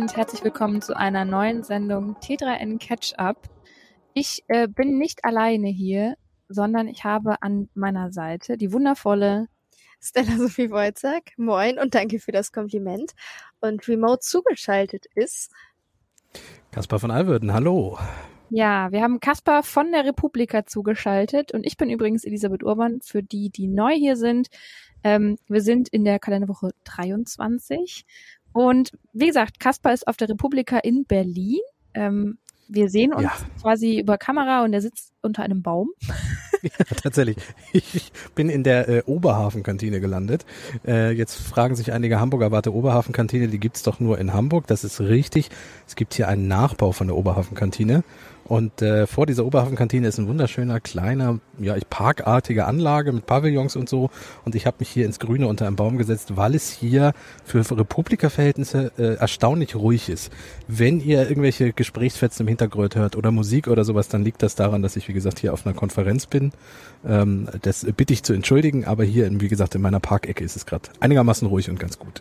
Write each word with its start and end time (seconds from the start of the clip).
und 0.00 0.16
herzlich 0.16 0.42
willkommen 0.42 0.80
zu 0.80 0.96
einer 0.96 1.26
neuen 1.26 1.62
Sendung 1.62 2.16
T3N 2.16 2.78
Catch 2.78 3.18
Up. 3.18 3.50
Ich 4.14 4.42
äh, 4.48 4.66
bin 4.66 4.96
nicht 4.96 5.26
alleine 5.26 5.68
hier, 5.68 6.16
sondern 6.48 6.88
ich 6.88 7.04
habe 7.04 7.42
an 7.42 7.68
meiner 7.74 8.10
Seite 8.10 8.56
die 8.56 8.72
wundervolle 8.72 9.48
Stella 10.00 10.38
Sophie 10.38 10.70
Wojcik. 10.70 11.34
Moin 11.36 11.78
und 11.78 11.94
danke 11.94 12.18
für 12.18 12.32
das 12.32 12.50
Kompliment. 12.50 13.12
Und 13.60 13.86
remote 13.88 14.20
zugeschaltet 14.20 15.04
ist 15.14 15.52
Kaspar 16.70 16.98
von 16.98 17.10
Alwürden, 17.10 17.52
hallo. 17.52 17.98
Ja, 18.48 18.90
wir 18.92 19.02
haben 19.02 19.20
Kaspar 19.20 19.62
von 19.62 19.92
der 19.92 20.06
Republika 20.06 20.64
zugeschaltet 20.64 21.52
und 21.52 21.66
ich 21.66 21.76
bin 21.76 21.90
übrigens 21.90 22.24
Elisabeth 22.24 22.62
Urban, 22.62 23.02
für 23.02 23.22
die, 23.22 23.50
die 23.50 23.68
neu 23.68 23.92
hier 23.92 24.16
sind. 24.16 24.48
Ähm, 25.04 25.38
wir 25.46 25.60
sind 25.60 25.88
in 25.88 26.04
der 26.04 26.18
Kalenderwoche 26.18 26.70
23 26.84 28.06
und 28.52 28.92
wie 29.12 29.26
gesagt, 29.26 29.60
Kaspar 29.60 29.92
ist 29.92 30.06
auf 30.06 30.16
der 30.16 30.28
Republika 30.28 30.78
in 30.78 31.04
Berlin. 31.04 31.60
Ähm, 31.94 32.38
wir 32.68 32.88
sehen 32.88 33.12
uns 33.12 33.24
ja. 33.24 33.32
quasi 33.60 33.98
über 33.98 34.16
Kamera 34.16 34.62
und 34.64 34.72
er 34.72 34.80
sitzt 34.80 35.12
unter 35.22 35.42
einem 35.42 35.62
Baum. 35.62 35.90
ja, 36.62 36.70
tatsächlich. 37.02 37.36
Ich 37.72 38.12
bin 38.34 38.48
in 38.48 38.62
der 38.62 38.88
äh, 38.88 39.02
Oberhafenkantine 39.06 40.00
gelandet. 40.00 40.46
Äh, 40.86 41.10
jetzt 41.12 41.34
fragen 41.34 41.74
sich 41.74 41.92
einige 41.92 42.20
Hamburger, 42.20 42.52
warte, 42.52 42.72
Oberhafenkantine, 42.72 43.48
die 43.48 43.58
gibt's 43.58 43.82
doch 43.82 43.98
nur 43.98 44.18
in 44.18 44.32
Hamburg. 44.32 44.68
Das 44.68 44.84
ist 44.84 45.00
richtig. 45.00 45.50
Es 45.86 45.96
gibt 45.96 46.14
hier 46.14 46.28
einen 46.28 46.46
Nachbau 46.46 46.92
von 46.92 47.08
der 47.08 47.16
Oberhafenkantine. 47.16 48.04
Und 48.50 48.82
äh, 48.82 49.06
vor 49.06 49.26
dieser 49.26 49.46
Oberhafenkantine 49.46 50.08
ist 50.08 50.18
ein 50.18 50.26
wunderschöner, 50.26 50.80
kleiner, 50.80 51.38
ja, 51.60 51.76
parkartige 51.88 52.64
Anlage 52.64 53.12
mit 53.12 53.24
Pavillons 53.24 53.76
und 53.76 53.88
so. 53.88 54.10
Und 54.44 54.56
ich 54.56 54.66
habe 54.66 54.78
mich 54.80 54.88
hier 54.88 55.06
ins 55.06 55.20
Grüne 55.20 55.46
unter 55.46 55.68
einem 55.68 55.76
Baum 55.76 55.98
gesetzt, 55.98 56.36
weil 56.36 56.56
es 56.56 56.68
hier 56.68 57.12
für 57.44 57.60
Republika-Verhältnisse 57.60 58.90
äh, 58.98 59.14
erstaunlich 59.14 59.76
ruhig 59.76 60.08
ist. 60.08 60.32
Wenn 60.66 60.98
ihr 60.98 61.28
irgendwelche 61.28 61.72
Gesprächsfetzen 61.72 62.42
im 62.42 62.48
Hintergrund 62.48 62.96
hört 62.96 63.14
oder 63.14 63.30
Musik 63.30 63.68
oder 63.68 63.84
sowas, 63.84 64.08
dann 64.08 64.24
liegt 64.24 64.42
das 64.42 64.56
daran, 64.56 64.82
dass 64.82 64.96
ich, 64.96 65.06
wie 65.06 65.12
gesagt, 65.12 65.38
hier 65.38 65.52
auf 65.52 65.64
einer 65.64 65.76
Konferenz 65.76 66.26
bin. 66.26 66.50
Ähm, 67.06 67.46
das 67.62 67.86
bitte 67.96 68.12
ich 68.14 68.24
zu 68.24 68.32
entschuldigen, 68.32 68.84
aber 68.84 69.04
hier, 69.04 69.30
wie 69.40 69.46
gesagt, 69.46 69.76
in 69.76 69.80
meiner 69.80 70.00
Parkecke 70.00 70.42
ist 70.42 70.56
es 70.56 70.66
gerade 70.66 70.88
einigermaßen 70.98 71.46
ruhig 71.46 71.70
und 71.70 71.78
ganz 71.78 72.00
gut. 72.00 72.20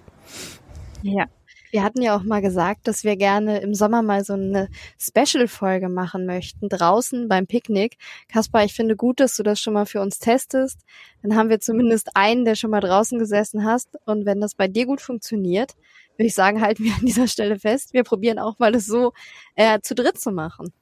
Ja, 1.02 1.26
wir 1.72 1.84
hatten 1.84 2.02
ja 2.02 2.16
auch 2.16 2.24
mal 2.24 2.42
gesagt, 2.42 2.88
dass 2.88 3.04
wir 3.04 3.16
gerne 3.16 3.60
im 3.60 3.74
Sommer 3.74 4.02
mal 4.02 4.24
so 4.24 4.34
eine 4.34 4.70
Special-Folge 5.00 5.90
machen 5.90 6.26
möchten, 6.26 6.70
draußen 6.70 7.28
beim 7.28 7.48
Picknick. 7.48 7.98
Kaspar, 8.28 8.64
ich 8.64 8.74
finde 8.74 8.96
gut, 8.96 9.20
dass 9.20 9.36
du 9.36 9.44
das 9.44 9.60
schon 9.60 9.74
mal 9.74 9.86
für 9.86 10.02
uns 10.02 10.20
testest. 10.20 10.82
Dann 11.22 11.36
haben 11.36 11.50
wir 11.50 11.60
zumindest 11.60 12.16
einen, 12.16 12.46
der 12.46 12.56
schon 12.56 12.72
mal 12.72 12.82
draußen 12.82 13.20
gesessen 13.20 13.66
hast. 13.66 13.90
Und 14.06 14.26
wenn 14.26 14.42
das 14.42 14.56
bei 14.56 14.68
dir 14.68 14.86
gut 14.86 15.02
funktioniert, 15.02 15.76
würde 16.18 16.28
ich 16.28 16.36
sagen, 16.36 16.62
halten 16.62 16.84
wir 16.84 16.94
an 16.94 17.06
dieser 17.06 17.28
Stelle 17.28 17.60
fest. 17.60 17.94
Wir 17.94 18.04
probieren 18.04 18.40
auch 18.40 18.60
mal 18.60 18.72
das 18.72 18.86
so 18.86 19.14
äh, 19.56 19.80
zu 19.82 19.96
dritt 19.96 20.20
zu 20.20 20.32
machen. 20.32 20.74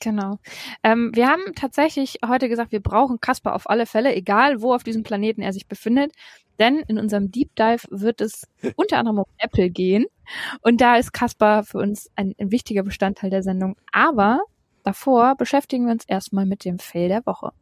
Genau. 0.00 0.38
Ähm, 0.82 1.10
wir 1.14 1.28
haben 1.28 1.54
tatsächlich 1.54 2.18
heute 2.26 2.48
gesagt, 2.48 2.72
wir 2.72 2.80
brauchen 2.80 3.20
Kasper 3.20 3.54
auf 3.54 3.68
alle 3.68 3.84
Fälle, 3.84 4.14
egal 4.14 4.62
wo 4.62 4.74
auf 4.74 4.82
diesem 4.82 5.02
Planeten 5.02 5.42
er 5.42 5.52
sich 5.52 5.66
befindet. 5.66 6.12
Denn 6.58 6.78
in 6.88 6.98
unserem 6.98 7.30
Deep 7.30 7.54
Dive 7.54 7.86
wird 7.90 8.20
es 8.20 8.46
unter 8.76 8.98
anderem 8.98 9.18
um 9.20 9.24
Apple 9.38 9.70
gehen. 9.70 10.06
Und 10.62 10.80
da 10.80 10.96
ist 10.96 11.12
Kasper 11.12 11.64
für 11.64 11.78
uns 11.78 12.10
ein, 12.16 12.34
ein 12.38 12.50
wichtiger 12.50 12.82
Bestandteil 12.82 13.30
der 13.30 13.42
Sendung. 13.42 13.76
Aber 13.92 14.40
davor 14.84 15.36
beschäftigen 15.36 15.84
wir 15.84 15.92
uns 15.92 16.04
erstmal 16.06 16.46
mit 16.46 16.64
dem 16.64 16.78
Fail 16.78 17.08
der 17.08 17.26
Woche. 17.26 17.52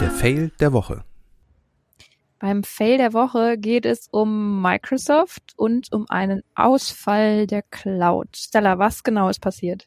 Der 0.00 0.10
Fail 0.10 0.50
der 0.58 0.72
Woche. 0.72 1.04
Beim 2.42 2.64
Fail 2.64 2.98
der 2.98 3.12
Woche 3.12 3.56
geht 3.56 3.86
es 3.86 4.08
um 4.10 4.60
Microsoft 4.60 5.54
und 5.56 5.92
um 5.92 6.06
einen 6.08 6.42
Ausfall 6.56 7.46
der 7.46 7.62
Cloud. 7.62 8.36
Stella, 8.36 8.80
was 8.80 9.04
genau 9.04 9.28
ist 9.28 9.40
passiert? 9.40 9.86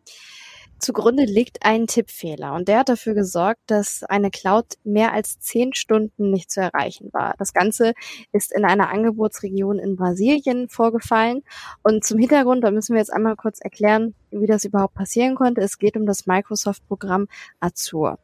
Zugrunde 0.79 1.25
liegt 1.25 1.65
ein 1.65 1.85
Tippfehler 1.85 2.53
und 2.53 2.69
der 2.69 2.79
hat 2.79 2.87
dafür 2.87 3.13
gesorgt, 3.13 3.59
dass 3.67 4.03
eine 4.03 4.31
Cloud 4.31 4.75
mehr 4.85 5.11
als 5.11 5.37
zehn 5.39 5.73
Stunden 5.73 6.31
nicht 6.31 6.49
zu 6.49 6.61
erreichen 6.61 7.09
war. 7.11 7.35
Das 7.39 7.51
Ganze 7.51 7.93
ist 8.31 8.53
in 8.53 8.63
einer 8.63 8.89
Angebotsregion 8.89 9.77
in 9.77 9.97
Brasilien 9.97 10.69
vorgefallen 10.69 11.41
und 11.83 12.05
zum 12.05 12.19
Hintergrund, 12.19 12.63
da 12.63 12.71
müssen 12.71 12.93
wir 12.93 12.99
jetzt 12.99 13.11
einmal 13.11 13.35
kurz 13.35 13.59
erklären, 13.59 14.15
wie 14.31 14.47
das 14.47 14.65
überhaupt 14.65 14.93
passieren 14.93 15.35
konnte. 15.35 15.61
Es 15.61 15.77
geht 15.77 15.97
um 15.97 16.05
das 16.05 16.25
Microsoft-Programm 16.25 17.27
Azure. 17.59 18.17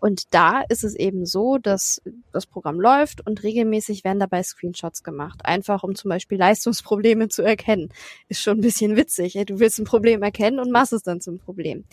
Und 0.00 0.34
da 0.34 0.62
ist 0.68 0.84
es 0.84 0.94
eben 0.94 1.26
so, 1.26 1.58
dass 1.58 2.02
das 2.32 2.46
Programm 2.46 2.80
läuft 2.80 3.26
und 3.26 3.42
regelmäßig 3.42 4.04
werden 4.04 4.18
dabei 4.18 4.42
Screenshots 4.42 5.02
gemacht. 5.02 5.40
Einfach 5.44 5.82
um 5.82 5.94
zum 5.94 6.08
Beispiel 6.10 6.38
Leistungsprobleme 6.38 7.28
zu 7.28 7.42
erkennen. 7.42 7.90
Ist 8.28 8.42
schon 8.42 8.58
ein 8.58 8.62
bisschen 8.62 8.96
witzig. 8.96 9.34
Du 9.46 9.60
willst 9.60 9.78
ein 9.78 9.84
Problem 9.84 10.22
erkennen 10.22 10.58
und 10.58 10.70
machst 10.70 10.92
es 10.92 11.02
dann 11.02 11.20
zum 11.20 11.38
Problem. 11.38 11.84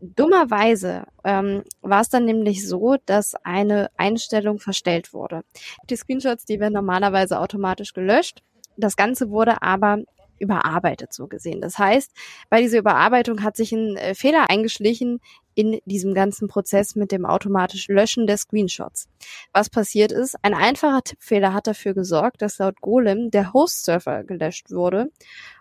Dummerweise 0.00 1.04
ähm, 1.24 1.62
war 1.80 2.00
es 2.00 2.10
dann 2.10 2.24
nämlich 2.24 2.66
so, 2.68 2.96
dass 3.06 3.34
eine 3.42 3.90
Einstellung 3.96 4.58
verstellt 4.58 5.12
wurde. 5.12 5.42
Die 5.88 5.96
Screenshots, 5.96 6.44
die 6.44 6.60
werden 6.60 6.74
normalerweise 6.74 7.38
automatisch 7.40 7.94
gelöscht. 7.94 8.42
Das 8.76 8.96
Ganze 8.96 9.30
wurde 9.30 9.62
aber 9.62 9.98
überarbeitet 10.38 11.12
so 11.12 11.26
gesehen. 11.26 11.60
Das 11.60 11.78
heißt, 11.78 12.12
bei 12.50 12.60
dieser 12.60 12.78
Überarbeitung 12.78 13.42
hat 13.42 13.56
sich 13.56 13.72
ein 13.72 13.96
äh, 13.96 14.14
Fehler 14.14 14.50
eingeschlichen 14.50 15.20
in 15.54 15.80
diesem 15.84 16.14
ganzen 16.14 16.48
Prozess 16.48 16.96
mit 16.96 17.12
dem 17.12 17.24
automatischen 17.24 17.94
Löschen 17.94 18.26
der 18.26 18.36
Screenshots. 18.36 19.08
Was 19.52 19.70
passiert 19.70 20.12
ist, 20.12 20.36
ein 20.42 20.54
einfacher 20.54 21.02
Tippfehler 21.02 21.52
hat 21.52 21.66
dafür 21.66 21.94
gesorgt, 21.94 22.42
dass 22.42 22.58
laut 22.58 22.80
Golem 22.80 23.30
der 23.30 23.52
Host-Server 23.52 24.24
gelöscht 24.24 24.70
wurde. 24.70 25.10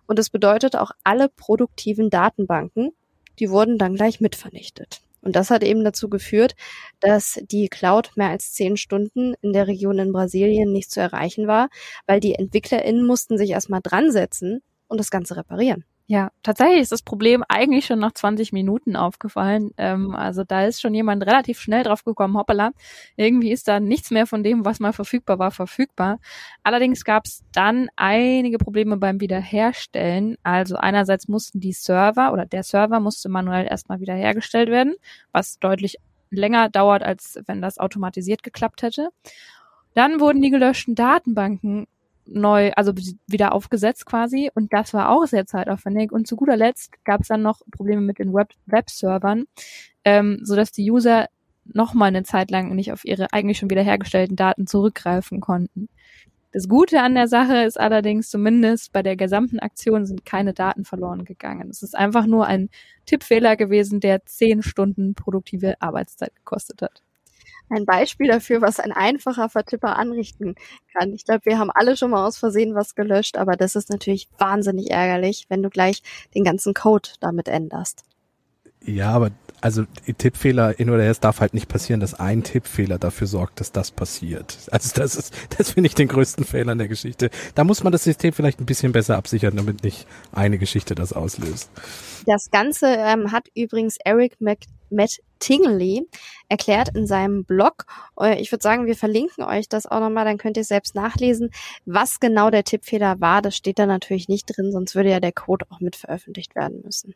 Und 0.08 0.20
das 0.20 0.30
bedeutet 0.30 0.76
auch 0.76 0.92
alle 1.04 1.30
produktiven 1.30 2.10
Datenbanken, 2.10 2.92
die 3.40 3.50
wurden 3.50 3.78
dann 3.78 3.96
gleich 3.96 4.20
mit 4.20 4.36
vernichtet. 4.36 5.02
Und 5.24 5.36
das 5.36 5.50
hat 5.50 5.64
eben 5.64 5.84
dazu 5.84 6.10
geführt, 6.10 6.54
dass 7.00 7.40
die 7.50 7.70
Cloud 7.70 8.12
mehr 8.16 8.30
als 8.30 8.54
zehn 8.54 8.78
Stunden 8.78 9.34
in 9.42 9.54
der 9.54 9.68
Region 9.68 9.98
in 9.98 10.12
Brasilien 10.12 10.72
nicht 10.72 10.92
zu 10.92 11.00
erreichen 11.00 11.48
war, 11.48 11.70
weil 12.06 12.20
die 12.20 12.36
EntwicklerInnen 12.36 13.06
mussten 13.06 13.38
sich 13.38 13.52
erstmal 13.52 13.82
dran 13.82 14.12
setzen 14.12 14.62
und 14.88 15.00
das 15.00 15.10
Ganze 15.10 15.38
reparieren. 15.38 15.86
Ja, 16.08 16.32
tatsächlich 16.44 16.82
ist 16.82 16.92
das 16.92 17.02
Problem 17.02 17.44
eigentlich 17.48 17.86
schon 17.86 18.00
nach 18.00 18.12
20 18.12 18.52
Minuten 18.52 18.98
aufgefallen. 18.98 19.72
Ähm, 19.78 20.14
also 20.16 20.44
da 20.44 20.66
ist 20.66 20.82
schon 20.82 20.94
jemand 20.94 21.26
relativ 21.26 21.60
schnell 21.60 21.84
drauf 21.84 22.04
gekommen, 22.04 22.36
hoppala, 22.38 22.72
irgendwie 23.16 23.52
ist 23.52 23.70
da 23.70 23.80
nichts 23.80 24.12
mehr 24.12 24.28
von 24.28 24.44
dem, 24.44 24.66
was 24.66 24.82
mal 24.82 24.92
verfügbar 24.92 25.40
war, 25.40 25.52
verfügbar. 25.52 26.20
Allerdings 26.62 27.06
gab 27.06 27.26
es 27.26 27.44
dann 27.54 27.88
einige 27.96 28.58
Probleme 28.58 28.98
beim 28.98 29.22
Wiederherstellen. 29.22 30.36
Also 30.44 30.76
einerseits 30.76 31.30
mussten 31.30 31.62
die 31.62 31.74
Server 31.74 32.34
oder 32.34 32.46
der 32.46 32.64
Server 32.64 33.00
musste 33.00 33.30
manuell 33.30 33.66
erstmal 33.66 34.02
wiederhergestellt 34.02 34.70
werden, 34.70 34.96
was 35.32 35.58
deutlich 35.60 35.98
länger 36.32 36.68
dauert, 36.70 37.04
als 37.04 37.40
wenn 37.48 37.62
das 37.62 37.78
automatisiert 37.78 38.44
geklappt 38.44 38.82
hätte. 38.82 39.10
Dann 39.94 40.20
wurden 40.20 40.42
die 40.42 40.50
gelöschten 40.50 40.96
Datenbanken 40.96 41.88
neu, 42.26 42.72
also 42.76 42.94
wieder 43.28 43.54
aufgesetzt 43.54 44.06
quasi. 44.06 44.50
Und 44.54 44.74
das 44.74 44.94
war 44.94 45.10
auch 45.10 45.26
sehr 45.26 45.46
zeitaufwendig. 45.46 46.12
Und 46.12 46.28
zu 46.28 46.36
guter 46.36 46.58
Letzt 46.58 46.94
gab 47.06 47.22
es 47.22 47.28
dann 47.28 47.42
noch 47.42 47.62
Probleme 47.72 48.02
mit 48.02 48.20
den 48.20 48.34
Web 48.34 48.54
Webservern, 48.66 49.46
ähm, 50.06 50.40
sodass 50.44 50.72
die 50.72 50.90
User 50.90 51.28
noch 51.66 51.94
mal 51.94 52.06
eine 52.06 52.24
Zeit 52.24 52.52
lang 52.52 52.76
nicht 52.76 52.92
auf 52.92 53.06
ihre 53.06 53.32
eigentlich 53.32 53.58
schon 53.58 53.70
wiederhergestellten 53.70 54.36
Daten 54.36 54.68
zurückgreifen 54.68 55.40
konnten. 55.40 55.90
Das 56.52 56.68
Gute 56.68 57.02
an 57.02 57.16
der 57.16 57.28
Sache 57.28 57.64
ist 57.64 57.80
allerdings, 57.80 58.30
zumindest 58.30 58.94
bei 58.94 59.02
der 59.02 59.16
gesamten 59.16 59.60
Aktion 59.60 60.06
sind 60.06 60.24
keine 60.26 60.54
Daten 60.54 60.86
verloren 60.86 61.26
gegangen. 61.26 61.70
Es 61.70 61.82
ist 61.82 61.96
einfach 61.96 62.28
nur 62.28 62.46
ein 62.46 62.70
Tippfehler 63.06 63.56
gewesen, 63.56 64.00
der 64.00 64.26
zehn 64.26 64.62
Stunden 64.62 65.16
produktive 65.16 65.82
Arbeitszeit 65.82 66.36
gekostet 66.36 66.82
hat 66.84 67.02
ein 67.70 67.86
Beispiel 67.86 68.28
dafür, 68.28 68.62
was 68.62 68.80
ein 68.80 68.92
einfacher 68.92 69.50
Vertipper 69.50 69.98
anrichten 69.98 70.56
kann. 70.94 71.14
Ich 71.14 71.26
glaube, 71.26 71.46
wir 71.46 71.60
haben 71.60 71.72
alle 71.72 71.98
schon 71.98 72.12
mal 72.12 72.26
aus 72.26 72.38
Versehen 72.38 72.76
was 72.76 72.96
gelöscht, 72.96 73.38
aber 73.38 73.56
das 73.56 73.76
ist 73.76 73.90
natürlich 73.90 74.28
wahnsinnig 74.38 74.92
ärgerlich, 74.92 75.46
wenn 75.50 75.64
du 75.64 75.70
gleich 75.70 76.02
den 76.36 76.44
ganzen 76.44 76.74
Code 76.74 77.10
damit 77.20 77.48
änderst. 77.48 78.04
Ja, 78.86 79.12
aber 79.12 79.32
also 79.62 79.86
Tippfehler 80.18 80.78
in 80.78 80.90
oder 80.90 81.04
her, 81.04 81.12
es 81.12 81.22
darf 81.22 81.40
halt 81.40 81.54
nicht 81.54 81.70
passieren, 81.70 82.02
dass 82.02 82.14
ein 82.14 82.44
Tippfehler 82.44 83.00
dafür 83.00 83.28
sorgt, 83.28 83.62
dass 83.62 83.72
das 83.72 83.92
passiert. 83.92 84.58
Also 84.72 84.92
das 84.94 85.16
ist, 85.16 85.34
das 85.58 85.72
finde 85.72 85.88
ich 85.88 85.96
den 85.96 86.10
größten 86.10 86.44
Fehler 86.44 86.74
in 86.74 86.80
der 86.80 86.90
Geschichte. 86.90 87.30
Da 87.56 87.64
muss 87.64 87.82
man 87.82 87.94
das 87.94 88.04
System 88.04 88.34
vielleicht 88.34 88.60
ein 88.60 88.66
bisschen 88.66 88.92
besser 88.92 89.16
absichern, 89.16 89.56
damit 89.56 89.84
nicht 89.84 90.06
eine 90.34 90.58
Geschichte 90.58 90.96
das 90.96 91.14
auslöst. 91.14 91.72
Das 92.26 92.52
Ganze 92.52 92.88
ähm, 92.88 93.32
hat 93.32 93.48
übrigens 93.56 93.96
Eric 94.04 94.42
Mc, 94.42 94.66
Matt 94.90 95.20
Tingley 95.44 96.08
erklärt 96.48 96.90
in 96.96 97.06
seinem 97.06 97.44
Blog. 97.44 97.86
Äh, 98.20 98.40
ich 98.42 98.52
würde 98.52 98.64
sagen, 98.64 98.86
wir 98.86 98.96
verlinken 98.96 99.44
euch 99.44 99.68
das 99.68 99.86
auch 99.86 100.00
nochmal, 100.00 100.24
dann 100.26 100.38
könnt 100.38 100.56
ihr 100.56 100.64
selbst 100.64 100.96
nachlesen, 100.96 101.50
was 101.86 102.20
genau 102.22 102.50
der 102.50 102.64
Tippfehler 102.64 103.20
war. 103.20 103.42
Das 103.42 103.56
steht 103.58 103.78
da 103.78 103.86
natürlich 103.86 104.30
nicht 104.30 104.46
drin, 104.46 104.72
sonst 104.72 104.96
würde 104.96 105.10
ja 105.12 105.20
der 105.20 105.34
Code 105.34 105.66
auch 105.70 105.82
mit 105.82 105.96
veröffentlicht 105.98 106.56
werden 106.56 106.82
müssen. 106.84 107.14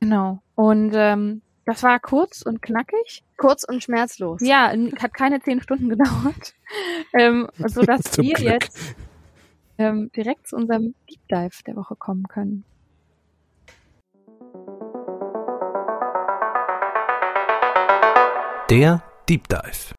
Genau. 0.00 0.40
Und 0.56 0.92
ähm, 0.94 1.42
Das 1.66 1.82
war 1.82 2.00
kurz 2.00 2.42
und 2.42 2.62
knackig. 2.62 3.22
Kurz 3.36 3.64
und 3.64 3.82
schmerzlos. 3.82 4.40
Ja, 4.42 4.72
hat 4.98 5.14
keine 5.14 5.40
zehn 5.40 5.60
Stunden 5.62 5.88
gedauert. 5.90 6.54
ähm, 7.14 7.48
so 7.66 7.82
dass 7.82 8.02
wir 8.18 8.34
Glück. 8.34 8.50
jetzt 8.64 8.94
ähm, 9.78 10.10
direkt 10.16 10.48
zu 10.48 10.56
unserem 10.56 10.94
Deep 11.08 11.20
Dive 11.30 11.62
der 11.66 11.76
Woche 11.76 11.94
kommen 11.96 12.26
können. 12.28 12.64
Der 18.70 19.02
Deep 19.28 19.48
Dive. 19.48 19.96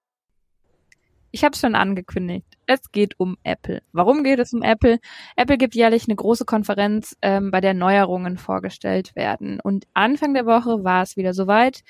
Ich 1.31 1.43
habe 1.43 1.53
es 1.53 1.59
schon 1.59 1.75
angekündigt. 1.75 2.45
Es 2.67 2.93
geht 2.93 3.19
um 3.19 3.37
Apple. 3.43 3.81
Warum 3.91 4.23
geht 4.23 4.39
es 4.39 4.53
um 4.53 4.63
Apple? 4.63 4.99
Apple 5.35 5.57
gibt 5.57 5.75
jährlich 5.75 6.07
eine 6.07 6.15
große 6.15 6.45
Konferenz, 6.45 7.17
ähm, 7.21 7.51
bei 7.51 7.59
der 7.59 7.73
Neuerungen 7.73 8.37
vorgestellt 8.37 9.13
werden. 9.13 9.59
Und 9.59 9.87
Anfang 9.93 10.33
der 10.33 10.45
Woche 10.45 10.85
war 10.85 11.03
es 11.03 11.17
wieder 11.17 11.33
soweit. 11.33 11.83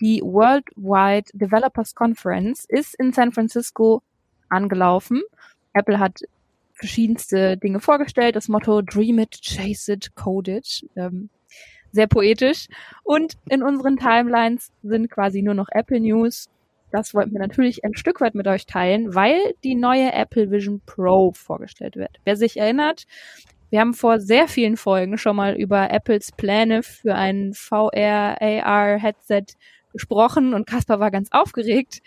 Die 0.00 0.22
Worldwide 0.22 1.30
Developers 1.34 1.94
Conference 1.94 2.64
ist 2.66 2.94
in 2.94 3.12
San 3.12 3.32
Francisco 3.32 4.02
angelaufen. 4.48 5.20
Apple 5.74 5.98
hat 5.98 6.20
verschiedenste 6.72 7.58
Dinge 7.58 7.80
vorgestellt. 7.80 8.36
Das 8.36 8.48
Motto 8.48 8.80
Dream 8.80 9.18
it, 9.18 9.38
chase 9.42 9.92
it, 9.92 10.14
code 10.14 10.50
it. 10.50 10.88
Ähm, 10.96 11.28
sehr 11.92 12.06
poetisch. 12.06 12.66
Und 13.04 13.34
in 13.48 13.62
unseren 13.62 13.96
Timelines 13.96 14.72
sind 14.82 15.10
quasi 15.10 15.42
nur 15.42 15.54
noch 15.54 15.68
Apple 15.70 16.00
News 16.00 16.48
das 16.92 17.14
wollten 17.14 17.32
wir 17.32 17.40
natürlich 17.40 17.84
ein 17.84 17.96
Stück 17.96 18.20
weit 18.20 18.34
mit 18.34 18.46
euch 18.46 18.66
teilen, 18.66 19.14
weil 19.14 19.54
die 19.64 19.74
neue 19.74 20.12
Apple 20.12 20.50
Vision 20.50 20.82
Pro 20.84 21.32
vorgestellt 21.32 21.96
wird. 21.96 22.20
Wer 22.24 22.36
sich 22.36 22.58
erinnert, 22.58 23.06
wir 23.70 23.80
haben 23.80 23.94
vor 23.94 24.20
sehr 24.20 24.46
vielen 24.46 24.76
Folgen 24.76 25.16
schon 25.16 25.34
mal 25.34 25.54
über 25.54 25.90
Apples 25.90 26.30
Pläne 26.32 26.82
für 26.82 27.14
ein 27.14 27.54
VR, 27.54 28.36
AR 28.40 28.98
Headset 28.98 29.44
gesprochen 29.92 30.52
und 30.52 30.66
Caspar 30.66 31.00
war 31.00 31.10
ganz 31.10 31.28
aufgeregt. 31.32 32.02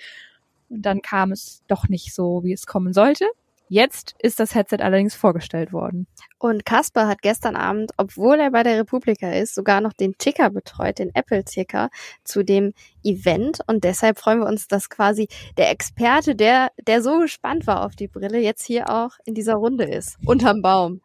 Und 0.69 0.83
dann 0.83 1.01
kam 1.01 1.31
es 1.31 1.63
doch 1.67 1.89
nicht 1.89 2.13
so, 2.13 2.43
wie 2.43 2.53
es 2.53 2.67
kommen 2.67 2.93
sollte. 2.93 3.25
Jetzt 3.67 4.15
ist 4.19 4.39
das 4.39 4.53
Headset 4.53 4.77
allerdings 4.81 5.15
vorgestellt 5.15 5.73
worden. 5.73 6.07
Und 6.37 6.65
Kasper 6.65 7.07
hat 7.07 7.21
gestern 7.21 7.55
Abend, 7.55 7.91
obwohl 7.97 8.39
er 8.39 8.51
bei 8.51 8.61
der 8.61 8.77
Republika 8.79 9.31
ist, 9.31 9.55
sogar 9.55 9.81
noch 9.81 9.93
den 9.93 10.17
Ticker 10.17 10.51
betreut, 10.51 10.99
den 10.99 11.13
Apple-Ticker 11.15 11.89
zu 12.23 12.43
dem 12.43 12.73
Event. 13.03 13.61
Und 13.65 13.83
deshalb 13.83 14.19
freuen 14.19 14.39
wir 14.39 14.47
uns, 14.47 14.67
dass 14.67 14.89
quasi 14.89 15.27
der 15.57 15.71
Experte, 15.71 16.35
der, 16.35 16.71
der 16.85 17.01
so 17.01 17.19
gespannt 17.19 17.65
war 17.65 17.83
auf 17.83 17.95
die 17.95 18.07
Brille, 18.07 18.39
jetzt 18.39 18.65
hier 18.65 18.89
auch 18.89 19.11
in 19.25 19.33
dieser 19.33 19.55
Runde 19.55 19.85
ist. 19.85 20.17
Unterm 20.25 20.61
Baum. 20.61 21.01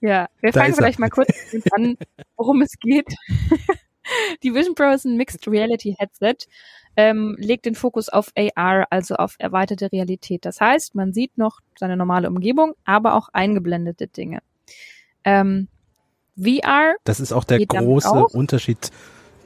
Ja, 0.00 0.28
wir 0.40 0.52
fangen 0.52 0.74
vielleicht 0.74 0.98
mal 0.98 1.10
kurz 1.10 1.30
an, 1.72 1.96
worum 2.36 2.60
es 2.60 2.78
geht. 2.78 3.14
die 4.42 4.52
Vision 4.52 4.74
Pro 4.74 4.90
ist 4.90 5.04
ein 5.04 5.16
Mixed 5.16 5.46
Reality 5.48 5.94
Headset 5.98 6.48
ähm, 6.96 7.36
legt 7.38 7.64
den 7.66 7.74
Fokus 7.74 8.08
auf 8.08 8.32
AR, 8.36 8.86
also 8.90 9.14
auf 9.16 9.36
erweiterte 9.38 9.90
Realität. 9.90 10.44
Das 10.44 10.60
heißt, 10.60 10.94
man 10.94 11.12
sieht 11.12 11.38
noch 11.38 11.60
seine 11.78 11.96
normale 11.96 12.28
Umgebung, 12.28 12.74
aber 12.84 13.14
auch 13.14 13.28
eingeblendete 13.32 14.08
Dinge. 14.08 14.40
Ähm, 15.24 15.68
VR. 16.36 16.94
Das 17.04 17.20
ist 17.20 17.32
auch 17.32 17.44
der 17.44 17.64
große 17.64 18.26
Unterschied 18.32 18.90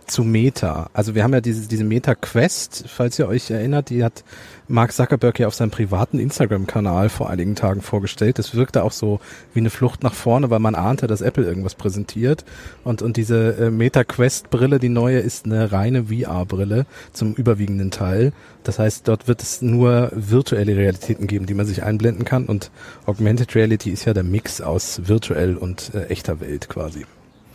zu 0.07 0.25
Meta. 0.25 0.91
Also 0.93 1.15
wir 1.15 1.23
haben 1.23 1.33
ja 1.33 1.41
diese, 1.41 1.69
diese 1.69 1.85
Meta 1.85 2.15
Quest, 2.15 2.85
falls 2.89 3.19
ihr 3.19 3.29
euch 3.29 3.51
erinnert, 3.51 3.91
die 3.91 4.05
hat 4.05 4.25
Mark 4.69 4.93
Zuckerberg 4.93 5.39
ja 5.39 5.47
auf 5.47 5.55
seinem 5.55 5.71
privaten 5.71 6.19
Instagram-Kanal 6.19 7.09
vor 7.09 7.31
einigen 7.31 7.55
Tagen 7.55 7.83
vorgestellt. 7.83 8.39
Das 8.39 8.55
wirkte 8.55 8.83
auch 8.83 8.93
so 8.93 9.21
wie 9.55 9.61
eine 9.61 9.71
Flucht 9.71 10.03
nach 10.03 10.15
vorne, 10.15 10.51
weil 10.51 10.59
man 10.59 10.75
ahnte, 10.75 11.07
dass 11.07 11.21
Apple 11.21 11.45
irgendwas 11.45 11.75
präsentiert. 11.75 12.45
Und, 12.83 13.03
und 13.03 13.17
diese 13.17 13.57
äh, 13.59 13.71
Meta 13.71 14.05
Quest 14.05 14.51
Brille, 14.51 14.79
die 14.79 14.89
neue, 14.89 15.19
ist 15.19 15.47
eine 15.47 15.71
reine 15.71 16.07
VR-Brille 16.07 16.87
zum 17.13 17.35
überwiegenden 17.35 17.91
Teil. 17.91 18.33
Das 18.65 18.79
heißt, 18.79 19.07
dort 19.07 19.29
wird 19.29 19.43
es 19.43 19.63
nur 19.63 20.11
virtuelle 20.13 20.77
Realitäten 20.77 21.27
geben, 21.27 21.47
die 21.47 21.55
man 21.55 21.67
sich 21.67 21.85
einblenden 21.85 22.25
kann. 22.25 22.47
Und 22.47 22.71
Augmented 23.07 23.55
Reality 23.55 23.91
ist 23.91 24.05
ja 24.05 24.15
der 24.15 24.25
Mix 24.25 24.61
aus 24.61 25.03
virtuell 25.05 25.57
und 25.57 25.93
äh, 25.95 26.07
echter 26.07 26.41
Welt 26.41 26.69
quasi 26.69 27.07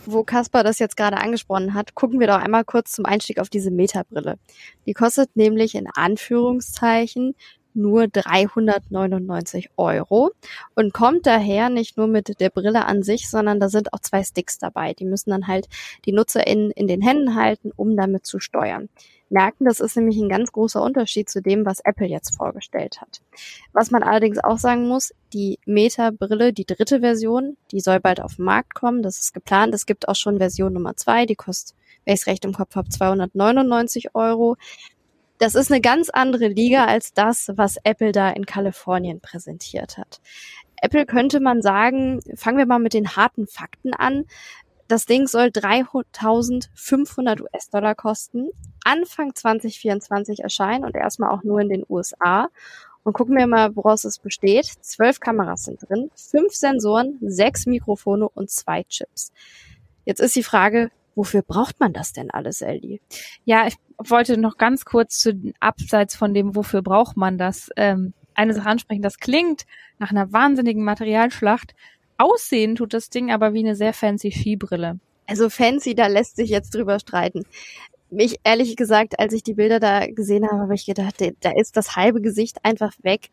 wo 0.06 0.24
Caspar 0.24 0.64
das 0.64 0.78
jetzt 0.78 0.96
gerade 0.96 1.16
angesprochen 1.16 1.74
hat, 1.74 1.94
gucken 1.94 2.20
wir 2.20 2.26
doch 2.26 2.38
einmal 2.38 2.64
kurz 2.64 2.92
zum 2.92 3.06
Einstieg 3.06 3.38
auf 3.38 3.48
diese 3.48 3.70
Metabrille. 3.70 4.38
Die 4.86 4.92
kostet 4.92 5.36
nämlich 5.36 5.74
in 5.74 5.88
Anführungszeichen 5.92 7.34
nur 7.74 8.06
399 8.08 9.70
Euro 9.76 10.30
und 10.74 10.92
kommt 10.92 11.26
daher 11.26 11.70
nicht 11.70 11.96
nur 11.96 12.06
mit 12.06 12.40
der 12.40 12.50
Brille 12.50 12.84
an 12.84 13.02
sich, 13.02 13.30
sondern 13.30 13.60
da 13.60 13.68
sind 13.68 13.92
auch 13.92 14.00
zwei 14.00 14.22
Sticks 14.22 14.58
dabei. 14.58 14.92
Die 14.92 15.06
müssen 15.06 15.30
dann 15.30 15.46
halt 15.46 15.68
die 16.04 16.12
NutzerInnen 16.12 16.70
in 16.70 16.86
den 16.86 17.00
Händen 17.00 17.34
halten, 17.34 17.72
um 17.74 17.96
damit 17.96 18.26
zu 18.26 18.40
steuern 18.40 18.88
merken. 19.32 19.64
Das 19.64 19.80
ist 19.80 19.96
nämlich 19.96 20.18
ein 20.18 20.28
ganz 20.28 20.52
großer 20.52 20.82
Unterschied 20.82 21.28
zu 21.28 21.42
dem, 21.42 21.66
was 21.66 21.80
Apple 21.80 22.06
jetzt 22.06 22.36
vorgestellt 22.36 23.00
hat. 23.00 23.20
Was 23.72 23.90
man 23.90 24.02
allerdings 24.02 24.38
auch 24.38 24.58
sagen 24.58 24.86
muss, 24.86 25.12
die 25.32 25.58
Meta-Brille, 25.66 26.52
die 26.52 26.66
dritte 26.66 27.00
Version, 27.00 27.56
die 27.70 27.80
soll 27.80 28.00
bald 28.00 28.20
auf 28.20 28.36
den 28.36 28.44
Markt 28.44 28.74
kommen. 28.74 29.02
Das 29.02 29.18
ist 29.18 29.34
geplant. 29.34 29.74
Es 29.74 29.86
gibt 29.86 30.08
auch 30.08 30.16
schon 30.16 30.38
Version 30.38 30.72
Nummer 30.72 30.96
zwei, 30.96 31.26
die 31.26 31.36
kostet, 31.36 31.76
wenn 32.04 32.14
ich 32.14 32.20
es 32.20 32.26
recht 32.26 32.44
im 32.44 32.52
Kopf 32.52 32.76
habe, 32.76 32.88
299 32.88 34.14
Euro. 34.14 34.56
Das 35.38 35.56
ist 35.56 35.72
eine 35.72 35.80
ganz 35.80 36.08
andere 36.08 36.46
Liga 36.46 36.84
als 36.84 37.14
das, 37.14 37.50
was 37.56 37.76
Apple 37.82 38.12
da 38.12 38.30
in 38.30 38.46
Kalifornien 38.46 39.20
präsentiert 39.20 39.98
hat. 39.98 40.20
Apple 40.80 41.06
könnte 41.06 41.40
man 41.40 41.62
sagen, 41.62 42.20
fangen 42.36 42.58
wir 42.58 42.66
mal 42.66 42.80
mit 42.80 42.92
den 42.92 43.16
harten 43.16 43.46
Fakten 43.46 43.94
an. 43.94 44.24
Das 44.92 45.06
Ding 45.06 45.26
soll 45.26 45.46
3.500 45.46 47.40
US-Dollar 47.40 47.94
kosten, 47.94 48.50
Anfang 48.84 49.34
2024 49.34 50.40
erscheinen 50.40 50.84
und 50.84 50.94
erstmal 50.94 51.30
auch 51.30 51.42
nur 51.44 51.60
in 51.60 51.70
den 51.70 51.86
USA. 51.88 52.50
Und 53.02 53.14
gucken 53.14 53.34
wir 53.38 53.46
mal, 53.46 53.74
woraus 53.74 54.04
es 54.04 54.18
besteht. 54.18 54.66
Zwölf 54.82 55.18
Kameras 55.18 55.62
sind 55.62 55.80
drin, 55.88 56.10
fünf 56.14 56.52
Sensoren, 56.52 57.16
sechs 57.22 57.64
Mikrofone 57.64 58.28
und 58.28 58.50
zwei 58.50 58.82
Chips. 58.82 59.32
Jetzt 60.04 60.20
ist 60.20 60.36
die 60.36 60.42
Frage, 60.42 60.90
wofür 61.14 61.40
braucht 61.40 61.80
man 61.80 61.94
das 61.94 62.12
denn 62.12 62.30
alles, 62.30 62.60
Ellie? 62.60 63.00
Ja, 63.46 63.66
ich 63.66 63.76
wollte 63.96 64.36
noch 64.36 64.58
ganz 64.58 64.84
kurz 64.84 65.20
zu 65.20 65.54
abseits 65.58 66.16
von 66.16 66.34
dem, 66.34 66.54
wofür 66.54 66.82
braucht 66.82 67.16
man 67.16 67.38
das, 67.38 67.70
ähm, 67.76 68.12
eine 68.34 68.52
Sache 68.52 68.68
ansprechen. 68.68 69.00
Das 69.00 69.16
klingt 69.16 69.64
nach 69.98 70.10
einer 70.10 70.34
wahnsinnigen 70.34 70.84
Materialschlacht. 70.84 71.74
Aussehen 72.22 72.76
tut 72.76 72.94
das 72.94 73.10
Ding 73.10 73.32
aber 73.32 73.52
wie 73.52 73.60
eine 73.60 73.74
sehr 73.74 73.92
fancy 73.92 74.30
Skibrille. 74.30 75.00
Also 75.26 75.50
fancy, 75.50 75.94
da 75.94 76.06
lässt 76.06 76.36
sich 76.36 76.50
jetzt 76.50 76.74
drüber 76.74 76.98
streiten. 77.00 77.44
Mich 78.10 78.36
ehrlich 78.44 78.76
gesagt, 78.76 79.18
als 79.18 79.32
ich 79.32 79.42
die 79.42 79.54
Bilder 79.54 79.80
da 79.80 80.06
gesehen 80.06 80.46
habe, 80.46 80.60
habe 80.62 80.74
ich 80.74 80.86
gedacht, 80.86 81.16
da 81.40 81.50
ist 81.56 81.76
das 81.76 81.96
halbe 81.96 82.20
Gesicht 82.20 82.64
einfach 82.64 82.92
weg. 83.02 83.30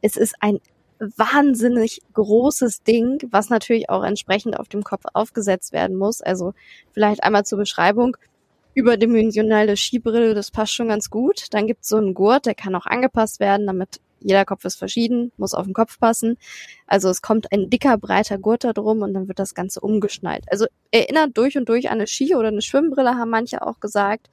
Es 0.00 0.16
ist 0.16 0.34
ein 0.40 0.58
wahnsinnig 0.98 2.00
großes 2.14 2.82
Ding, 2.82 3.18
was 3.30 3.50
natürlich 3.50 3.90
auch 3.90 4.02
entsprechend 4.02 4.58
auf 4.58 4.68
dem 4.68 4.82
Kopf 4.82 5.02
aufgesetzt 5.12 5.72
werden 5.72 5.96
muss. 5.96 6.20
Also 6.20 6.54
vielleicht 6.92 7.22
einmal 7.22 7.44
zur 7.44 7.58
Beschreibung. 7.58 8.16
Überdimensionale 8.74 9.76
Skibrille, 9.76 10.34
das 10.34 10.50
passt 10.50 10.74
schon 10.74 10.88
ganz 10.88 11.10
gut. 11.10 11.46
Dann 11.50 11.66
gibt 11.66 11.82
es 11.82 11.88
so 11.88 11.96
einen 11.96 12.14
Gurt, 12.14 12.46
der 12.46 12.54
kann 12.54 12.74
auch 12.74 12.86
angepasst 12.86 13.38
werden, 13.38 13.66
damit 13.66 14.00
jeder 14.22 14.44
Kopf 14.44 14.64
ist 14.64 14.76
verschieden, 14.76 15.32
muss 15.36 15.54
auf 15.54 15.64
den 15.64 15.74
Kopf 15.74 15.98
passen. 15.98 16.36
Also 16.86 17.08
es 17.08 17.22
kommt 17.22 17.52
ein 17.52 17.70
dicker, 17.70 17.98
breiter 17.98 18.38
Gurt 18.38 18.64
da 18.64 18.72
drum 18.72 19.02
und 19.02 19.14
dann 19.14 19.28
wird 19.28 19.38
das 19.38 19.54
Ganze 19.54 19.80
umgeschnallt. 19.80 20.44
Also 20.50 20.66
erinnert 20.90 21.36
durch 21.36 21.56
und 21.56 21.68
durch 21.68 21.88
an 21.88 21.98
eine 21.98 22.06
Ski- 22.06 22.34
oder 22.34 22.48
eine 22.48 22.62
Schwimmbrille, 22.62 23.16
haben 23.16 23.30
manche 23.30 23.62
auch 23.62 23.80
gesagt. 23.80 24.30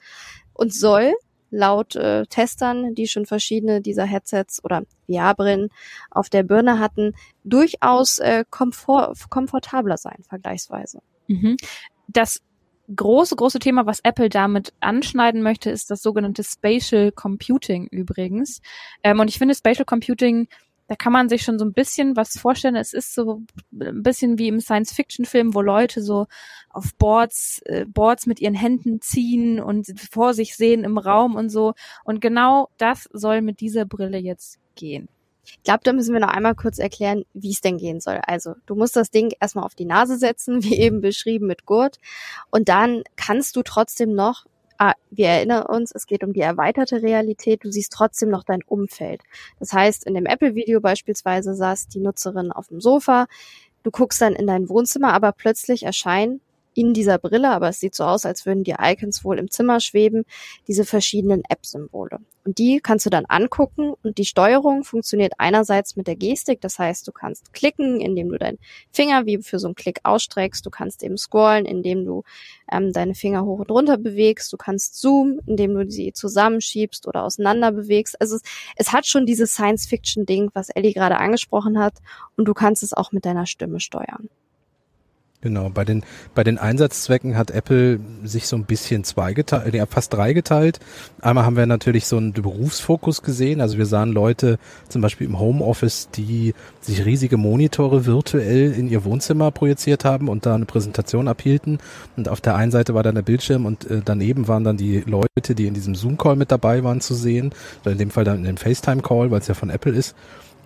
Und 0.54 0.74
soll 0.74 1.14
laut 1.52 1.96
äh, 1.96 2.26
Testern, 2.28 2.96
die 2.96 3.08
schon 3.08 3.26
verschiedene 3.26 3.82
dieser 3.82 4.06
Headsets 4.06 4.64
oder 4.64 4.84
VR-Brillen 5.10 5.70
auf 6.12 6.30
der 6.30 6.44
Birne 6.44 6.80
hatten, 6.80 7.14
durchaus 7.44 8.20
äh, 8.20 8.44
komfort 8.50 9.16
komfortabler 9.30 9.98
sein, 9.98 10.24
vergleichsweise. 10.28 11.00
Mhm. 11.28 11.58
Das 12.08 12.42
große, 12.96 13.36
große 13.36 13.60
Thema, 13.60 13.86
was 13.86 14.00
Apple 14.02 14.30
damit 14.30 14.74
anschneiden 14.80 15.42
möchte, 15.42 15.70
ist 15.70 15.92
das 15.92 16.02
sogenannte 16.02 16.44
Spatial 16.44 17.12
Computing 17.12 17.88
übrigens. 17.88 18.62
Ähm, 19.04 19.20
und 19.20 19.30
ich 19.30 19.38
finde 19.38 19.56
Spatial 19.56 19.86
Computing, 19.86 20.48
da 20.88 20.96
kann 20.96 21.14
man 21.14 21.30
sich 21.30 21.44
schon 21.44 21.60
so 21.60 21.66
ein 21.66 21.74
bisschen 21.74 22.16
was 22.16 22.38
vorstellen. 22.38 22.76
Es 22.76 22.94
ist 22.94 23.14
so 23.14 23.44
ein 23.72 24.02
bisschen 24.02 24.40
wie 24.40 24.48
im 24.48 24.60
Science-Fiction-Film, 24.60 25.54
wo 25.54 25.62
Leute 25.62 26.02
so 26.02 26.26
auf 26.72 26.96
Boards, 26.96 27.62
äh, 27.66 27.86
Boards 27.86 28.26
mit 28.26 28.40
ihren 28.40 28.56
Händen 28.56 29.00
ziehen 29.00 29.60
und 29.60 29.88
vor 30.12 30.34
sich 30.34 30.56
sehen 30.56 30.84
im 30.84 30.98
Raum 30.98 31.36
und 31.36 31.50
so. 31.50 31.74
Und 32.04 32.22
genau 32.22 32.70
das 32.78 33.08
soll 33.14 33.42
mit 33.42 33.60
dieser 33.60 33.86
Brille 33.86 34.18
jetzt 34.18 34.58
gehen. 34.76 35.10
Ich 35.58 35.64
glaube, 35.64 35.82
da 35.84 35.94
müssen 35.94 36.14
wir 36.14 36.20
noch 36.20 36.30
einmal 36.30 36.56
kurz 36.56 36.80
erklären, 36.80 37.26
wie 37.34 37.52
es 37.52 37.62
denn 37.62 37.78
gehen 37.78 38.00
soll. 38.00 38.20
Also, 38.26 38.56
du 38.66 38.76
musst 38.76 38.96
das 38.96 39.12
Ding 39.12 39.34
erstmal 39.40 39.66
auf 39.66 39.76
die 39.76 39.86
Nase 39.86 40.18
setzen, 40.18 40.64
wie 40.64 40.78
eben 40.80 41.02
beschrieben 41.02 41.48
mit 41.48 41.66
Gurt. 41.66 41.98
Und 42.52 42.70
dann 42.70 43.04
kannst 43.16 43.56
du 43.56 43.64
trotzdem 43.64 44.14
noch, 44.14 44.46
ah, 44.78 44.94
wir 45.12 45.28
erinnern 45.28 45.66
uns, 45.66 45.92
es 45.94 46.06
geht 46.06 46.24
um 46.24 46.34
die 46.34 46.42
erweiterte 46.42 47.02
Realität, 47.02 47.64
du 47.64 47.72
siehst 47.72 47.92
trotzdem 47.92 48.30
noch 48.30 48.44
dein 48.44 48.64
Umfeld. 48.64 49.22
Das 49.60 49.74
heißt, 49.74 50.06
in 50.06 50.14
dem 50.14 50.26
Apple-Video 50.26 50.80
beispielsweise 50.80 51.54
saß 51.54 51.90
die 51.90 52.00
Nutzerin 52.00 52.52
auf 52.52 52.68
dem 52.70 52.80
Sofa, 52.80 53.28
du 53.84 53.92
guckst 53.92 54.22
dann 54.22 54.34
in 54.34 54.48
dein 54.48 54.70
Wohnzimmer, 54.70 55.14
aber 55.14 55.32
plötzlich 55.34 55.84
erscheinen 55.84 56.42
in 56.80 56.94
dieser 56.94 57.18
Brille, 57.18 57.50
aber 57.50 57.68
es 57.68 57.82
sieht 57.82 57.94
so 57.94 58.06
aus, 58.06 58.26
als 58.26 58.46
würden 58.46 58.64
die 58.64 58.76
Icons 58.80 59.26
wohl 59.26 59.38
im 59.38 59.52
Zimmer 59.52 59.82
schweben, 59.82 60.24
diese 60.66 60.86
verschiedenen 60.86 61.44
App-Symbole. 61.50 62.20
Und 62.46 62.58
die 62.58 62.80
kannst 62.80 63.06
du 63.06 63.10
dann 63.10 63.26
angucken 63.26 63.94
und 64.02 64.18
die 64.18 64.24
Steuerung 64.24 64.86
funktioniert 64.86 65.34
einerseits 65.40 65.98
mit 65.98 66.08
der 66.08 66.16
Gestik, 66.16 66.62
das 66.62 66.80
heißt, 66.80 67.06
du 67.06 67.12
kannst 67.12 67.54
klicken, 67.54 68.00
indem 68.00 68.30
du 68.30 68.38
deinen 68.38 68.60
Finger 68.94 69.26
wie 69.26 69.40
für 69.40 69.60
so 69.60 69.68
einen 69.68 69.76
Klick 69.76 70.00
ausstreckst, 70.04 70.66
du 70.66 70.70
kannst 70.70 71.04
eben 71.04 71.18
scrollen, 71.18 71.66
indem 71.66 72.06
du 72.06 72.24
ähm, 72.72 72.94
deine 72.94 73.14
Finger 73.14 73.44
hoch 73.44 73.60
und 73.60 73.72
runter 73.72 73.98
bewegst, 73.98 74.54
du 74.54 74.58
kannst 74.58 75.02
zoomen, 75.02 75.42
indem 75.48 75.74
du 75.74 75.92
sie 75.92 76.14
zusammenschiebst 76.14 77.08
oder 77.08 77.26
auseinander 77.26 77.74
bewegst. 77.74 78.20
Also 78.22 78.38
es, 78.38 78.42
es 78.78 78.94
hat 78.94 79.06
schon 79.06 79.26
dieses 79.26 79.52
Science-Fiction-Ding, 79.52 80.52
was 80.54 80.70
Ellie 80.70 80.94
gerade 80.94 81.18
angesprochen 81.18 81.78
hat 81.78 81.96
und 82.38 82.46
du 82.46 82.54
kannst 82.54 82.84
es 82.84 82.94
auch 82.94 83.12
mit 83.12 83.26
deiner 83.26 83.48
Stimme 83.48 83.82
steuern. 83.82 84.30
Genau, 85.42 85.70
bei 85.70 85.86
den, 85.86 86.04
bei 86.36 86.44
den 86.44 86.58
Einsatzzwecken 86.58 87.38
hat 87.38 87.50
Apple 87.50 88.02
sich 88.26 88.46
so 88.46 88.58
ein 88.58 88.66
bisschen 88.66 89.06
zweigeteilt, 89.06 89.74
ja, 89.74 89.86
fast 89.86 90.14
dreigeteilt. 90.14 90.82
Einmal 91.22 91.46
haben 91.46 91.56
wir 91.56 91.66
natürlich 91.66 92.08
so 92.08 92.18
einen 92.18 92.34
Berufsfokus 92.34 93.22
gesehen. 93.22 93.62
Also 93.62 93.78
wir 93.78 93.86
sahen 93.86 94.12
Leute 94.12 94.60
zum 94.90 95.02
Beispiel 95.02 95.28
im 95.28 95.40
Homeoffice, 95.40 96.10
die 96.14 96.54
sich 96.82 97.06
riesige 97.06 97.38
Monitore 97.38 98.06
virtuell 98.06 98.74
in 98.74 98.90
ihr 98.90 99.06
Wohnzimmer 99.06 99.50
projiziert 99.52 100.04
haben 100.04 100.28
und 100.28 100.46
da 100.46 100.56
eine 100.56 100.66
Präsentation 100.66 101.30
abhielten. 101.30 101.80
Und 102.18 102.28
auf 102.28 102.42
der 102.42 102.58
einen 102.58 102.72
Seite 102.72 102.94
war 102.94 103.04
dann 103.04 103.16
der 103.16 103.22
Bildschirm 103.22 103.66
und 103.66 103.90
äh, 103.90 104.02
daneben 104.04 104.50
waren 104.50 104.66
dann 104.66 104.76
die 104.76 105.00
Leute, 105.06 105.56
die 105.56 105.68
in 105.68 105.74
diesem 105.74 105.96
Zoom-Call 105.96 106.36
mit 106.36 106.52
dabei 106.52 106.84
waren 106.84 107.00
zu 107.00 107.14
sehen. 107.14 107.54
Oder 107.84 107.94
in 107.94 107.98
dem 107.98 108.12
Fall 108.12 108.26
dann 108.26 108.40
in 108.40 108.44
dem 108.44 108.58
FaceTime-Call, 108.58 109.32
weil 109.32 109.40
es 109.40 109.48
ja 109.48 109.54
von 109.54 109.70
Apple 109.70 109.94
ist. 109.94 110.16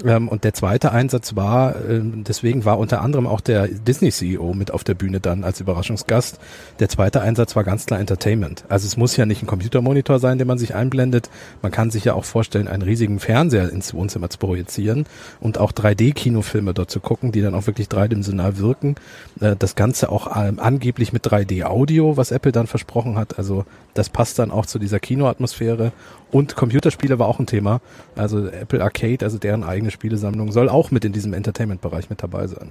Ähm, 0.05 0.27
und 0.27 0.43
der 0.43 0.53
zweite 0.53 0.91
Einsatz 0.91 1.35
war, 1.35 1.75
äh, 1.75 2.01
deswegen 2.03 2.65
war 2.65 2.79
unter 2.79 3.01
anderem 3.01 3.27
auch 3.27 3.41
der 3.41 3.67
Disney-CEO 3.67 4.53
mit 4.53 4.71
auf 4.71 4.83
der 4.83 4.95
Bühne 4.95 5.19
dann 5.19 5.43
als 5.43 5.59
Überraschungsgast. 5.59 6.39
Der 6.79 6.89
zweite 6.89 7.21
Einsatz 7.21 7.55
war 7.55 7.63
ganz 7.63 7.85
klar 7.85 7.99
Entertainment. 7.99 8.65
Also 8.69 8.87
es 8.87 8.97
muss 8.97 9.15
ja 9.17 9.25
nicht 9.25 9.43
ein 9.43 9.47
Computermonitor 9.47 10.19
sein, 10.19 10.37
den 10.37 10.47
man 10.47 10.57
sich 10.57 10.75
einblendet. 10.75 11.29
Man 11.61 11.71
kann 11.71 11.91
sich 11.91 12.05
ja 12.05 12.13
auch 12.15 12.25
vorstellen, 12.25 12.67
einen 12.67 12.81
riesigen 12.81 13.19
Fernseher 13.19 13.69
ins 13.69 13.93
Wohnzimmer 13.93 14.29
zu 14.29 14.39
projizieren 14.39 15.05
und 15.39 15.57
auch 15.57 15.71
3D-Kinofilme 15.71 16.73
dort 16.73 16.89
zu 16.89 16.99
gucken, 16.99 17.31
die 17.31 17.41
dann 17.41 17.55
auch 17.55 17.67
wirklich 17.67 17.87
dreidimensional 17.87 18.57
wirken. 18.57 18.95
Äh, 19.39 19.55
das 19.57 19.75
Ganze 19.75 20.09
auch 20.09 20.35
ähm, 20.35 20.59
angeblich 20.59 21.13
mit 21.13 21.25
3D-Audio, 21.25 22.17
was 22.17 22.31
Apple 22.31 22.51
dann 22.51 22.67
versprochen 22.67 23.17
hat. 23.17 23.37
Also 23.37 23.65
das 23.93 24.09
passt 24.09 24.39
dann 24.39 24.51
auch 24.51 24.65
zu 24.65 24.79
dieser 24.79 24.99
Kinoatmosphäre. 24.99 25.91
Und 26.31 26.55
Computerspiele 26.55 27.19
war 27.19 27.27
auch 27.27 27.39
ein 27.39 27.47
Thema. 27.47 27.81
Also 28.15 28.47
Apple 28.47 28.83
Arcade, 28.83 29.23
also 29.23 29.37
deren 29.37 29.63
eigene 29.63 29.91
Spielesammlung, 29.91 30.51
soll 30.51 30.69
auch 30.69 30.91
mit 30.91 31.05
in 31.05 31.13
diesem 31.13 31.33
Entertainment-Bereich 31.33 32.09
mit 32.09 32.23
dabei 32.23 32.47
sein. 32.47 32.69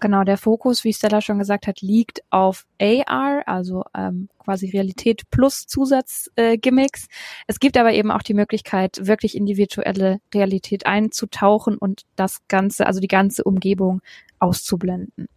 Genau, 0.00 0.22
der 0.22 0.38
Fokus, 0.38 0.84
wie 0.84 0.92
Stella 0.92 1.20
schon 1.20 1.40
gesagt 1.40 1.66
hat, 1.66 1.80
liegt 1.80 2.22
auf 2.30 2.66
AR, 2.80 3.42
also 3.46 3.82
ähm, 3.96 4.28
quasi 4.38 4.70
Realität 4.70 5.28
plus 5.30 5.66
Zusatzgimmicks. 5.66 7.04
Äh, 7.04 7.08
es 7.48 7.58
gibt 7.58 7.76
aber 7.76 7.92
eben 7.92 8.12
auch 8.12 8.22
die 8.22 8.34
Möglichkeit, 8.34 9.00
wirklich 9.02 9.36
in 9.36 9.44
die 9.44 9.56
virtuelle 9.56 10.20
Realität 10.32 10.86
einzutauchen 10.86 11.76
und 11.76 12.02
das 12.14 12.46
Ganze, 12.46 12.86
also 12.86 13.00
die 13.00 13.08
ganze 13.08 13.42
Umgebung 13.42 14.00
auszublenden. 14.38 15.28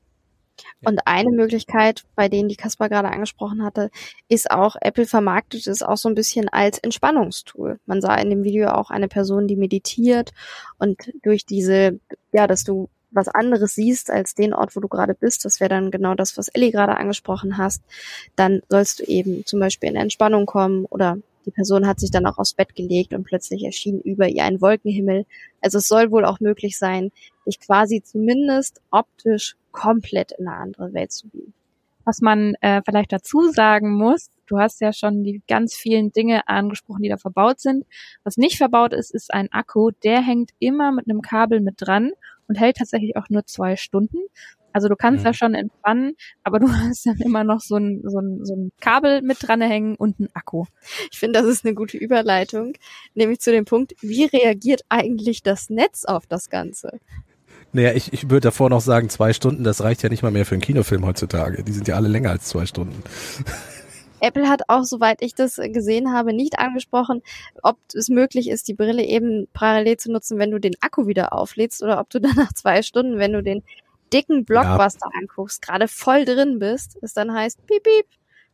Und 0.83 1.01
eine 1.05 1.31
Möglichkeit, 1.31 2.03
bei 2.15 2.27
denen 2.27 2.49
die 2.49 2.55
Kaspar 2.55 2.89
gerade 2.89 3.09
angesprochen 3.09 3.63
hatte, 3.63 3.91
ist 4.27 4.49
auch, 4.49 4.75
Apple 4.81 5.05
vermarktet 5.05 5.67
es 5.67 5.83
auch 5.83 5.97
so 5.97 6.09
ein 6.09 6.15
bisschen 6.15 6.49
als 6.49 6.79
Entspannungstool. 6.79 7.79
Man 7.85 8.01
sah 8.01 8.15
in 8.15 8.29
dem 8.29 8.43
Video 8.43 8.69
auch 8.69 8.89
eine 8.89 9.07
Person, 9.07 9.47
die 9.47 9.55
meditiert 9.55 10.31
und 10.79 11.11
durch 11.21 11.45
diese, 11.45 11.99
ja, 12.33 12.47
dass 12.47 12.63
du 12.63 12.89
was 13.11 13.27
anderes 13.27 13.75
siehst 13.75 14.09
als 14.09 14.35
den 14.35 14.53
Ort, 14.53 14.75
wo 14.75 14.79
du 14.79 14.87
gerade 14.87 15.13
bist, 15.13 15.45
das 15.45 15.59
wäre 15.59 15.69
dann 15.69 15.91
genau 15.91 16.15
das, 16.15 16.37
was 16.37 16.47
Ellie 16.47 16.71
gerade 16.71 16.95
angesprochen 16.95 17.57
hast, 17.57 17.83
dann 18.35 18.61
sollst 18.69 18.99
du 18.99 19.03
eben 19.03 19.45
zum 19.45 19.59
Beispiel 19.59 19.89
in 19.89 19.97
Entspannung 19.97 20.45
kommen 20.45 20.85
oder 20.85 21.17
die 21.45 21.51
Person 21.51 21.87
hat 21.87 21.99
sich 21.99 22.11
dann 22.11 22.25
auch 22.25 22.37
aufs 22.37 22.53
Bett 22.53 22.75
gelegt 22.75 23.13
und 23.13 23.23
plötzlich 23.23 23.63
erschien 23.63 23.99
über 24.01 24.27
ihr 24.27 24.43
ein 24.43 24.61
Wolkenhimmel. 24.61 25.25
Also 25.59 25.79
es 25.79 25.87
soll 25.87 26.11
wohl 26.11 26.23
auch 26.23 26.39
möglich 26.39 26.77
sein, 26.77 27.11
dich 27.45 27.59
quasi 27.59 28.03
zumindest 28.03 28.81
optisch 28.91 29.55
komplett 29.71 30.33
in 30.37 30.47
eine 30.47 30.57
andere 30.57 30.93
Welt 30.93 31.11
zu 31.11 31.29
beamen. 31.29 31.53
Was 32.03 32.19
man 32.19 32.55
äh, 32.61 32.81
vielleicht 32.83 33.11
dazu 33.11 33.49
sagen 33.51 33.93
muss, 33.93 34.29
du 34.47 34.57
hast 34.57 34.81
ja 34.81 34.91
schon 34.91 35.23
die 35.23 35.41
ganz 35.47 35.75
vielen 35.75 36.11
Dinge 36.11 36.47
angesprochen, 36.47 37.03
die 37.03 37.09
da 37.09 37.17
verbaut 37.17 37.59
sind. 37.59 37.85
Was 38.23 38.37
nicht 38.37 38.57
verbaut 38.57 38.93
ist, 38.93 39.13
ist 39.13 39.33
ein 39.33 39.51
Akku, 39.51 39.91
der 40.03 40.21
hängt 40.21 40.51
immer 40.59 40.91
mit 40.91 41.07
einem 41.07 41.21
Kabel 41.21 41.61
mit 41.61 41.75
dran 41.77 42.11
und 42.47 42.59
hält 42.59 42.77
tatsächlich 42.77 43.15
auch 43.17 43.29
nur 43.29 43.45
zwei 43.45 43.75
Stunden. 43.75 44.17
Also 44.73 44.87
du 44.87 44.95
kannst 44.95 45.21
mhm. 45.21 45.25
da 45.25 45.33
schon 45.33 45.53
entspannen, 45.53 46.15
aber 46.43 46.59
du 46.59 46.67
hast 46.71 47.05
dann 47.05 47.17
immer 47.17 47.43
noch 47.43 47.61
so 47.61 47.75
ein, 47.75 48.01
so 48.03 48.19
ein, 48.19 48.45
so 48.45 48.55
ein 48.55 48.71
Kabel 48.79 49.21
mit 49.21 49.37
dran 49.41 49.61
hängen 49.61 49.95
und 49.95 50.19
ein 50.19 50.29
Akku. 50.33 50.65
Ich 51.11 51.19
finde, 51.19 51.39
das 51.39 51.47
ist 51.47 51.65
eine 51.65 51.75
gute 51.75 51.97
Überleitung, 51.97 52.73
nämlich 53.13 53.39
zu 53.39 53.51
dem 53.51 53.65
Punkt, 53.65 53.93
wie 54.01 54.25
reagiert 54.25 54.81
eigentlich 54.89 55.43
das 55.43 55.69
Netz 55.69 56.05
auf 56.05 56.25
das 56.25 56.49
Ganze? 56.49 56.99
Naja, 57.73 57.93
ich, 57.93 58.11
ich 58.11 58.29
würde 58.29 58.41
davor 58.41 58.69
noch 58.69 58.81
sagen, 58.81 59.09
zwei 59.09 59.33
Stunden, 59.33 59.63
das 59.63 59.81
reicht 59.81 60.03
ja 60.03 60.09
nicht 60.09 60.23
mal 60.23 60.31
mehr 60.31 60.45
für 60.45 60.55
einen 60.55 60.61
Kinofilm 60.61 61.05
heutzutage. 61.05 61.63
Die 61.63 61.71
sind 61.71 61.87
ja 61.87 61.95
alle 61.95 62.09
länger 62.09 62.31
als 62.31 62.45
zwei 62.45 62.65
Stunden. 62.65 63.03
Apple 64.21 64.47
hat 64.47 64.61
auch, 64.67 64.83
soweit 64.83 65.21
ich 65.21 65.33
das 65.33 65.55
gesehen 65.55 66.13
habe, 66.13 66.31
nicht 66.31 66.59
angesprochen, 66.59 67.23
ob 67.63 67.77
es 67.93 68.07
möglich 68.07 68.49
ist, 68.49 68.67
die 68.67 68.75
Brille 68.75 69.03
eben 69.03 69.47
parallel 69.51 69.97
zu 69.97 70.11
nutzen, 70.11 70.37
wenn 70.37 70.51
du 70.51 70.59
den 70.59 70.75
Akku 70.79 71.07
wieder 71.07 71.33
auflädst 71.33 71.81
oder 71.81 71.99
ob 71.99 72.09
du 72.09 72.19
dann 72.21 72.35
nach 72.35 72.53
zwei 72.53 72.83
Stunden, 72.83 73.17
wenn 73.17 73.33
du 73.33 73.41
den 73.41 73.63
dicken 74.13 74.45
Blockbuster 74.45 75.09
ja. 75.13 75.19
anguckst, 75.19 75.61
gerade 75.61 75.87
voll 75.87 76.25
drin 76.25 76.59
bist, 76.59 76.97
es 77.01 77.13
dann 77.13 77.33
heißt, 77.33 77.65
piep, 77.65 77.83
piep, 77.83 78.05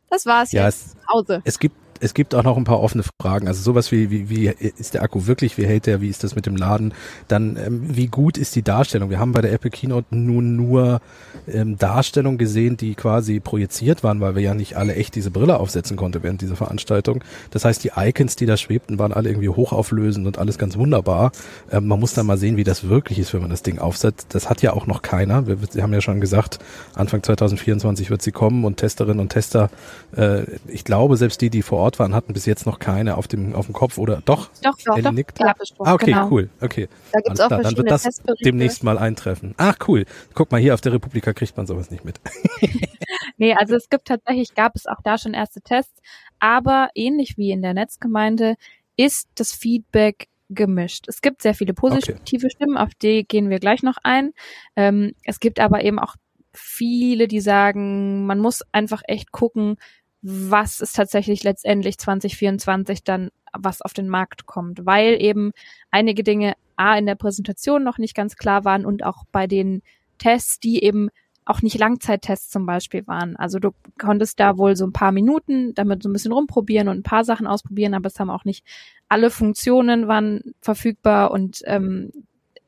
das 0.08 0.24
war's 0.24 0.52
ja, 0.52 0.64
jetzt, 0.66 0.96
es, 0.96 1.08
Hause. 1.12 1.42
Es 1.44 1.58
gibt 1.58 1.76
es 2.00 2.14
gibt 2.14 2.34
auch 2.34 2.42
noch 2.42 2.56
ein 2.56 2.64
paar 2.64 2.80
offene 2.80 3.02
Fragen. 3.20 3.48
Also 3.48 3.62
sowas 3.62 3.92
wie, 3.92 4.10
wie, 4.10 4.30
wie 4.30 4.46
ist 4.46 4.94
der 4.94 5.02
Akku 5.02 5.26
wirklich, 5.26 5.58
wie 5.58 5.66
hält 5.66 5.86
der, 5.86 6.00
wie 6.00 6.08
ist 6.08 6.24
das 6.24 6.34
mit 6.34 6.46
dem 6.46 6.56
Laden? 6.56 6.94
Dann, 7.28 7.56
ähm, 7.56 7.82
wie 7.88 8.06
gut 8.06 8.38
ist 8.38 8.54
die 8.56 8.62
Darstellung? 8.62 9.10
Wir 9.10 9.18
haben 9.18 9.32
bei 9.32 9.40
der 9.40 9.52
Apple 9.52 9.70
Keynote 9.70 10.06
nun 10.10 10.56
nur 10.56 11.00
ähm, 11.46 11.78
Darstellungen 11.78 12.38
gesehen, 12.38 12.76
die 12.76 12.94
quasi 12.94 13.40
projiziert 13.40 14.02
waren, 14.04 14.20
weil 14.20 14.34
wir 14.34 14.42
ja 14.42 14.54
nicht 14.54 14.76
alle 14.76 14.94
echt 14.94 15.14
diese 15.14 15.30
Brille 15.30 15.58
aufsetzen 15.58 15.96
konnten 15.96 16.22
während 16.22 16.40
dieser 16.40 16.56
Veranstaltung. 16.56 17.22
Das 17.50 17.64
heißt, 17.64 17.82
die 17.84 17.92
Icons, 17.96 18.36
die 18.36 18.46
da 18.46 18.56
schwebten, 18.56 18.98
waren 18.98 19.12
alle 19.12 19.28
irgendwie 19.28 19.48
hochauflösend 19.48 20.26
und 20.26 20.38
alles 20.38 20.58
ganz 20.58 20.76
wunderbar. 20.76 21.32
Ähm, 21.70 21.86
man 21.86 22.00
muss 22.00 22.14
dann 22.14 22.26
mal 22.26 22.38
sehen, 22.38 22.56
wie 22.56 22.64
das 22.64 22.88
wirklich 22.88 23.18
ist, 23.18 23.34
wenn 23.34 23.40
man 23.40 23.50
das 23.50 23.62
Ding 23.62 23.78
aufsetzt. 23.78 24.28
Das 24.30 24.48
hat 24.50 24.62
ja 24.62 24.72
auch 24.72 24.86
noch 24.86 25.02
keiner. 25.02 25.46
Wir, 25.46 25.58
wir 25.60 25.82
haben 25.82 25.92
ja 25.92 26.00
schon 26.00 26.20
gesagt, 26.20 26.58
Anfang 26.94 27.22
2024 27.22 28.10
wird 28.10 28.22
sie 28.22 28.32
kommen 28.32 28.64
und 28.64 28.76
Testerinnen 28.76 29.20
und 29.20 29.30
Tester, 29.30 29.70
äh, 30.16 30.42
ich 30.68 30.84
glaube, 30.84 31.16
selbst 31.16 31.40
die, 31.40 31.50
die 31.50 31.62
vor 31.62 31.78
Ort 31.78 31.87
Ort 31.88 31.98
waren, 31.98 32.14
hatten 32.14 32.34
bis 32.34 32.44
jetzt 32.44 32.66
noch 32.66 32.78
keine 32.78 33.16
auf 33.16 33.28
dem, 33.28 33.54
auf 33.54 33.64
dem 33.64 33.72
Kopf 33.72 33.96
oder 33.96 34.20
doch? 34.22 34.50
Doch, 34.62 34.76
doch, 34.84 35.00
doch. 35.00 35.10
Nickt? 35.10 35.40
Ah, 35.42 35.54
okay, 35.94 36.12
genau. 36.12 36.28
cool. 36.28 36.50
Okay. 36.60 36.86
Da 37.12 37.20
gibt's 37.20 37.40
auch 37.40 37.48
Dann 37.48 37.78
wird 37.78 37.90
das 37.90 38.06
demnächst 38.44 38.84
mal 38.84 38.98
eintreffen. 38.98 39.54
Ach, 39.56 39.76
cool. 39.88 40.04
Guck 40.34 40.52
mal, 40.52 40.60
hier 40.60 40.74
auf 40.74 40.82
der 40.82 40.92
Republika 40.92 41.32
kriegt 41.32 41.56
man 41.56 41.66
sowas 41.66 41.90
nicht 41.90 42.04
mit. 42.04 42.20
nee, 43.38 43.54
also 43.54 43.74
es 43.74 43.88
gibt 43.88 44.06
tatsächlich, 44.06 44.54
gab 44.54 44.76
es 44.76 44.86
auch 44.86 45.00
da 45.02 45.16
schon 45.16 45.32
erste 45.32 45.62
Tests, 45.62 46.02
aber 46.40 46.90
ähnlich 46.94 47.38
wie 47.38 47.52
in 47.52 47.62
der 47.62 47.72
Netzgemeinde 47.72 48.56
ist 48.96 49.28
das 49.36 49.52
Feedback 49.52 50.28
gemischt. 50.50 51.06
Es 51.08 51.22
gibt 51.22 51.40
sehr 51.40 51.54
viele 51.54 51.72
positive 51.72 52.18
okay. 52.18 52.50
Stimmen, 52.50 52.76
auf 52.76 52.94
die 53.00 53.24
gehen 53.24 53.48
wir 53.48 53.60
gleich 53.60 53.82
noch 53.82 53.96
ein. 54.02 54.32
Ähm, 54.76 55.14
es 55.24 55.40
gibt 55.40 55.58
aber 55.58 55.82
eben 55.84 55.98
auch 55.98 56.16
viele, 56.52 57.28
die 57.28 57.40
sagen, 57.40 58.26
man 58.26 58.40
muss 58.40 58.62
einfach 58.72 59.02
echt 59.06 59.32
gucken, 59.32 59.76
was 60.22 60.80
ist 60.80 60.96
tatsächlich 60.96 61.44
letztendlich 61.44 61.98
2024 61.98 63.04
dann, 63.04 63.30
was 63.52 63.82
auf 63.82 63.92
den 63.92 64.08
Markt 64.08 64.46
kommt, 64.46 64.84
weil 64.84 65.20
eben 65.20 65.52
einige 65.90 66.22
Dinge 66.22 66.54
A 66.76 66.96
in 66.96 67.06
der 67.06 67.14
Präsentation 67.14 67.84
noch 67.84 67.98
nicht 67.98 68.14
ganz 68.14 68.36
klar 68.36 68.64
waren 68.64 68.84
und 68.84 69.04
auch 69.04 69.24
bei 69.32 69.46
den 69.46 69.82
Tests, 70.18 70.60
die 70.60 70.82
eben 70.82 71.10
auch 71.44 71.62
nicht 71.62 71.78
Langzeittests 71.78 72.50
zum 72.50 72.66
Beispiel 72.66 73.06
waren. 73.06 73.34
Also 73.36 73.58
du 73.58 73.70
konntest 73.98 74.38
da 74.38 74.58
wohl 74.58 74.76
so 74.76 74.86
ein 74.86 74.92
paar 74.92 75.12
Minuten 75.12 75.74
damit 75.74 76.02
so 76.02 76.08
ein 76.08 76.12
bisschen 76.12 76.32
rumprobieren 76.32 76.88
und 76.88 76.98
ein 76.98 77.02
paar 77.02 77.24
Sachen 77.24 77.46
ausprobieren, 77.46 77.94
aber 77.94 78.08
es 78.08 78.20
haben 78.20 78.30
auch 78.30 78.44
nicht 78.44 78.64
alle 79.08 79.30
Funktionen 79.30 80.08
waren 80.08 80.54
verfügbar 80.60 81.30
und 81.30 81.62
ähm, 81.64 82.12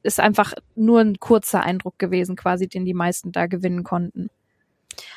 ist 0.02 0.18
einfach 0.18 0.54
nur 0.74 1.00
ein 1.00 1.20
kurzer 1.20 1.62
Eindruck 1.62 1.98
gewesen, 1.98 2.36
quasi, 2.36 2.68
den 2.68 2.86
die 2.86 2.94
meisten 2.94 3.32
da 3.32 3.46
gewinnen 3.46 3.84
konnten. 3.84 4.30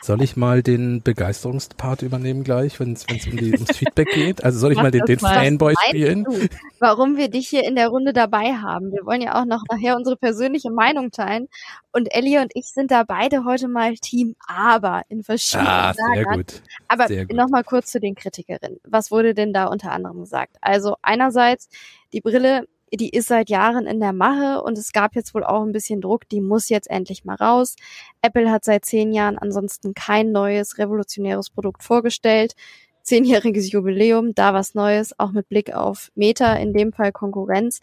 Soll 0.01 0.21
ich 0.21 0.35
mal 0.35 0.63
den 0.63 1.01
Begeisterungspart 1.01 2.01
übernehmen 2.01 2.43
gleich, 2.43 2.79
wenn 2.79 2.93
es 2.93 3.05
um 3.05 3.37
ums 3.37 3.77
Feedback 3.77 4.09
geht? 4.13 4.43
Also 4.43 4.59
soll 4.59 4.71
ich 4.71 4.77
mal 4.77 4.91
den, 4.91 5.05
den 5.05 5.19
Fanboy 5.19 5.75
spielen? 5.87 6.23
Du, 6.23 6.47
warum 6.79 7.17
wir 7.17 7.29
dich 7.29 7.47
hier 7.47 7.63
in 7.63 7.75
der 7.75 7.87
Runde 7.87 8.13
dabei 8.13 8.53
haben. 8.53 8.91
Wir 8.91 9.05
wollen 9.05 9.21
ja 9.21 9.39
auch 9.39 9.45
noch 9.45 9.63
nachher 9.71 9.95
unsere 9.95 10.17
persönliche 10.17 10.71
Meinung 10.71 11.11
teilen. 11.11 11.47
Und 11.91 12.13
Ellie 12.13 12.41
und 12.41 12.51
ich 12.55 12.67
sind 12.67 12.91
da 12.91 13.03
beide 13.03 13.45
heute 13.45 13.67
mal 13.67 13.95
Team 13.95 14.35
Aber 14.47 15.03
in 15.09 15.23
verschiedenen 15.23 15.67
ah, 15.67 15.93
sehr 15.93 16.25
gut. 16.25 16.61
Aber 16.87 17.07
nochmal 17.31 17.63
kurz 17.63 17.91
zu 17.91 17.99
den 17.99 18.15
Kritikerinnen. 18.15 18.79
Was 18.83 19.11
wurde 19.11 19.33
denn 19.33 19.53
da 19.53 19.65
unter 19.65 19.91
anderem 19.91 20.19
gesagt? 20.21 20.57
Also 20.61 20.95
einerseits, 21.01 21.69
die 22.11 22.21
Brille 22.21 22.67
die 22.97 23.09
ist 23.09 23.27
seit 23.27 23.49
Jahren 23.49 23.87
in 23.87 23.99
der 23.99 24.13
Mache 24.13 24.61
und 24.61 24.77
es 24.77 24.91
gab 24.91 25.15
jetzt 25.15 25.33
wohl 25.33 25.43
auch 25.43 25.63
ein 25.63 25.71
bisschen 25.71 26.01
Druck, 26.01 26.27
die 26.29 26.41
muss 26.41 26.69
jetzt 26.69 26.89
endlich 26.89 27.25
mal 27.25 27.35
raus. 27.35 27.75
Apple 28.21 28.51
hat 28.51 28.63
seit 28.63 28.85
zehn 28.85 29.13
Jahren 29.13 29.37
ansonsten 29.37 29.93
kein 29.93 30.31
neues 30.31 30.77
revolutionäres 30.77 31.49
Produkt 31.49 31.83
vorgestellt. 31.83 32.53
Zehnjähriges 33.01 33.71
Jubiläum, 33.71 34.33
da 34.33 34.53
was 34.53 34.75
Neues, 34.75 35.17
auch 35.19 35.31
mit 35.31 35.49
Blick 35.49 35.73
auf 35.73 36.11
Meta, 36.15 36.53
in 36.53 36.73
dem 36.73 36.93
Fall 36.93 37.11
Konkurrenz. 37.11 37.81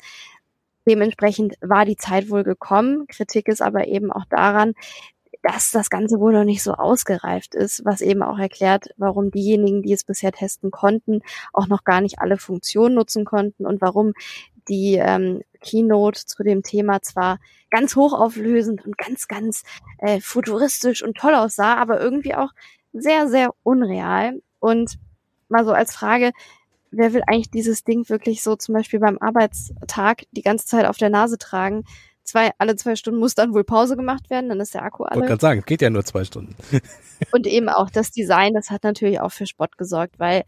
Dementsprechend 0.88 1.56
war 1.60 1.84
die 1.84 1.96
Zeit 1.96 2.30
wohl 2.30 2.42
gekommen. 2.42 3.06
Kritik 3.06 3.48
ist 3.48 3.60
aber 3.60 3.86
eben 3.86 4.10
auch 4.10 4.24
daran, 4.30 4.74
dass 5.42 5.70
das 5.70 5.90
Ganze 5.90 6.20
wohl 6.20 6.32
noch 6.32 6.44
nicht 6.44 6.62
so 6.62 6.74
ausgereift 6.74 7.54
ist, 7.54 7.84
was 7.84 8.00
eben 8.00 8.22
auch 8.22 8.38
erklärt, 8.38 8.88
warum 8.96 9.30
diejenigen, 9.30 9.82
die 9.82 9.92
es 9.92 10.04
bisher 10.04 10.32
testen 10.32 10.70
konnten, 10.70 11.22
auch 11.52 11.66
noch 11.66 11.84
gar 11.84 12.00
nicht 12.00 12.18
alle 12.18 12.36
Funktionen 12.36 12.94
nutzen 12.94 13.24
konnten 13.24 13.66
und 13.66 13.80
warum 13.80 14.12
die 14.68 14.94
ähm, 14.94 15.42
Keynote 15.60 16.26
zu 16.26 16.42
dem 16.42 16.62
Thema 16.62 17.02
zwar 17.02 17.38
ganz 17.70 17.96
hochauflösend 17.96 18.84
und 18.84 18.98
ganz, 18.98 19.28
ganz 19.28 19.62
äh, 19.98 20.20
futuristisch 20.20 21.02
und 21.02 21.16
toll 21.16 21.34
aussah, 21.34 21.76
aber 21.76 22.00
irgendwie 22.00 22.34
auch 22.34 22.50
sehr, 22.92 23.28
sehr 23.28 23.50
unreal. 23.62 24.40
Und 24.58 24.98
mal 25.48 25.64
so 25.64 25.72
als 25.72 25.94
Frage, 25.94 26.32
wer 26.90 27.12
will 27.12 27.22
eigentlich 27.26 27.50
dieses 27.50 27.84
Ding 27.84 28.08
wirklich 28.08 28.42
so 28.42 28.56
zum 28.56 28.74
Beispiel 28.74 29.00
beim 29.00 29.18
Arbeitstag 29.18 30.24
die 30.32 30.42
ganze 30.42 30.66
Zeit 30.66 30.86
auf 30.86 30.96
der 30.96 31.10
Nase 31.10 31.38
tragen? 31.38 31.84
Zwei, 32.30 32.52
alle 32.58 32.76
zwei 32.76 32.94
Stunden 32.94 33.18
muss 33.18 33.34
dann 33.34 33.54
wohl 33.54 33.64
Pause 33.64 33.96
gemacht 33.96 34.30
werden, 34.30 34.50
dann 34.50 34.60
ist 34.60 34.72
der 34.72 34.84
Akku 34.84 35.02
alle. 35.02 35.14
Ich 35.14 35.16
wollte 35.16 35.30
gerade 35.30 35.40
sagen, 35.40 35.62
geht 35.66 35.82
ja 35.82 35.90
nur 35.90 36.04
zwei 36.04 36.22
Stunden. 36.22 36.54
und 37.32 37.44
eben 37.48 37.68
auch 37.68 37.90
das 37.90 38.12
Design, 38.12 38.54
das 38.54 38.70
hat 38.70 38.84
natürlich 38.84 39.18
auch 39.18 39.32
für 39.32 39.46
Spott 39.46 39.76
gesorgt, 39.76 40.20
weil 40.20 40.44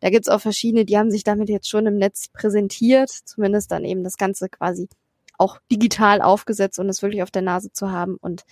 da 0.00 0.08
gibt's 0.08 0.30
auch 0.30 0.40
verschiedene, 0.40 0.86
die 0.86 0.96
haben 0.96 1.10
sich 1.10 1.24
damit 1.24 1.50
jetzt 1.50 1.68
schon 1.68 1.84
im 1.84 1.98
Netz 1.98 2.28
präsentiert, 2.32 3.10
zumindest 3.10 3.70
dann 3.70 3.84
eben 3.84 4.02
das 4.02 4.16
Ganze 4.16 4.48
quasi 4.48 4.88
auch 5.36 5.58
digital 5.70 6.22
aufgesetzt 6.22 6.78
und 6.78 6.88
es 6.88 7.02
wirklich 7.02 7.22
auf 7.22 7.30
der 7.30 7.42
Nase 7.42 7.70
zu 7.70 7.90
haben. 7.90 8.16
Und 8.16 8.44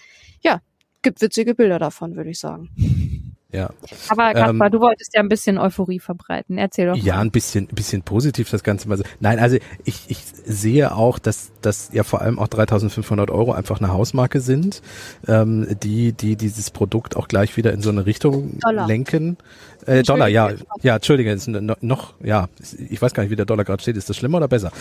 ja, 0.42 0.60
gibt 1.00 1.22
witzige 1.22 1.54
Bilder 1.54 1.78
davon, 1.78 2.16
würde 2.16 2.28
ich 2.28 2.38
sagen. 2.38 2.68
Ja. 3.54 3.70
Aber 4.08 4.32
Kaspar, 4.32 4.66
ähm, 4.66 4.72
du 4.72 4.80
wolltest 4.80 5.14
ja 5.14 5.20
ein 5.20 5.28
bisschen 5.28 5.58
Euphorie 5.58 6.00
verbreiten. 6.00 6.58
Erzähl 6.58 6.88
doch. 6.88 6.96
Mal. 6.96 7.04
Ja, 7.04 7.20
ein 7.20 7.30
bisschen, 7.30 7.68
ein 7.70 7.74
bisschen 7.74 8.02
positiv 8.02 8.50
das 8.50 8.64
Ganze. 8.64 8.90
Also, 8.90 9.04
nein, 9.20 9.38
also 9.38 9.58
ich, 9.84 10.06
ich 10.08 10.18
sehe 10.44 10.92
auch, 10.92 11.20
dass, 11.20 11.52
dass 11.62 11.90
ja 11.92 12.02
vor 12.02 12.20
allem 12.20 12.40
auch 12.40 12.48
3.500 12.48 13.30
Euro 13.30 13.52
einfach 13.52 13.78
eine 13.78 13.92
Hausmarke 13.92 14.40
sind, 14.40 14.82
ähm, 15.28 15.68
die, 15.84 16.12
die 16.12 16.34
dieses 16.34 16.72
Produkt 16.72 17.16
auch 17.16 17.28
gleich 17.28 17.56
wieder 17.56 17.72
in 17.72 17.80
so 17.80 17.90
eine 17.90 18.06
Richtung 18.06 18.58
Dollar. 18.58 18.88
lenken. 18.88 19.36
Äh, 19.86 20.02
Dollar, 20.02 20.26
ja, 20.26 20.50
ja, 20.82 20.96
Entschuldige, 20.96 21.30
ist 21.30 21.46
noch, 21.46 22.14
ja, 22.22 22.48
ich 22.88 23.00
weiß 23.00 23.14
gar 23.14 23.22
nicht, 23.22 23.30
wie 23.30 23.36
der 23.36 23.46
Dollar 23.46 23.64
gerade 23.64 23.82
steht. 23.82 23.96
Ist 23.96 24.10
das 24.10 24.16
schlimmer 24.16 24.38
oder 24.38 24.48
besser? 24.48 24.72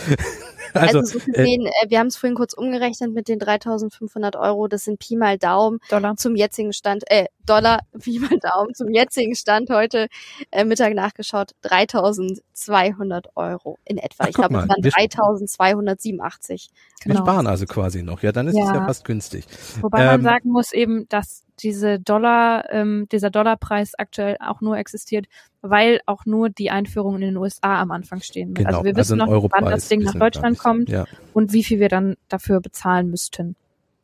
also, 0.82 1.00
also 1.00 1.20
so 1.20 1.26
gesehen, 1.26 1.66
äh, 1.66 1.90
wir 1.90 2.00
haben 2.00 2.08
es 2.08 2.18
vorhin 2.18 2.36
kurz 2.36 2.54
umgerechnet 2.54 3.14
mit 3.14 3.28
den 3.28 3.40
3.500 3.40 4.40
Euro. 4.40 4.68
Das 4.68 4.84
sind 4.86 5.00
Pi 5.00 5.16
mal 5.16 5.38
Daumen 5.38 5.80
Dollar. 5.90 6.16
zum 6.18 6.36
jetzigen 6.36 6.74
Stand, 6.74 7.04
äh, 7.08 7.26
Dollar, 7.46 7.82
Pi 8.02 8.20
mal 8.20 8.40
Daumen 8.40 8.74
zum 8.74 8.90
jetzigen 8.90 9.36
Stand 9.36 9.70
heute 9.70 10.08
äh, 10.52 10.66
Mittag 10.66 10.94
nachgeschaut, 10.94 11.52
3.200 11.64 13.26
Euro 13.36 13.78
in 13.86 13.98
etwa. 13.98 14.24
Ach, 14.24 14.28
ich 14.28 14.36
glaube, 14.36 14.58
es 14.58 14.70
waren 14.70 14.82
3.287. 14.82 16.70
Genau. 17.02 17.16
Wir 17.16 17.20
sparen 17.20 17.48
also 17.48 17.66
quasi 17.66 18.04
noch. 18.04 18.24
Ja, 18.24 18.32
dann 18.32 18.48
ist 18.48 18.58
ja. 18.58 18.66
es 18.66 18.70
ja 18.70 18.86
fast 18.86 19.06
günstig. 19.06 19.46
Wobei 19.82 20.02
ähm, 20.02 20.08
man 20.08 20.24
sagen 20.24 20.50
muss 20.50 20.72
eben, 20.72 21.08
dass 21.10 21.44
diese 21.64 22.00
Dollar, 22.00 22.72
ähm, 22.72 23.08
dieser 23.12 23.30
Dollarpreis 23.30 23.98
aktuell 23.98 24.38
auch 24.40 24.62
nur 24.62 24.78
existiert, 24.78 25.26
weil 25.62 26.02
auch 26.06 26.26
nur 26.26 26.50
die 26.50 26.70
Einführung 26.70 27.16
in 27.16 27.22
den 27.22 27.38
USA 27.38 27.82
am 27.82 27.92
Anfang 27.92 28.22
stehen 28.22 28.50
wird. 28.50 28.58
Genau, 28.58 28.70
also 28.70 28.84
wir 28.84 28.96
wissen 28.96 29.22
also 29.22 29.34
noch, 29.34 29.52
wann 29.52 29.66
das 29.66 29.88
Ding 29.88 30.02
nach 30.02 30.16
Deutschland 30.16 30.60
kommt 30.60 30.90
ja. 30.90 31.06
und 31.34 31.54
wie 31.54 31.64
viel 31.64 31.80
wir 31.80 31.90
dann 31.90 32.18
dafür 32.28 32.60
bezahlen 32.60 33.10
müssten. 33.10 33.56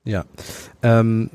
Ja. 0.05 0.25
Ähm, 0.81 1.29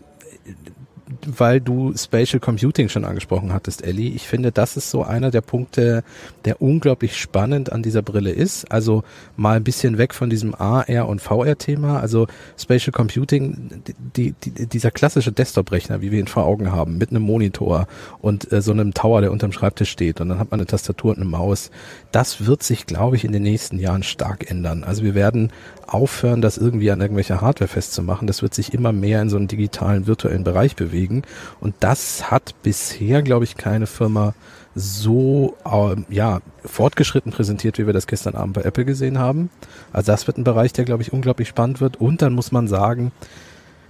weil 1.26 1.60
du 1.60 1.92
Spatial 1.96 2.40
Computing 2.40 2.88
schon 2.88 3.04
angesprochen 3.04 3.52
hattest, 3.52 3.84
Ellie. 3.84 4.10
Ich 4.10 4.28
finde, 4.28 4.52
das 4.52 4.76
ist 4.76 4.90
so 4.90 5.02
einer 5.02 5.30
der 5.30 5.40
Punkte, 5.40 6.04
der 6.44 6.60
unglaublich 6.60 7.16
spannend 7.16 7.72
an 7.72 7.82
dieser 7.82 8.02
Brille 8.02 8.30
ist. 8.30 8.70
Also 8.70 9.02
mal 9.36 9.56
ein 9.56 9.64
bisschen 9.64 9.98
weg 9.98 10.14
von 10.14 10.30
diesem 10.30 10.54
AR 10.54 11.08
und 11.08 11.20
VR-Thema. 11.20 12.00
Also 12.00 12.26
Spatial 12.58 12.92
Computing, 12.92 13.82
die, 14.16 14.32
die, 14.32 14.66
dieser 14.66 14.90
klassische 14.90 15.32
Desktop-Rechner, 15.32 16.00
wie 16.00 16.10
wir 16.10 16.20
ihn 16.20 16.26
vor 16.26 16.44
Augen 16.44 16.72
haben, 16.72 16.98
mit 16.98 17.10
einem 17.10 17.22
Monitor 17.22 17.86
und 18.20 18.52
äh, 18.52 18.62
so 18.62 18.72
einem 18.72 18.94
Tower, 18.94 19.20
der 19.20 19.32
unterm 19.32 19.52
Schreibtisch 19.52 19.90
steht 19.90 20.20
und 20.20 20.28
dann 20.28 20.38
hat 20.38 20.50
man 20.50 20.60
eine 20.60 20.66
Tastatur 20.66 21.10
und 21.10 21.18
eine 21.18 21.26
Maus. 21.26 21.70
Das 22.12 22.46
wird 22.46 22.62
sich, 22.62 22.86
glaube 22.86 23.16
ich, 23.16 23.24
in 23.24 23.32
den 23.32 23.42
nächsten 23.42 23.78
Jahren 23.78 24.02
stark 24.02 24.50
ändern. 24.50 24.84
Also 24.84 25.02
wir 25.02 25.14
werden 25.14 25.52
aufhören, 25.86 26.42
das 26.42 26.58
irgendwie 26.58 26.90
an 26.90 27.00
irgendwelcher 27.00 27.40
Hardware 27.40 27.68
festzumachen. 27.68 28.26
Das 28.26 28.42
wird 28.42 28.54
sich 28.54 28.74
immer 28.74 28.92
mehr 28.92 29.22
in 29.22 29.28
so 29.28 29.36
einen 29.36 29.48
digitalen, 29.48 30.06
virtuellen 30.06 30.44
Bereich 30.44 30.76
bewegen. 30.76 31.22
Und 31.60 31.74
das 31.80 32.30
hat 32.30 32.54
bisher, 32.62 33.22
glaube 33.22 33.44
ich, 33.44 33.56
keine 33.56 33.86
Firma 33.86 34.34
so 34.74 35.56
äh, 35.64 35.96
ja 36.12 36.40
fortgeschritten 36.64 37.32
präsentiert, 37.32 37.78
wie 37.78 37.86
wir 37.86 37.92
das 37.92 38.06
gestern 38.06 38.34
Abend 38.34 38.54
bei 38.54 38.62
Apple 38.62 38.84
gesehen 38.84 39.18
haben. 39.18 39.50
Also 39.92 40.10
das 40.10 40.26
wird 40.26 40.38
ein 40.38 40.44
Bereich, 40.44 40.72
der, 40.72 40.84
glaube 40.84 41.02
ich, 41.02 41.12
unglaublich 41.12 41.48
spannend 41.48 41.80
wird. 41.80 42.00
Und 42.00 42.22
dann 42.22 42.32
muss 42.32 42.50
man 42.50 42.66
sagen, 42.66 43.12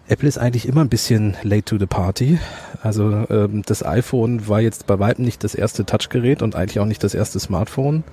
Apple 0.07 0.29
ist 0.29 0.39
eigentlich 0.39 0.69
immer 0.69 0.83
ein 0.83 0.91
bisschen 0.91 1.37
late 1.43 1.65
to 1.65 1.79
the 1.79 1.87
party. 1.87 2.39
Also 2.83 3.25
ähm, 3.31 3.63
das 3.65 3.85
iPhone 3.85 4.49
war 4.49 4.61
jetzt 4.61 4.87
bei 4.87 4.99
weitem 4.99 5.25
nicht 5.25 5.43
das 5.43 5.55
erste 5.55 5.87
Touchgerät 5.87 6.43
und 6.43 6.55
eigentlich 6.55 6.79
auch 6.79 6.87
nicht 6.87 7.03
das 7.03 7.15
erste 7.15 7.41
Smartphone. 7.41 8.05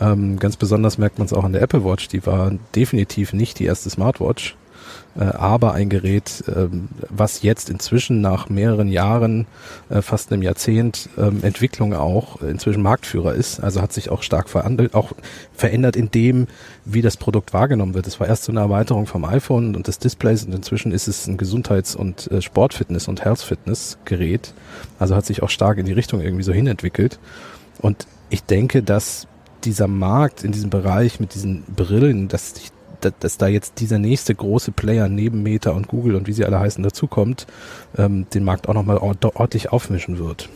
Ähm, 0.00 0.38
ganz 0.38 0.56
besonders 0.56 0.98
merkt 0.98 1.18
man 1.18 1.26
es 1.26 1.32
auch 1.32 1.44
an 1.44 1.52
der 1.52 1.62
Apple 1.62 1.84
Watch. 1.84 2.08
Die 2.08 2.26
war 2.26 2.52
definitiv 2.74 3.32
nicht 3.32 3.60
die 3.60 3.66
erste 3.66 3.88
Smartwatch 3.88 4.56
aber 5.24 5.72
ein 5.74 5.88
Gerät, 5.88 6.44
ähm, 6.54 6.88
was 7.08 7.42
jetzt 7.42 7.70
inzwischen 7.70 8.20
nach 8.20 8.48
mehreren 8.48 8.88
Jahren, 8.88 9.46
äh, 9.88 10.00
fast 10.00 10.32
einem 10.32 10.42
Jahrzehnt 10.42 11.08
ähm, 11.18 11.40
Entwicklung 11.42 11.94
auch 11.94 12.40
inzwischen 12.42 12.82
Marktführer 12.82 13.34
ist. 13.34 13.60
Also 13.60 13.82
hat 13.82 13.92
sich 13.92 14.10
auch 14.10 14.22
stark 14.22 14.48
verändert, 14.48 14.94
auch 14.94 15.12
verändert 15.54 15.96
in 15.96 16.10
dem, 16.10 16.46
wie 16.84 17.02
das 17.02 17.16
Produkt 17.16 17.52
wahrgenommen 17.52 17.94
wird. 17.94 18.06
Es 18.06 18.20
war 18.20 18.28
erst 18.28 18.44
so 18.44 18.52
eine 18.52 18.60
Erweiterung 18.60 19.06
vom 19.06 19.24
iPhone 19.24 19.74
und 19.74 19.88
des 19.88 19.98
Displays 19.98 20.44
und 20.44 20.54
inzwischen 20.54 20.92
ist 20.92 21.08
es 21.08 21.26
ein 21.26 21.36
Gesundheits- 21.36 21.96
und 21.96 22.30
äh, 22.30 22.40
Sportfitness- 22.40 23.08
und 23.08 23.24
Health-Fitness-Gerät. 23.24 24.54
Also 24.98 25.16
hat 25.16 25.26
sich 25.26 25.42
auch 25.42 25.50
stark 25.50 25.78
in 25.78 25.86
die 25.86 25.92
Richtung 25.92 26.20
irgendwie 26.20 26.44
so 26.44 26.52
hinentwickelt. 26.52 27.18
Und 27.80 28.06
ich 28.30 28.44
denke, 28.44 28.82
dass 28.82 29.26
dieser 29.64 29.88
Markt 29.88 30.44
in 30.44 30.52
diesem 30.52 30.70
Bereich 30.70 31.18
mit 31.18 31.34
diesen 31.34 31.64
Brillen, 31.64 32.28
dass 32.28 32.54
sich 32.54 32.70
dass 33.00 33.38
da 33.38 33.46
jetzt 33.46 33.80
dieser 33.80 33.98
nächste 33.98 34.34
große 34.34 34.72
Player 34.72 35.08
neben 35.08 35.42
Meta 35.42 35.70
und 35.70 35.88
Google 35.88 36.14
und 36.14 36.26
wie 36.26 36.32
sie 36.32 36.44
alle 36.44 36.58
heißen 36.58 36.82
dazukommt, 36.82 37.46
ähm, 37.96 38.26
den 38.30 38.44
Markt 38.44 38.68
auch 38.68 38.74
nochmal 38.74 38.98
ordentlich 38.98 39.72
aufmischen 39.72 40.18
wird. 40.18 40.48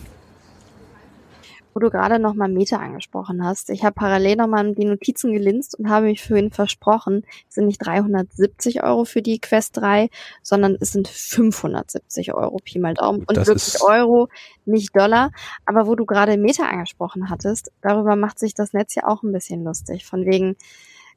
Wo 1.74 1.81
du 1.81 1.88
gerade 1.88 2.18
nochmal 2.18 2.50
Meta 2.50 2.76
angesprochen 2.76 3.42
hast. 3.42 3.70
Ich 3.70 3.83
habe 3.83 3.94
parallel 3.94 4.37
nochmal 4.37 4.74
die 4.74 4.85
Notizen 4.85 5.33
gelinst 5.33 5.78
und 5.78 5.88
habe 5.88 6.07
mich 6.07 6.20
für 6.20 6.38
ihn 6.38 6.50
versprochen, 6.50 7.24
es 7.48 7.55
sind 7.55 7.66
nicht 7.66 7.78
370 7.78 8.83
Euro 8.83 9.07
für 9.07 9.22
die 9.22 9.38
Quest 9.38 9.78
3, 9.78 10.11
sondern 10.42 10.76
es 10.78 10.92
sind 10.92 11.09
570 11.09 12.35
Euro, 12.35 12.59
Pi 12.62 12.78
mal 12.78 12.92
Daumen. 12.92 13.24
Und 13.24 13.38
das 13.38 13.48
wirklich 13.48 13.81
Euro, 13.83 14.28
nicht 14.66 14.94
Dollar. 14.94 15.31
Aber 15.64 15.87
wo 15.87 15.94
du 15.94 16.05
gerade 16.05 16.37
Meta 16.37 16.64
angesprochen 16.64 17.31
hattest, 17.31 17.72
darüber 17.81 18.16
macht 18.16 18.38
sich 18.38 18.52
das 18.52 18.74
Netz 18.74 18.94
ja 18.94 19.09
auch 19.09 19.22
ein 19.22 19.33
bisschen 19.33 19.64
lustig. 19.64 20.05
Von 20.05 20.26
wegen, 20.26 20.57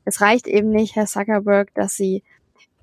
es 0.05 0.21
reicht 0.21 0.47
eben 0.47 0.69
nicht, 0.69 0.95
Herr 0.95 1.05
Zuckerberg, 1.05 1.73
dass 1.73 1.95
Sie 1.95 2.23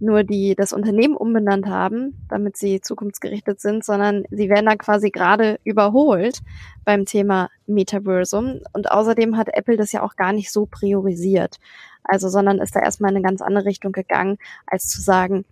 nur 0.02 0.24
die, 0.24 0.56
das 0.56 0.72
Unternehmen 0.72 1.16
umbenannt 1.16 1.66
haben, 1.66 2.26
damit 2.28 2.56
sie 2.56 2.80
zukunftsgerichtet 2.80 3.60
sind, 3.60 3.84
sondern 3.84 4.24
sie 4.30 4.50
werden 4.50 4.66
da 4.66 4.74
quasi 4.74 5.10
gerade 5.10 5.60
überholt 5.62 6.40
beim 6.84 7.04
Thema 7.04 7.50
Metaversum. 7.68 8.60
Und 8.72 8.90
außerdem 8.90 9.36
hat 9.36 9.48
Apple 9.54 9.76
das 9.76 9.92
ja 9.92 10.02
auch 10.02 10.16
gar 10.16 10.32
nicht 10.32 10.50
so 10.50 10.66
priorisiert. 10.66 11.60
Also, 12.02 12.28
sondern 12.28 12.58
ist 12.58 12.74
da 12.74 12.80
erstmal 12.80 13.12
in 13.12 13.18
eine 13.18 13.24
ganz 13.24 13.40
andere 13.40 13.64
Richtung 13.64 13.92
gegangen, 13.92 14.38
als 14.66 14.88
zu 14.88 15.00
sagen, 15.00 15.44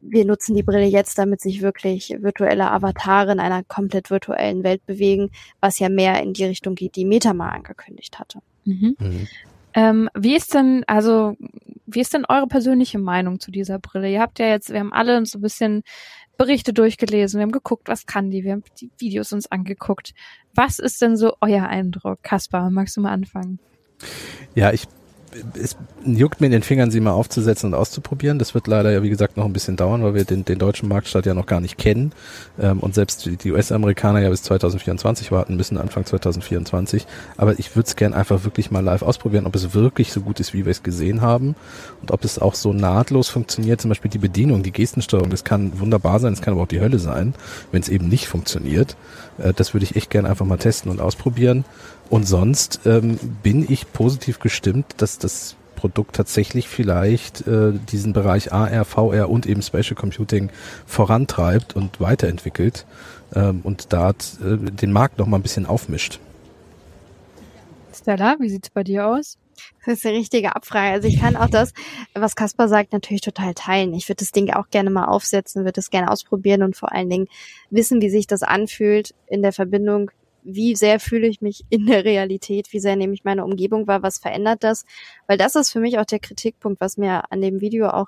wir 0.00 0.24
nutzen 0.24 0.54
die 0.54 0.62
Brille 0.62 0.86
jetzt, 0.86 1.18
damit 1.18 1.40
sich 1.40 1.60
wirklich 1.60 2.16
virtuelle 2.20 2.70
Avatare 2.70 3.32
in 3.32 3.40
einer 3.40 3.64
komplett 3.64 4.10
virtuellen 4.10 4.62
Welt 4.62 4.86
bewegen, 4.86 5.30
was 5.60 5.80
ja 5.80 5.88
mehr 5.88 6.22
in 6.22 6.32
die 6.34 6.44
Richtung 6.44 6.76
geht, 6.76 6.94
die 6.94 7.04
Meta 7.04 7.34
mal 7.34 7.50
angekündigt 7.50 8.18
hatte. 8.20 8.40
Mhm. 8.64 8.96
Mhm. 8.98 9.26
Ähm, 9.76 10.08
wie 10.14 10.34
ist 10.34 10.54
denn, 10.54 10.84
also, 10.86 11.36
wie 11.84 12.00
ist 12.00 12.14
denn 12.14 12.24
eure 12.26 12.46
persönliche 12.46 12.98
Meinung 12.98 13.40
zu 13.40 13.50
dieser 13.50 13.78
Brille? 13.78 14.10
Ihr 14.10 14.22
habt 14.22 14.38
ja 14.38 14.46
jetzt, 14.46 14.72
wir 14.72 14.80
haben 14.80 14.92
alle 14.92 15.24
so 15.26 15.38
ein 15.38 15.42
bisschen 15.42 15.82
Berichte 16.38 16.72
durchgelesen, 16.72 17.38
wir 17.38 17.42
haben 17.42 17.52
geguckt, 17.52 17.88
was 17.88 18.06
kann 18.06 18.30
die, 18.30 18.42
wir 18.42 18.52
haben 18.52 18.64
die 18.80 18.90
Videos 18.98 19.34
uns 19.34 19.52
angeguckt. 19.52 20.14
Was 20.54 20.78
ist 20.78 21.00
denn 21.02 21.18
so 21.18 21.34
euer 21.42 21.66
Eindruck? 21.68 22.22
Kaspar, 22.22 22.70
magst 22.70 22.96
du 22.96 23.02
mal 23.02 23.12
anfangen? 23.12 23.58
Ja, 24.54 24.72
ich 24.72 24.86
es 25.60 25.76
juckt 26.04 26.40
mir 26.40 26.46
in 26.46 26.52
den 26.52 26.62
Fingern, 26.62 26.90
sie 26.90 27.00
mal 27.00 27.12
aufzusetzen 27.12 27.72
und 27.72 27.78
auszuprobieren. 27.78 28.38
Das 28.38 28.54
wird 28.54 28.66
leider 28.66 28.92
ja, 28.92 29.02
wie 29.02 29.10
gesagt, 29.10 29.36
noch 29.36 29.44
ein 29.44 29.52
bisschen 29.52 29.76
dauern, 29.76 30.02
weil 30.02 30.14
wir 30.14 30.24
den, 30.24 30.44
den 30.44 30.58
deutschen 30.58 30.88
Marktstart 30.88 31.26
ja 31.26 31.34
noch 31.34 31.46
gar 31.46 31.60
nicht 31.60 31.78
kennen. 31.78 32.12
Ähm, 32.60 32.80
und 32.80 32.94
selbst 32.94 33.28
die 33.42 33.52
US-Amerikaner 33.52 34.20
ja 34.20 34.30
bis 34.30 34.42
2024 34.42 35.32
warten 35.32 35.56
müssen, 35.56 35.78
Anfang 35.78 36.04
2024. 36.04 37.06
Aber 37.36 37.58
ich 37.58 37.74
würde 37.76 37.86
es 37.86 37.96
gern 37.96 38.14
einfach 38.14 38.44
wirklich 38.44 38.70
mal 38.70 38.80
live 38.80 39.02
ausprobieren, 39.02 39.46
ob 39.46 39.54
es 39.54 39.74
wirklich 39.74 40.12
so 40.12 40.20
gut 40.20 40.40
ist, 40.40 40.54
wie 40.54 40.64
wir 40.64 40.70
es 40.70 40.82
gesehen 40.82 41.20
haben. 41.20 41.56
Und 42.00 42.10
ob 42.10 42.24
es 42.24 42.38
auch 42.38 42.54
so 42.54 42.72
nahtlos 42.72 43.28
funktioniert. 43.28 43.80
Zum 43.80 43.88
Beispiel 43.88 44.10
die 44.10 44.18
Bedienung, 44.18 44.62
die 44.62 44.72
Gestensteuerung, 44.72 45.30
das 45.30 45.44
kann 45.44 45.78
wunderbar 45.80 46.20
sein, 46.20 46.32
das 46.32 46.42
kann 46.42 46.54
aber 46.54 46.62
auch 46.62 46.68
die 46.68 46.80
Hölle 46.80 46.98
sein, 46.98 47.34
wenn 47.72 47.82
es 47.82 47.88
eben 47.88 48.08
nicht 48.08 48.26
funktioniert. 48.26 48.96
Äh, 49.38 49.52
das 49.54 49.74
würde 49.74 49.84
ich 49.84 49.96
echt 49.96 50.10
gern 50.10 50.26
einfach 50.26 50.46
mal 50.46 50.58
testen 50.58 50.90
und 50.90 51.00
ausprobieren. 51.00 51.64
Und 52.08 52.26
sonst 52.26 52.80
ähm, 52.86 53.18
bin 53.42 53.66
ich 53.68 53.92
positiv 53.92 54.38
gestimmt, 54.38 54.86
dass 54.98 55.18
das 55.18 55.56
Produkt 55.74 56.16
tatsächlich 56.16 56.68
vielleicht 56.68 57.46
äh, 57.46 57.72
diesen 57.90 58.12
Bereich 58.12 58.52
AR, 58.52 58.84
VR 58.84 59.28
und 59.28 59.46
eben 59.46 59.62
Spatial 59.62 59.94
Computing 59.94 60.50
vorantreibt 60.86 61.76
und 61.76 62.00
weiterentwickelt 62.00 62.86
ähm, 63.34 63.60
und 63.62 63.92
da 63.92 64.10
äh, 64.10 64.14
den 64.56 64.92
Markt 64.92 65.18
noch 65.18 65.26
mal 65.26 65.36
ein 65.36 65.42
bisschen 65.42 65.66
aufmischt. 65.66 66.18
Stella, 67.94 68.36
wie 68.40 68.48
sieht's 68.48 68.70
bei 68.70 68.82
dir 68.82 69.06
aus? 69.06 69.38
Das 69.84 69.94
ist 69.94 70.04
die 70.04 70.08
richtige 70.08 70.54
Abfrage. 70.54 70.92
Also 70.92 71.08
ich 71.08 71.20
kann 71.20 71.36
auch 71.36 71.48
das, 71.48 71.72
was 72.14 72.36
Kaspar 72.36 72.68
sagt, 72.68 72.92
natürlich 72.92 73.22
total 73.22 73.54
teilen. 73.54 73.94
Ich 73.94 74.08
würde 74.08 74.18
das 74.18 74.32
Ding 74.32 74.52
auch 74.52 74.68
gerne 74.70 74.90
mal 74.90 75.06
aufsetzen, 75.06 75.62
würde 75.62 75.72
das 75.72 75.90
gerne 75.90 76.10
ausprobieren 76.10 76.62
und 76.62 76.76
vor 76.76 76.92
allen 76.92 77.08
Dingen 77.08 77.28
wissen, 77.70 78.00
wie 78.00 78.10
sich 78.10 78.26
das 78.26 78.42
anfühlt 78.42 79.14
in 79.28 79.42
der 79.42 79.52
Verbindung 79.52 80.10
wie 80.46 80.76
sehr 80.76 81.00
fühle 81.00 81.26
ich 81.26 81.40
mich 81.40 81.64
in 81.70 81.86
der 81.86 82.04
Realität, 82.04 82.72
wie 82.72 82.80
sehr 82.80 82.96
nehme 82.96 83.14
ich 83.14 83.24
meine 83.24 83.44
Umgebung 83.44 83.86
wahr, 83.86 84.02
was 84.02 84.18
verändert 84.18 84.62
das? 84.62 84.84
Weil 85.26 85.36
das 85.36 85.56
ist 85.56 85.72
für 85.72 85.80
mich 85.80 85.98
auch 85.98 86.04
der 86.04 86.20
Kritikpunkt, 86.20 86.80
was 86.80 86.96
mir 86.96 87.30
an 87.30 87.42
dem 87.42 87.60
Video 87.60 87.88
auch 87.88 88.06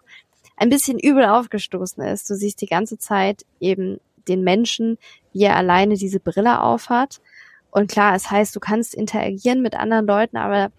ein 0.56 0.70
bisschen 0.70 0.98
übel 0.98 1.24
aufgestoßen 1.24 2.02
ist. 2.04 2.30
Du 2.30 2.34
siehst 2.34 2.60
die 2.60 2.66
ganze 2.66 2.98
Zeit 2.98 3.44
eben 3.60 3.98
den 4.28 4.42
Menschen, 4.42 4.98
wie 5.32 5.44
er 5.44 5.56
alleine 5.56 5.94
diese 5.94 6.20
Brille 6.20 6.62
aufhat. 6.62 7.20
Und 7.70 7.90
klar, 7.90 8.14
es 8.14 8.30
heißt, 8.30 8.54
du 8.54 8.60
kannst 8.60 8.94
interagieren 8.94 9.62
mit 9.62 9.74
anderen 9.74 10.06
Leuten, 10.06 10.36
aber 10.36 10.70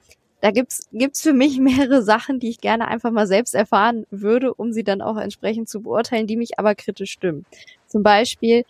da 0.41 0.51
gibt's 0.51 0.87
gibt's 0.93 1.21
für 1.21 1.33
mich 1.33 1.59
mehrere 1.59 2.03
Sachen, 2.03 2.39
die 2.39 2.49
ich 2.49 2.61
gerne 2.61 2.87
einfach 2.87 3.11
mal 3.11 3.27
selbst 3.27 3.53
erfahren 3.53 4.05
würde, 4.09 4.53
um 4.53 4.71
sie 4.71 4.83
dann 4.83 5.01
auch 5.01 5.17
entsprechend 5.17 5.69
zu 5.69 5.81
beurteilen, 5.81 6.27
die 6.27 6.37
mich 6.37 6.59
aber 6.59 6.75
kritisch 6.75 7.11
stimmen. 7.11 7.45
Zum 7.87 8.03
Beispiel, 8.03 8.63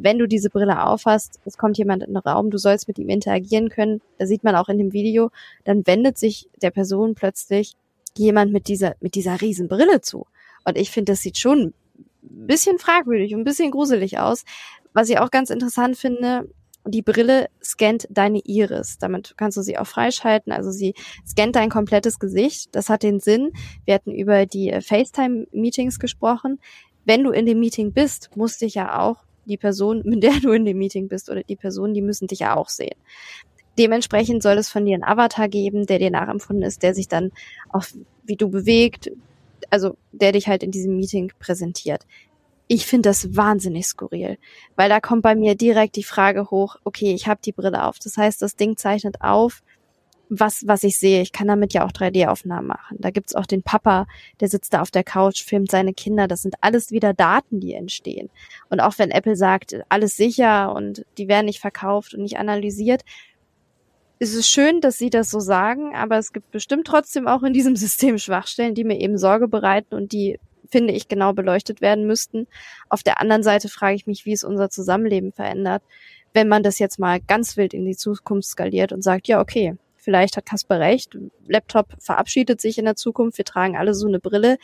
wenn 0.00 0.18
du 0.18 0.26
diese 0.26 0.48
Brille 0.48 0.86
aufhast, 0.86 1.40
es 1.44 1.58
kommt 1.58 1.76
jemand 1.76 2.02
in 2.02 2.14
den 2.14 2.18
Raum, 2.18 2.50
du 2.50 2.58
sollst 2.58 2.88
mit 2.88 2.98
ihm 2.98 3.08
interagieren 3.08 3.68
können, 3.68 4.00
da 4.18 4.26
sieht 4.26 4.44
man 4.44 4.54
auch 4.54 4.68
in 4.68 4.78
dem 4.78 4.92
Video, 4.92 5.30
dann 5.64 5.86
wendet 5.86 6.18
sich 6.18 6.48
der 6.62 6.70
Person 6.70 7.14
plötzlich 7.14 7.74
jemand 8.16 8.52
mit 8.52 8.68
dieser, 8.68 8.94
mit 9.00 9.14
dieser 9.14 9.40
riesen 9.40 9.68
Brille 9.68 10.00
zu. 10.00 10.26
Und 10.64 10.78
ich 10.78 10.90
finde, 10.90 11.12
das 11.12 11.20
sieht 11.20 11.38
schon 11.38 11.74
ein 12.22 12.46
bisschen 12.46 12.78
fragwürdig 12.78 13.34
und 13.34 13.40
ein 13.40 13.44
bisschen 13.44 13.70
gruselig 13.70 14.18
aus. 14.18 14.44
Was 14.92 15.08
ich 15.08 15.18
auch 15.18 15.30
ganz 15.30 15.50
interessant 15.50 15.96
finde, 15.96 16.48
die 16.86 17.02
Brille 17.02 17.48
scannt 17.62 18.06
deine 18.10 18.40
Iris. 18.40 18.98
Damit 18.98 19.34
kannst 19.36 19.56
du 19.56 19.62
sie 19.62 19.78
auch 19.78 19.86
freischalten. 19.86 20.52
Also 20.52 20.70
sie 20.70 20.94
scannt 21.26 21.56
dein 21.56 21.70
komplettes 21.70 22.18
Gesicht. 22.18 22.68
Das 22.72 22.88
hat 22.88 23.02
den 23.02 23.20
Sinn. 23.20 23.52
Wir 23.84 23.94
hatten 23.94 24.12
über 24.12 24.46
die 24.46 24.70
FaceTime-Meetings 24.70 25.98
gesprochen. 25.98 26.60
Wenn 27.04 27.24
du 27.24 27.30
in 27.30 27.46
dem 27.46 27.60
Meeting 27.60 27.92
bist, 27.92 28.30
musst 28.36 28.60
dich 28.60 28.74
ja 28.74 28.98
auch 29.00 29.24
die 29.48 29.56
Person, 29.56 30.02
mit 30.04 30.22
der 30.22 30.38
du 30.40 30.52
in 30.52 30.64
dem 30.64 30.78
Meeting 30.78 31.08
bist 31.08 31.30
oder 31.30 31.42
die 31.42 31.56
Person, 31.56 31.94
die 31.94 32.02
müssen 32.02 32.28
dich 32.28 32.40
ja 32.40 32.56
auch 32.56 32.68
sehen. 32.68 32.96
Dementsprechend 33.78 34.42
soll 34.42 34.58
es 34.58 34.68
von 34.68 34.84
dir 34.84 34.94
einen 34.94 35.04
Avatar 35.04 35.48
geben, 35.48 35.86
der 35.86 35.98
dir 35.98 36.10
nachempfunden 36.10 36.64
ist, 36.64 36.82
der 36.82 36.94
sich 36.94 37.08
dann 37.08 37.30
auch, 37.70 37.84
wie 38.24 38.36
du 38.36 38.48
bewegt, 38.48 39.10
also 39.70 39.96
der 40.12 40.32
dich 40.32 40.48
halt 40.48 40.62
in 40.62 40.70
diesem 40.70 40.96
Meeting 40.96 41.32
präsentiert. 41.38 42.04
Ich 42.66 42.86
finde 42.86 43.08
das 43.08 43.36
wahnsinnig 43.36 43.86
skurril, 43.86 44.36
weil 44.76 44.88
da 44.88 45.00
kommt 45.00 45.22
bei 45.22 45.34
mir 45.34 45.54
direkt 45.54 45.96
die 45.96 46.02
Frage 46.02 46.50
hoch, 46.50 46.76
okay, 46.84 47.14
ich 47.14 47.26
habe 47.28 47.40
die 47.42 47.52
Brille 47.52 47.84
auf. 47.84 47.98
Das 47.98 48.16
heißt, 48.16 48.42
das 48.42 48.56
Ding 48.56 48.76
zeichnet 48.76 49.22
auf, 49.22 49.62
was, 50.30 50.66
was 50.66 50.82
ich 50.82 50.98
sehe. 50.98 51.22
Ich 51.22 51.32
kann 51.32 51.48
damit 51.48 51.72
ja 51.72 51.84
auch 51.84 51.92
3D-Aufnahmen 51.92 52.66
machen. 52.66 52.98
Da 53.00 53.10
gibt's 53.10 53.34
auch 53.34 53.46
den 53.46 53.62
Papa, 53.62 54.06
der 54.40 54.48
sitzt 54.48 54.74
da 54.74 54.82
auf 54.82 54.90
der 54.90 55.04
Couch, 55.04 55.42
filmt 55.42 55.70
seine 55.70 55.94
Kinder. 55.94 56.28
Das 56.28 56.42
sind 56.42 56.56
alles 56.60 56.90
wieder 56.90 57.14
Daten, 57.14 57.60
die 57.60 57.74
entstehen. 57.74 58.30
Und 58.68 58.80
auch 58.80 58.98
wenn 58.98 59.10
Apple 59.10 59.36
sagt, 59.36 59.76
alles 59.88 60.16
sicher 60.16 60.74
und 60.74 61.04
die 61.16 61.28
werden 61.28 61.46
nicht 61.46 61.60
verkauft 61.60 62.14
und 62.14 62.22
nicht 62.22 62.38
analysiert, 62.38 63.02
ist 64.18 64.34
es 64.34 64.48
schön, 64.48 64.80
dass 64.80 64.98
sie 64.98 65.10
das 65.10 65.30
so 65.30 65.38
sagen, 65.38 65.94
aber 65.94 66.18
es 66.18 66.32
gibt 66.32 66.50
bestimmt 66.50 66.86
trotzdem 66.86 67.28
auch 67.28 67.42
in 67.42 67.52
diesem 67.52 67.76
System 67.76 68.18
Schwachstellen, 68.18 68.74
die 68.74 68.84
mir 68.84 69.00
eben 69.00 69.18
Sorge 69.18 69.48
bereiten 69.48 69.94
und 69.94 70.12
die, 70.12 70.38
finde 70.68 70.92
ich, 70.92 71.08
genau 71.08 71.32
beleuchtet 71.32 71.80
werden 71.80 72.06
müssten. 72.06 72.46
Auf 72.88 73.02
der 73.02 73.20
anderen 73.20 73.42
Seite 73.42 73.68
frage 73.68 73.94
ich 73.94 74.06
mich, 74.06 74.26
wie 74.26 74.32
es 74.32 74.44
unser 74.44 74.70
Zusammenleben 74.70 75.32
verändert, 75.32 75.82
wenn 76.34 76.48
man 76.48 76.62
das 76.62 76.78
jetzt 76.78 76.98
mal 76.98 77.20
ganz 77.20 77.56
wild 77.56 77.74
in 77.74 77.84
die 77.84 77.96
Zukunft 77.96 78.48
skaliert 78.48 78.92
und 78.92 79.02
sagt, 79.02 79.28
ja, 79.28 79.40
okay, 79.40 79.76
vielleicht 79.98 80.36
hat 80.36 80.46
Kasper 80.46 80.80
recht, 80.80 81.16
Laptop 81.46 81.94
verabschiedet 82.00 82.60
sich 82.60 82.78
in 82.78 82.84
der 82.86 82.96
Zukunft, 82.96 83.38
wir 83.38 83.44
tragen 83.44 83.76
alle 83.76 83.94
so 83.94 84.06
eine 84.06 84.20
Brille. 84.20 84.56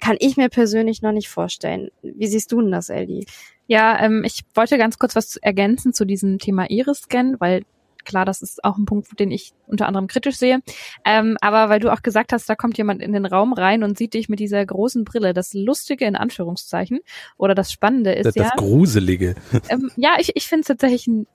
Kann 0.00 0.16
ich 0.18 0.36
mir 0.36 0.48
persönlich 0.48 1.02
noch 1.02 1.12
nicht 1.12 1.28
vorstellen. 1.28 1.90
Wie 2.02 2.26
siehst 2.26 2.52
du 2.52 2.60
denn 2.60 2.72
das, 2.72 2.88
Eldi? 2.88 3.26
Ja, 3.66 3.98
ähm, 4.00 4.24
ich 4.24 4.42
wollte 4.54 4.78
ganz 4.78 4.98
kurz 4.98 5.14
was 5.14 5.36
ergänzen 5.36 5.92
zu 5.92 6.04
diesem 6.04 6.38
Thema 6.38 6.68
Iris-Scan, 6.68 7.36
weil 7.38 7.62
klar, 8.04 8.24
das 8.24 8.42
ist 8.42 8.64
auch 8.64 8.76
ein 8.78 8.84
Punkt, 8.84 9.18
den 9.18 9.30
ich 9.30 9.52
unter 9.66 9.86
anderem 9.86 10.06
kritisch 10.06 10.36
sehe. 10.36 10.60
Ähm, 11.04 11.36
aber 11.40 11.68
weil 11.68 11.80
du 11.80 11.92
auch 11.92 12.02
gesagt 12.02 12.32
hast, 12.32 12.48
da 12.48 12.54
kommt 12.54 12.78
jemand 12.78 13.02
in 13.02 13.12
den 13.12 13.26
Raum 13.26 13.52
rein 13.52 13.82
und 13.82 13.96
sieht 13.96 14.14
dich 14.14 14.28
mit 14.28 14.40
dieser 14.40 14.64
großen 14.64 15.04
Brille. 15.04 15.32
Das 15.32 15.54
Lustige 15.54 16.04
in 16.04 16.16
Anführungszeichen 16.16 17.00
oder 17.36 17.54
das 17.54 17.72
Spannende 17.72 18.12
ist 18.12 18.26
das, 18.26 18.34
ja. 18.34 18.42
Das 18.44 18.52
Gruselige. 18.56 19.34
Ähm, 19.68 19.90
ja, 19.96 20.16
ich, 20.18 20.34
ich 20.34 20.48
finde 20.48 20.62
es 20.62 20.66
tatsächlich 20.66 21.06
ein 21.06 21.26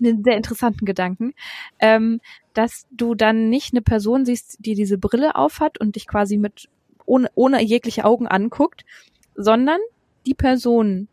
einen 0.00 0.22
sehr 0.22 0.36
interessanten 0.36 0.84
Gedanken, 0.84 1.34
ähm, 1.78 2.20
dass 2.54 2.86
du 2.90 3.14
dann 3.14 3.48
nicht 3.48 3.72
eine 3.72 3.82
Person 3.82 4.24
siehst, 4.24 4.58
die 4.60 4.74
diese 4.74 4.98
Brille 4.98 5.36
aufhat 5.36 5.80
und 5.80 5.96
dich 5.96 6.06
quasi 6.06 6.36
mit 6.36 6.68
ohne, 7.06 7.30
ohne 7.34 7.62
jegliche 7.62 8.04
Augen 8.04 8.26
anguckt, 8.26 8.84
sondern 9.34 9.80
die 10.26 10.34
Person, 10.34 11.08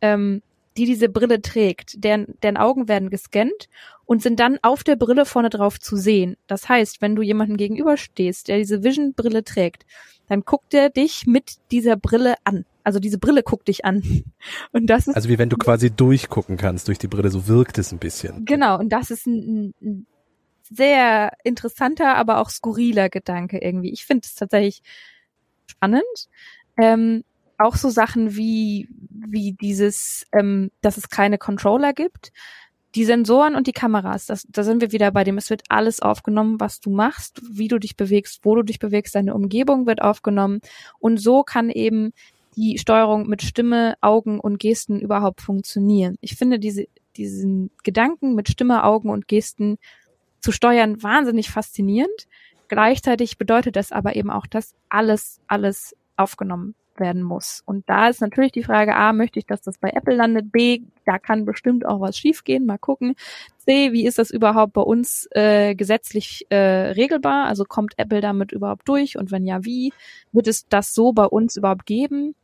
ähm, 0.00 0.42
die 0.76 0.84
diese 0.84 1.08
Brille 1.08 1.42
trägt, 1.42 2.04
deren, 2.04 2.34
deren 2.42 2.56
Augen 2.56 2.86
werden 2.88 3.10
gescannt 3.10 3.68
und 4.04 4.22
sind 4.22 4.38
dann 4.38 4.58
auf 4.62 4.84
der 4.84 4.96
Brille 4.96 5.26
vorne 5.26 5.50
drauf 5.50 5.80
zu 5.80 5.96
sehen. 5.96 6.36
Das 6.46 6.68
heißt, 6.68 7.02
wenn 7.02 7.16
du 7.16 7.22
jemanden 7.22 7.56
gegenüberstehst, 7.56 8.48
der 8.48 8.58
diese 8.58 8.84
Vision-Brille 8.84 9.42
trägt, 9.42 9.84
dann 10.28 10.42
guckt 10.42 10.74
er 10.74 10.90
dich 10.90 11.26
mit 11.26 11.56
dieser 11.70 11.96
Brille 11.96 12.36
an. 12.44 12.64
Also 12.88 13.00
diese 13.00 13.18
Brille 13.18 13.42
guckt 13.42 13.68
dich 13.68 13.84
an. 13.84 14.02
Und 14.72 14.86
das 14.86 15.08
ist 15.08 15.14
also 15.14 15.28
wie 15.28 15.36
wenn 15.38 15.50
du 15.50 15.58
quasi 15.58 15.90
durchgucken 15.90 16.56
kannst 16.56 16.88
durch 16.88 16.96
die 16.96 17.06
Brille, 17.06 17.28
so 17.28 17.46
wirkt 17.46 17.76
es 17.76 17.92
ein 17.92 17.98
bisschen. 17.98 18.46
Genau, 18.46 18.78
und 18.78 18.88
das 18.88 19.10
ist 19.10 19.26
ein, 19.26 19.74
ein 19.82 20.06
sehr 20.62 21.32
interessanter, 21.44 22.16
aber 22.16 22.38
auch 22.38 22.48
skurriler 22.48 23.10
Gedanke 23.10 23.58
irgendwie. 23.58 23.92
Ich 23.92 24.06
finde 24.06 24.22
es 24.24 24.34
tatsächlich 24.34 24.80
spannend. 25.66 26.02
Ähm, 26.78 27.24
auch 27.58 27.76
so 27.76 27.90
Sachen 27.90 28.36
wie 28.36 28.88
wie 29.10 29.52
dieses, 29.52 30.24
ähm, 30.32 30.70
dass 30.80 30.96
es 30.96 31.10
keine 31.10 31.36
Controller 31.36 31.92
gibt 31.92 32.32
die 32.94 33.04
Sensoren 33.04 33.54
und 33.54 33.66
die 33.66 33.72
Kameras, 33.72 34.26
das, 34.26 34.46
da 34.48 34.62
sind 34.62 34.80
wir 34.80 34.92
wieder 34.92 35.10
bei 35.10 35.22
dem, 35.22 35.36
es 35.36 35.50
wird 35.50 35.62
alles 35.68 36.00
aufgenommen, 36.00 36.58
was 36.58 36.80
du 36.80 36.90
machst, 36.90 37.40
wie 37.48 37.68
du 37.68 37.78
dich 37.78 37.96
bewegst, 37.96 38.40
wo 38.44 38.54
du 38.54 38.62
dich 38.62 38.78
bewegst, 38.78 39.14
deine 39.14 39.34
Umgebung 39.34 39.86
wird 39.86 40.00
aufgenommen 40.00 40.60
und 40.98 41.18
so 41.18 41.42
kann 41.42 41.70
eben 41.70 42.12
die 42.58 42.76
Steuerung 42.76 43.28
mit 43.28 43.42
Stimme, 43.42 43.94
Augen 44.00 44.40
und 44.40 44.58
Gesten 44.58 44.98
überhaupt 44.98 45.40
funktionieren. 45.40 46.16
Ich 46.20 46.34
finde 46.34 46.58
diese, 46.58 46.86
diesen 47.16 47.70
Gedanken 47.84 48.34
mit 48.34 48.48
Stimme, 48.48 48.82
Augen 48.82 49.10
und 49.10 49.28
Gesten 49.28 49.78
zu 50.40 50.50
steuern 50.50 51.00
wahnsinnig 51.00 51.50
faszinierend. 51.50 52.26
Gleichzeitig 52.66 53.38
bedeutet 53.38 53.76
das 53.76 53.92
aber 53.92 54.16
eben 54.16 54.30
auch, 54.30 54.46
dass 54.46 54.74
alles, 54.88 55.40
alles 55.46 55.94
aufgenommen 56.16 56.74
werden 56.96 57.22
muss. 57.22 57.62
Und 57.64 57.88
da 57.88 58.08
ist 58.08 58.20
natürlich 58.20 58.50
die 58.50 58.64
Frage, 58.64 58.96
A, 58.96 59.12
möchte 59.12 59.38
ich, 59.38 59.46
dass 59.46 59.62
das 59.62 59.78
bei 59.78 59.90
Apple 59.90 60.16
landet? 60.16 60.50
B, 60.50 60.80
da 61.06 61.20
kann 61.20 61.44
bestimmt 61.44 61.86
auch 61.86 62.00
was 62.00 62.18
schiefgehen, 62.18 62.66
mal 62.66 62.76
gucken. 62.76 63.14
C, 63.58 63.92
wie 63.92 64.04
ist 64.04 64.18
das 64.18 64.32
überhaupt 64.32 64.72
bei 64.72 64.80
uns 64.80 65.28
äh, 65.30 65.76
gesetzlich 65.76 66.46
äh, 66.50 66.56
regelbar? 66.56 67.46
Also 67.46 67.62
kommt 67.64 67.94
Apple 67.98 68.20
damit 68.20 68.50
überhaupt 68.50 68.88
durch? 68.88 69.16
Und 69.16 69.30
wenn 69.30 69.46
ja, 69.46 69.64
wie? 69.64 69.92
Wird 70.32 70.48
es 70.48 70.66
das 70.66 70.92
so 70.92 71.12
bei 71.12 71.24
uns 71.24 71.56
überhaupt 71.56 71.86
geben? 71.86 72.34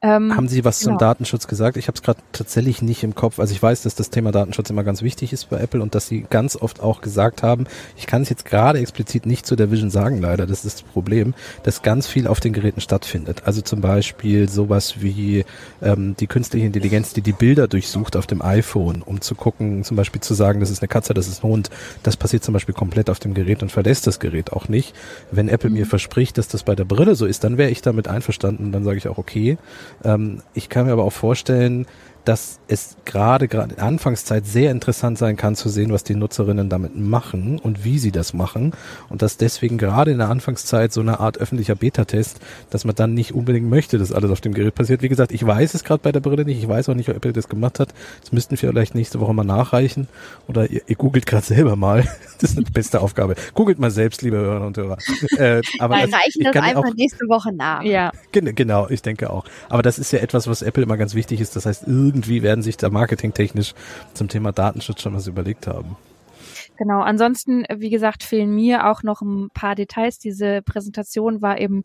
Ähm, 0.00 0.36
Haben 0.36 0.46
Sie 0.46 0.64
was 0.64 0.78
genau. 0.78 0.92
zum 0.92 0.98
Datenschutz 0.98 1.48
gesagt? 1.48 1.76
Ich 1.76 1.88
habe 1.88 1.96
es 1.96 2.02
gerade 2.02 2.20
tatsächlich 2.30 2.82
nicht 2.82 3.02
im 3.02 3.16
Kopf. 3.16 3.40
Also 3.40 3.52
ich 3.52 3.60
weiß, 3.60 3.82
dass 3.82 3.96
das 3.96 4.10
Thema 4.10 4.30
Datenschutz 4.30 4.70
immer 4.70 4.84
ganz 4.84 5.02
wichtig 5.02 5.32
ist 5.32 5.50
bei 5.50 5.58
Apple 5.58 5.82
und 5.82 5.96
dass 5.96 6.06
Sie 6.06 6.24
ganz 6.30 6.54
oft 6.54 6.80
auch 6.80 7.00
gesagt 7.00 7.42
haben, 7.42 7.66
ich 7.96 8.06
kann 8.06 8.22
es 8.22 8.28
jetzt 8.28 8.44
gerade 8.44 8.78
explizit 8.78 9.26
nicht 9.26 9.44
zu 9.44 9.56
der 9.56 9.72
Vision 9.72 9.90
sagen, 9.90 10.20
leider, 10.20 10.46
das 10.46 10.64
ist 10.64 10.82
das 10.82 10.82
Problem, 10.82 11.34
dass 11.64 11.82
ganz 11.82 12.06
viel 12.06 12.28
auf 12.28 12.38
den 12.38 12.52
Geräten 12.52 12.80
stattfindet. 12.80 13.42
Also 13.44 13.60
zum 13.60 13.80
Beispiel 13.80 14.48
sowas 14.48 15.02
wie 15.02 15.44
ähm, 15.82 16.14
die 16.20 16.28
künstliche 16.28 16.66
Intelligenz, 16.66 17.12
die 17.12 17.22
die 17.22 17.32
Bilder 17.32 17.66
durchsucht 17.66 18.14
auf 18.14 18.28
dem 18.28 18.40
iPhone, 18.40 19.02
um 19.02 19.20
zu 19.20 19.34
gucken, 19.34 19.82
zum 19.82 19.96
Beispiel 19.96 20.20
zu 20.20 20.34
sagen, 20.34 20.60
das 20.60 20.70
ist 20.70 20.80
eine 20.80 20.88
Katze, 20.88 21.12
das 21.12 21.26
ist 21.26 21.42
ein 21.42 21.50
Hund. 21.50 21.70
Das 22.04 22.16
passiert 22.16 22.44
zum 22.44 22.54
Beispiel 22.54 22.74
komplett 22.74 23.10
auf 23.10 23.18
dem 23.18 23.34
Gerät 23.34 23.62
und 23.62 23.72
verlässt 23.72 24.06
das 24.06 24.20
Gerät 24.20 24.52
auch 24.52 24.68
nicht. 24.68 24.94
Wenn 25.32 25.48
Apple 25.48 25.70
mhm. 25.70 25.76
mir 25.78 25.86
verspricht, 25.86 26.38
dass 26.38 26.46
das 26.46 26.62
bei 26.62 26.76
der 26.76 26.84
Brille 26.84 27.16
so 27.16 27.26
ist, 27.26 27.42
dann 27.42 27.58
wäre 27.58 27.70
ich 27.70 27.82
damit 27.82 28.06
einverstanden. 28.06 28.70
Dann 28.70 28.84
sage 28.84 28.98
ich 28.98 29.08
auch, 29.08 29.18
okay, 29.18 29.58
ähm, 30.04 30.42
ich 30.54 30.68
kann 30.68 30.86
mir 30.86 30.92
aber 30.92 31.04
auch 31.04 31.12
vorstellen, 31.12 31.86
dass 32.28 32.60
es 32.68 32.98
gerade 33.06 33.48
gerade 33.48 33.74
in 33.74 33.80
Anfangszeit 33.80 34.44
sehr 34.44 34.70
interessant 34.70 35.16
sein 35.16 35.38
kann 35.38 35.56
zu 35.56 35.70
sehen, 35.70 35.94
was 35.94 36.04
die 36.04 36.14
Nutzerinnen 36.14 36.68
damit 36.68 36.94
machen 36.94 37.58
und 37.58 37.84
wie 37.84 37.98
sie 37.98 38.12
das 38.12 38.34
machen 38.34 38.72
und 39.08 39.22
dass 39.22 39.38
deswegen 39.38 39.78
gerade 39.78 40.10
in 40.10 40.18
der 40.18 40.28
Anfangszeit 40.28 40.92
so 40.92 41.00
eine 41.00 41.20
Art 41.20 41.38
öffentlicher 41.38 41.74
Beta-Test, 41.74 42.38
dass 42.68 42.84
man 42.84 42.94
dann 42.94 43.14
nicht 43.14 43.32
unbedingt 43.32 43.70
möchte, 43.70 43.96
dass 43.96 44.12
alles 44.12 44.30
auf 44.30 44.42
dem 44.42 44.52
Gerät 44.52 44.74
passiert. 44.74 45.00
Wie 45.00 45.08
gesagt, 45.08 45.32
ich 45.32 45.46
weiß 45.46 45.72
es 45.72 45.84
gerade 45.84 46.02
bei 46.02 46.12
der 46.12 46.20
Brille 46.20 46.44
nicht, 46.44 46.58
ich 46.58 46.68
weiß 46.68 46.90
auch 46.90 46.94
nicht, 46.94 47.08
ob 47.08 47.16
Apple 47.16 47.32
das 47.32 47.48
gemacht 47.48 47.80
hat. 47.80 47.94
Das 48.20 48.30
müssten 48.30 48.50
wir 48.50 48.58
vielleicht 48.58 48.94
nächste 48.94 49.20
Woche 49.20 49.32
mal 49.32 49.44
nachreichen 49.44 50.06
oder 50.48 50.68
ihr, 50.70 50.82
ihr 50.86 50.96
googelt 50.96 51.24
gerade 51.24 51.46
selber 51.46 51.76
mal. 51.76 52.06
Das 52.40 52.50
ist 52.50 52.68
die 52.68 52.70
beste 52.70 53.00
Aufgabe. 53.00 53.34
Googelt 53.54 53.80
mal 53.80 53.90
selbst, 53.90 54.22
liebe 54.22 54.36
Hörer 54.36 54.64
und 54.64 54.76
Hörer. 54.76 54.98
Äh, 55.38 55.60
aber 55.80 55.96
Nein, 55.96 56.08
das, 56.08 56.20
reichen 56.20 56.44
das 56.44 56.54
einfach 56.54 56.84
auch, 56.84 56.94
nächste 56.94 57.26
Woche 57.26 57.52
nach. 57.52 57.82
Ja. 57.82 58.12
Genau, 58.30 58.88
ich 58.88 59.02
denke 59.02 59.30
auch. 59.30 59.44
Aber 59.68 59.82
das 59.82 59.98
ist 59.98 60.12
ja 60.12 60.20
etwas, 60.20 60.46
was 60.46 60.62
Apple 60.62 60.84
immer 60.84 60.96
ganz 60.96 61.16
wichtig 61.16 61.40
ist. 61.40 61.56
Das 61.56 61.66
heißt, 61.66 61.88
irgendwie 61.88 62.17
irgendwie 62.18 62.42
werden 62.42 62.62
sich 62.62 62.76
da 62.76 62.90
marketingtechnisch 62.90 63.74
zum 64.12 64.28
Thema 64.28 64.52
Datenschutz 64.52 65.02
schon 65.02 65.14
was 65.14 65.28
überlegt 65.28 65.66
haben. 65.66 65.96
Genau, 66.76 67.00
ansonsten, 67.00 67.64
wie 67.76 67.90
gesagt, 67.90 68.24
fehlen 68.24 68.54
mir 68.54 68.88
auch 68.88 69.02
noch 69.02 69.20
ein 69.20 69.50
paar 69.54 69.74
Details. 69.74 70.18
Diese 70.18 70.62
Präsentation 70.62 71.42
war 71.42 71.60
eben 71.60 71.84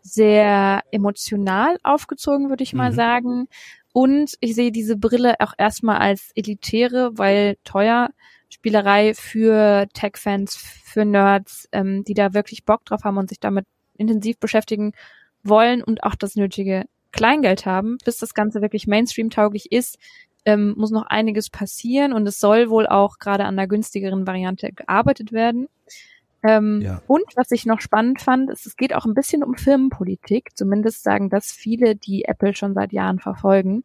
sehr 0.00 0.82
emotional 0.90 1.76
aufgezogen, 1.82 2.48
würde 2.48 2.62
ich 2.62 2.72
mal 2.72 2.90
mhm. 2.90 2.96
sagen. 2.96 3.48
Und 3.92 4.34
ich 4.40 4.54
sehe 4.54 4.72
diese 4.72 4.96
Brille 4.96 5.34
auch 5.40 5.52
erstmal 5.58 5.98
als 5.98 6.30
elitäre, 6.34 7.10
weil 7.14 7.56
teuer 7.64 8.10
Spielerei 8.48 9.12
für 9.14 9.86
Tech-Fans, 9.92 10.56
für 10.56 11.04
Nerds, 11.04 11.68
ähm, 11.72 12.04
die 12.04 12.14
da 12.14 12.32
wirklich 12.32 12.64
Bock 12.64 12.84
drauf 12.86 13.04
haben 13.04 13.18
und 13.18 13.28
sich 13.28 13.40
damit 13.40 13.66
intensiv 13.98 14.38
beschäftigen 14.38 14.92
wollen 15.42 15.82
und 15.82 16.02
auch 16.02 16.14
das 16.14 16.36
nötige 16.36 16.84
Kleingeld 17.12 17.66
haben, 17.66 17.98
bis 18.04 18.18
das 18.18 18.34
Ganze 18.34 18.62
wirklich 18.62 18.86
Mainstream-tauglich 18.86 19.72
ist, 19.72 19.98
ähm, 20.44 20.74
muss 20.76 20.90
noch 20.90 21.06
einiges 21.06 21.50
passieren 21.50 22.12
und 22.12 22.26
es 22.26 22.40
soll 22.40 22.70
wohl 22.70 22.86
auch 22.86 23.18
gerade 23.18 23.44
an 23.44 23.56
der 23.56 23.66
günstigeren 23.66 24.26
Variante 24.26 24.72
gearbeitet 24.72 25.32
werden. 25.32 25.68
Ähm, 26.42 26.80
ja. 26.82 27.02
Und 27.06 27.24
was 27.34 27.50
ich 27.50 27.66
noch 27.66 27.80
spannend 27.80 28.20
fand, 28.20 28.50
ist, 28.50 28.66
es 28.66 28.76
geht 28.76 28.94
auch 28.94 29.04
ein 29.04 29.14
bisschen 29.14 29.42
um 29.42 29.56
Firmenpolitik. 29.56 30.56
Zumindest 30.56 31.02
sagen 31.02 31.30
das 31.30 31.50
viele, 31.50 31.96
die 31.96 32.24
Apple 32.24 32.54
schon 32.54 32.74
seit 32.74 32.92
Jahren 32.92 33.18
verfolgen. 33.18 33.84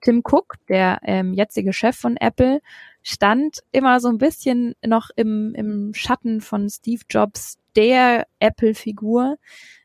Tim 0.00 0.22
Cook, 0.24 0.54
der 0.68 0.98
ähm, 1.02 1.34
jetzige 1.34 1.72
Chef 1.72 1.96
von 1.96 2.16
Apple, 2.16 2.60
stand 3.02 3.60
immer 3.72 4.00
so 4.00 4.08
ein 4.08 4.18
bisschen 4.18 4.74
noch 4.84 5.10
im, 5.16 5.54
im 5.54 5.94
Schatten 5.94 6.40
von 6.40 6.68
Steve 6.68 7.02
Jobs, 7.08 7.58
der 7.76 8.26
Apple-Figur 8.40 9.36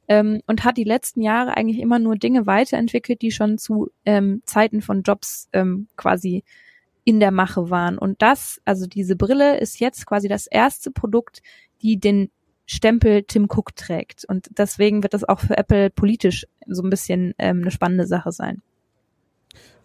ähm, 0.07 0.41
und 0.47 0.63
hat 0.63 0.77
die 0.77 0.83
letzten 0.83 1.21
Jahre 1.21 1.55
eigentlich 1.55 1.79
immer 1.79 1.99
nur 1.99 2.15
Dinge 2.15 2.45
weiterentwickelt, 2.45 3.21
die 3.21 3.31
schon 3.31 3.57
zu 3.57 3.89
ähm, 4.05 4.41
Zeiten 4.45 4.81
von 4.81 5.03
Jobs 5.03 5.49
ähm, 5.53 5.87
quasi 5.95 6.43
in 7.03 7.19
der 7.19 7.31
Mache 7.31 7.69
waren. 7.69 7.97
Und 7.97 8.21
das, 8.21 8.59
also 8.65 8.87
diese 8.87 9.15
Brille 9.15 9.59
ist 9.59 9.79
jetzt 9.79 10.05
quasi 10.05 10.27
das 10.27 10.47
erste 10.47 10.91
Produkt, 10.91 11.41
die 11.81 11.99
den 11.99 12.31
Stempel 12.65 13.23
Tim 13.23 13.45
Cook 13.45 13.75
trägt. 13.75 14.25
Und 14.25 14.49
deswegen 14.57 15.03
wird 15.03 15.13
das 15.13 15.23
auch 15.23 15.39
für 15.39 15.57
Apple 15.57 15.91
politisch 15.91 16.47
so 16.65 16.81
ein 16.81 16.89
bisschen 16.89 17.35
ähm, 17.37 17.61
eine 17.61 17.71
spannende 17.71 18.07
Sache 18.07 18.31
sein. 18.31 18.63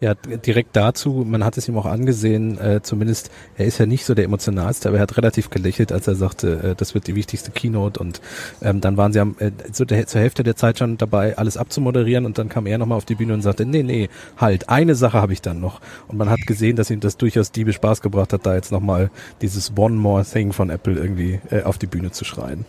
Ja, 0.01 0.15
direkt 0.15 0.75
dazu, 0.75 1.23
man 1.27 1.45
hat 1.45 1.57
es 1.57 1.67
ihm 1.67 1.77
auch 1.77 1.85
angesehen, 1.85 2.57
äh, 2.57 2.81
zumindest, 2.81 3.29
er 3.55 3.67
ist 3.67 3.77
ja 3.77 3.85
nicht 3.85 4.03
so 4.03 4.15
der 4.15 4.25
emotionalste, 4.25 4.89
aber 4.89 4.97
er 4.97 5.03
hat 5.03 5.15
relativ 5.15 5.51
gelächelt, 5.51 5.91
als 5.91 6.07
er 6.07 6.15
sagte, 6.15 6.71
äh, 6.71 6.75
das 6.75 6.95
wird 6.95 7.05
die 7.05 7.13
wichtigste 7.13 7.51
Keynote 7.51 7.99
und 7.99 8.19
ähm, 8.63 8.81
dann 8.81 8.97
waren 8.97 9.13
sie 9.13 9.19
am, 9.19 9.35
äh, 9.37 9.51
so 9.71 9.85
der, 9.85 10.07
zur 10.07 10.21
Hälfte 10.21 10.41
der 10.41 10.55
Zeit 10.55 10.79
schon 10.79 10.97
dabei, 10.97 11.37
alles 11.37 11.55
abzumoderieren 11.55 12.25
und 12.25 12.39
dann 12.39 12.49
kam 12.49 12.65
er 12.65 12.79
nochmal 12.79 12.97
auf 12.97 13.05
die 13.05 13.13
Bühne 13.13 13.35
und 13.35 13.43
sagte, 13.43 13.63
nee, 13.63 13.83
nee, 13.83 14.09
halt, 14.37 14.69
eine 14.69 14.95
Sache 14.95 15.21
habe 15.21 15.33
ich 15.33 15.41
dann 15.43 15.59
noch. 15.59 15.81
Und 16.07 16.17
man 16.17 16.31
hat 16.31 16.47
gesehen, 16.47 16.77
dass 16.77 16.89
ihm 16.89 16.99
das 16.99 17.17
durchaus 17.17 17.51
diebe 17.51 17.71
Spaß 17.71 18.01
gebracht 18.01 18.33
hat, 18.33 18.43
da 18.43 18.55
jetzt 18.55 18.71
nochmal 18.71 19.11
dieses 19.43 19.77
One 19.77 19.97
More 19.97 20.25
Thing 20.25 20.51
von 20.51 20.71
Apple 20.71 20.95
irgendwie 20.95 21.41
äh, 21.51 21.61
auf 21.61 21.77
die 21.77 21.85
Bühne 21.85 22.09
zu 22.09 22.25
schreien. 22.25 22.65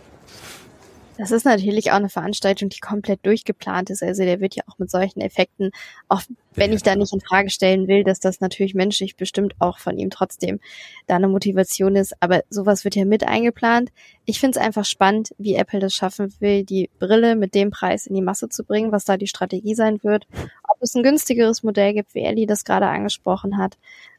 Das 1.18 1.30
ist 1.30 1.44
natürlich 1.44 1.90
auch 1.90 1.96
eine 1.96 2.08
Veranstaltung, 2.08 2.70
die 2.70 2.80
komplett 2.80 3.24
durchgeplant 3.26 3.90
ist. 3.90 4.02
Also 4.02 4.22
der 4.22 4.40
wird 4.40 4.56
ja 4.56 4.62
auch 4.66 4.78
mit 4.78 4.90
solchen 4.90 5.20
Effekten, 5.20 5.70
auch 6.08 6.22
wenn 6.54 6.70
ja, 6.70 6.76
ich 6.76 6.82
da 6.82 6.96
nicht 6.96 7.12
in 7.12 7.20
Frage 7.20 7.50
stellen 7.50 7.86
will, 7.86 8.02
dass 8.02 8.18
das 8.18 8.40
natürlich 8.40 8.74
menschlich 8.74 9.16
bestimmt 9.16 9.54
auch 9.58 9.78
von 9.78 9.98
ihm 9.98 10.08
trotzdem 10.08 10.58
da 11.06 11.16
eine 11.16 11.28
Motivation 11.28 11.96
ist. 11.96 12.14
Aber 12.20 12.42
sowas 12.48 12.84
wird 12.84 12.96
ja 12.96 13.04
mit 13.04 13.24
eingeplant. 13.24 13.90
Ich 14.24 14.40
finde 14.40 14.58
es 14.58 14.64
einfach 14.64 14.86
spannend, 14.86 15.34
wie 15.36 15.54
Apple 15.54 15.80
das 15.80 15.94
schaffen 15.94 16.32
will, 16.40 16.64
die 16.64 16.88
Brille 16.98 17.36
mit 17.36 17.54
dem 17.54 17.70
Preis 17.70 18.06
in 18.06 18.14
die 18.14 18.22
Masse 18.22 18.48
zu 18.48 18.64
bringen, 18.64 18.90
was 18.90 19.04
da 19.04 19.18
die 19.18 19.26
Strategie 19.26 19.74
sein 19.74 20.02
wird. 20.02 20.26
Ob 20.68 20.78
es 20.80 20.94
ein 20.94 21.02
günstigeres 21.02 21.62
Modell 21.62 21.92
gibt, 21.92 22.14
wie 22.14 22.22
Ellie 22.22 22.46
das 22.46 22.64
gerade 22.64 22.86
angesprochen 22.86 23.58
hat. 23.58 23.76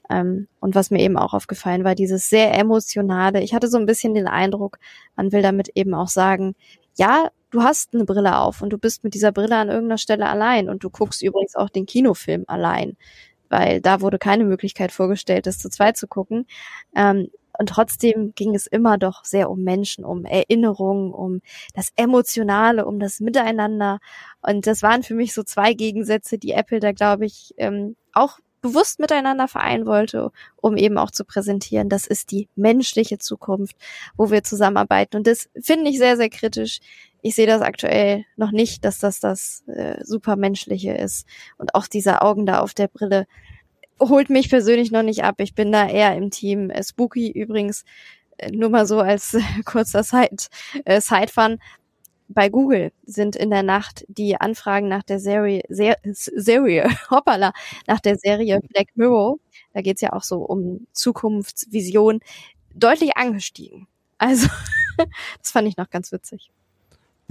Ähm, 0.10 0.47
und 0.60 0.75
was 0.75 0.91
mir 0.91 0.99
eben 0.99 1.17
auch 1.17 1.34
aufgefallen 1.34 1.84
war, 1.84 1.95
dieses 1.95 2.29
sehr 2.29 2.53
emotionale. 2.53 3.41
Ich 3.41 3.53
hatte 3.53 3.67
so 3.67 3.77
ein 3.77 3.86
bisschen 3.86 4.13
den 4.13 4.27
Eindruck, 4.27 4.79
man 5.15 5.32
will 5.32 5.41
damit 5.41 5.69
eben 5.75 5.93
auch 5.93 6.10
sagen, 6.10 6.56
ja, 6.95 7.29
du 7.51 7.63
hast 7.63 7.93
eine 7.93 8.06
Brille 8.06 8.38
auf 8.38 8.62
und 8.62 8.71
du 8.71 8.77
bist 8.77 9.03
mit 9.03 9.13
dieser 9.13 9.32
Brille 9.32 9.56
an 9.56 9.69
irgendeiner 9.69 9.97
Stelle 9.97 10.27
allein 10.27 10.69
und 10.69 10.84
du 10.84 10.89
guckst 10.89 11.21
übrigens 11.21 11.56
auch 11.56 11.69
den 11.69 11.86
Kinofilm 11.86 12.45
allein, 12.47 12.97
weil 13.49 13.82
da 13.82 14.01
wurde 14.01 14.17
keine 14.19 14.45
Möglichkeit 14.45 14.91
vorgestellt, 14.91 15.47
das 15.47 15.60
zu 15.60 15.69
zweit 15.69 15.97
zu 15.97 16.08
gucken. 16.08 16.47
Ähm, 16.95 17.29
und 17.60 17.69
trotzdem 17.69 18.34
ging 18.36 18.56
es 18.56 18.65
immer 18.65 18.97
doch 18.97 19.23
sehr 19.25 19.49
um 19.49 19.63
Menschen, 19.63 20.06
um 20.06 20.25
Erinnerungen, 20.25 21.13
um 21.13 21.41
das 21.75 21.89
Emotionale, 21.95 22.86
um 22.86 22.99
das 22.99 23.19
Miteinander. 23.19 23.99
Und 24.41 24.65
das 24.65 24.82
waren 24.82 25.03
für 25.03 25.13
mich 25.13 25.34
so 25.34 25.43
zwei 25.43 25.73
Gegensätze, 25.75 26.39
die 26.39 26.51
Apple 26.51 26.79
da, 26.79 26.93
glaube 26.93 27.25
ich, 27.25 27.53
ähm, 27.58 27.95
auch 28.12 28.39
bewusst 28.63 28.99
miteinander 28.99 29.47
vereinen 29.47 29.86
wollte, 29.86 30.32
um 30.56 30.78
eben 30.78 30.97
auch 30.97 31.12
zu 31.12 31.26
präsentieren, 31.26 31.89
das 31.89 32.08
ist 32.08 32.32
die 32.32 32.47
menschliche 32.56 33.19
Zukunft, 33.19 33.76
wo 34.15 34.32
wir 34.32 34.43
zusammenarbeiten. 34.43 35.17
Und 35.17 35.28
das 35.28 35.49
finde 35.62 35.91
ich 35.91 35.99
sehr, 35.99 36.15
sehr 36.17 36.30
kritisch. 36.30 36.80
Ich 37.21 37.36
sehe 37.36 37.45
das 37.45 37.62
aktuell 37.62 38.26
noch 38.38 38.52
nicht, 38.52 38.86
dass 38.86 38.99
das 38.99 39.19
das 39.19 39.63
äh, 39.67 40.04
supermenschliche 40.04 40.93
ist. 40.93 41.28
Und 41.58 41.76
auch 41.76 41.88
diese 41.88 42.21
Augen 42.21 42.45
da 42.45 42.62
auf 42.62 42.73
der 42.73 42.88
Brille 42.88 43.28
holt 43.99 44.30
mich 44.30 44.49
persönlich 44.49 44.91
noch 44.91 45.04
nicht 45.04 45.23
ab. 45.23 45.36
Ich 45.39 45.56
bin 45.56 45.71
da 45.71 45.88
eher 45.88 46.15
im 46.15 46.32
Team 46.32 46.69
äh, 46.69 46.84
Spooky 46.84 47.32
übrigens. 47.32 47.84
Äh, 48.38 48.52
nur 48.52 48.69
mal 48.69 48.86
so 48.86 48.99
als 48.99 49.34
äh, 49.34 49.41
kurzer 49.65 50.04
Side, 50.04 50.47
äh, 50.86 51.02
Side-Fun 51.02 51.60
bei 52.27 52.49
Google 52.49 52.91
sind 53.05 53.36
in 53.36 53.49
der 53.49 53.63
Nacht 53.63 54.05
die 54.07 54.36
Anfragen 54.39 54.88
nach 54.88 55.03
der 55.03 55.19
Serie, 55.19 55.63
Ser 55.69 55.97
Serie, 56.03 56.86
hoppala, 57.12 57.53
nach 57.88 57.99
der 57.99 58.17
Serie 58.17 58.59
Black 58.69 58.89
Mirror, 58.95 59.38
da 59.73 59.81
geht's 59.81 60.01
ja 60.01 60.13
auch 60.13 60.23
so 60.23 60.38
um 60.39 60.88
Zukunftsvision, 60.93 62.21
deutlich 62.75 63.17
angestiegen. 63.17 63.88
Also, 64.17 64.47
das 65.39 65.51
fand 65.51 65.67
ich 65.67 65.77
noch 65.77 65.89
ganz 65.89 66.12
witzig. 66.12 66.51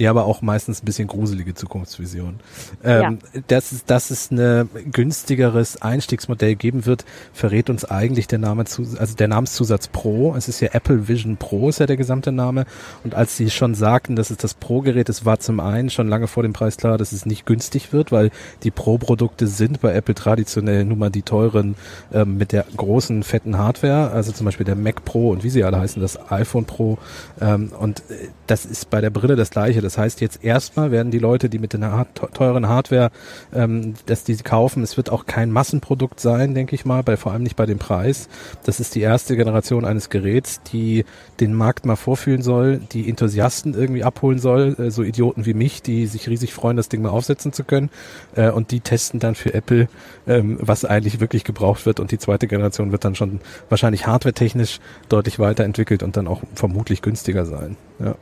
Ja, 0.03 0.11
aber 0.11 0.25
auch 0.25 0.43
meistens 0.43 0.83
ein 0.83 0.85
bisschen 0.85 1.07
gruselige 1.07 1.55
Zukunftsvision. 1.55 2.41
Ähm, 2.83 3.21
ja. 3.33 3.41
Dass, 3.47 3.71
es, 3.71 3.85
dass 3.85 4.11
es 4.11 4.33
eine 4.33 4.67
günstigeres 4.91 5.81
Einstiegsmodell 5.81 6.57
geben 6.57 6.87
wird, 6.87 7.05
verrät 7.33 7.71
uns 7.71 7.85
eigentlich 7.85 8.27
der 8.27 8.41
Name 8.41 8.65
zu, 8.65 8.83
also 8.99 9.15
der 9.15 9.29
Namenszusatz 9.29 9.87
Pro. 9.87 10.35
Es 10.35 10.49
ist 10.49 10.59
ja 10.59 10.71
Apple 10.73 11.07
Vision 11.07 11.37
Pro, 11.37 11.69
ist 11.69 11.79
ja 11.79 11.87
der 11.87 11.97
gesamte 11.97 12.33
Name. 12.33 12.65
Und 13.05 13.15
als 13.15 13.37
sie 13.37 13.49
schon 13.49 13.77
sagten, 13.77 14.17
dass 14.17 14.31
es 14.31 14.39
das 14.39 14.55
Pro-Gerät 14.55 15.09
ist, 15.09 15.25
war 15.25 15.39
zum 15.39 15.61
einen 15.61 15.89
schon 15.89 16.09
lange 16.09 16.27
vor 16.27 16.43
dem 16.43 16.53
Preis 16.53 16.79
klar, 16.79 16.99
dass 16.99 17.13
es 17.13 17.25
nicht 17.25 17.47
günstig 17.47 17.93
wird, 17.93 18.11
weil 18.11 18.33
die 18.65 18.73
Pro-Produkte 18.73 19.47
sind 19.47 19.83
bei 19.83 19.95
Apple 19.95 20.17
traditionell 20.17 20.85
nun 20.85 20.99
mal 20.99 21.11
die 21.11 21.23
teuren 21.23 21.77
ähm, 22.13 22.39
mit 22.39 22.51
der 22.51 22.65
großen, 22.77 23.23
fetten 23.23 23.57
Hardware, 23.57 24.11
also 24.11 24.33
zum 24.33 24.47
Beispiel 24.47 24.67
der 24.67 24.75
Mac 24.75 25.05
Pro 25.05 25.31
und 25.31 25.45
wie 25.45 25.51
sie 25.51 25.63
alle 25.63 25.79
heißen, 25.79 26.03
das 26.03 26.19
iPhone 26.33 26.65
Pro. 26.65 26.99
Ähm, 27.41 27.71
und 27.79 28.01
äh, 28.11 28.31
das 28.49 28.65
ist 28.65 28.91
bei 28.91 29.01
der 29.01 29.11
Brille 29.11 29.37
das 29.37 29.51
gleiche. 29.51 29.81
Das 29.81 29.92
Das 29.93 29.99
heißt, 29.99 30.23
jetzt 30.23 30.43
erstmal 30.43 30.91
werden 30.91 31.11
die 31.11 31.19
Leute, 31.19 31.51
die 31.51 31.59
mit 31.59 31.75
der 31.75 32.07
teuren 32.15 32.67
Hardware, 32.67 33.11
ähm, 33.53 33.93
dass 34.07 34.25
die 34.25 34.35
kaufen, 34.37 34.83
es 34.83 34.97
wird 34.97 35.11
auch 35.11 35.27
kein 35.27 35.51
Massenprodukt 35.51 36.19
sein, 36.19 36.55
denke 36.55 36.75
ich 36.75 36.87
mal, 36.87 37.03
bei, 37.03 37.19
vor 37.19 37.33
allem 37.33 37.43
nicht 37.43 37.57
bei 37.57 37.67
dem 37.67 37.79
Preis. 37.79 38.31
Das 38.65 38.81
ist 38.81 38.95
die 38.95 39.03
erste 39.03 39.37
Generation 39.37 39.85
eines 39.85 40.09
Geräts, 40.09 40.63
die 40.63 41.05
den 41.41 41.53
Markt 41.53 41.85
mal 41.85 41.97
vorfühlen 41.97 42.41
soll, 42.41 42.79
die 42.79 43.07
Enthusiasten 43.07 43.75
irgendwie 43.75 44.03
abholen 44.03 44.39
soll, 44.39 44.77
äh, 44.79 44.91
so 44.91 45.03
Idioten 45.03 45.45
wie 45.45 45.53
mich, 45.53 45.83
die 45.83 46.07
sich 46.07 46.27
riesig 46.27 46.55
freuen, 46.55 46.79
das 46.79 46.89
Ding 46.89 47.03
mal 47.03 47.11
aufsetzen 47.11 47.53
zu 47.53 47.63
können. 47.63 47.91
Äh, 48.35 48.51
und 48.51 48.71
die 48.71 48.81
testen 48.81 49.21
dann 49.21 49.35
für 49.35 49.53
Apple, 49.53 49.89
ähm, 50.27 50.57
was 50.59 50.87
eigentlich 50.87 51.21
wirklich 51.21 51.45
gebraucht 51.45 51.85
wird. 51.85 52.01
Und 52.01 52.13
die 52.13 52.19
zweite 52.19 52.47
Generation 52.47 52.93
wird 52.93 53.05
dann 53.05 53.15
schon 53.15 53.41
wahrscheinlich 53.69 54.07
hardwaretechnisch 54.07 54.81
deutlich 55.11 55.39
weiterentwickelt 55.39 56.03
und 56.03 56.17
dann 56.17 56.29
auch 56.29 56.41
vermutlich 56.55 57.03
günstiger 57.03 57.45
sein. 57.45 57.77
Ja. 58.03 58.15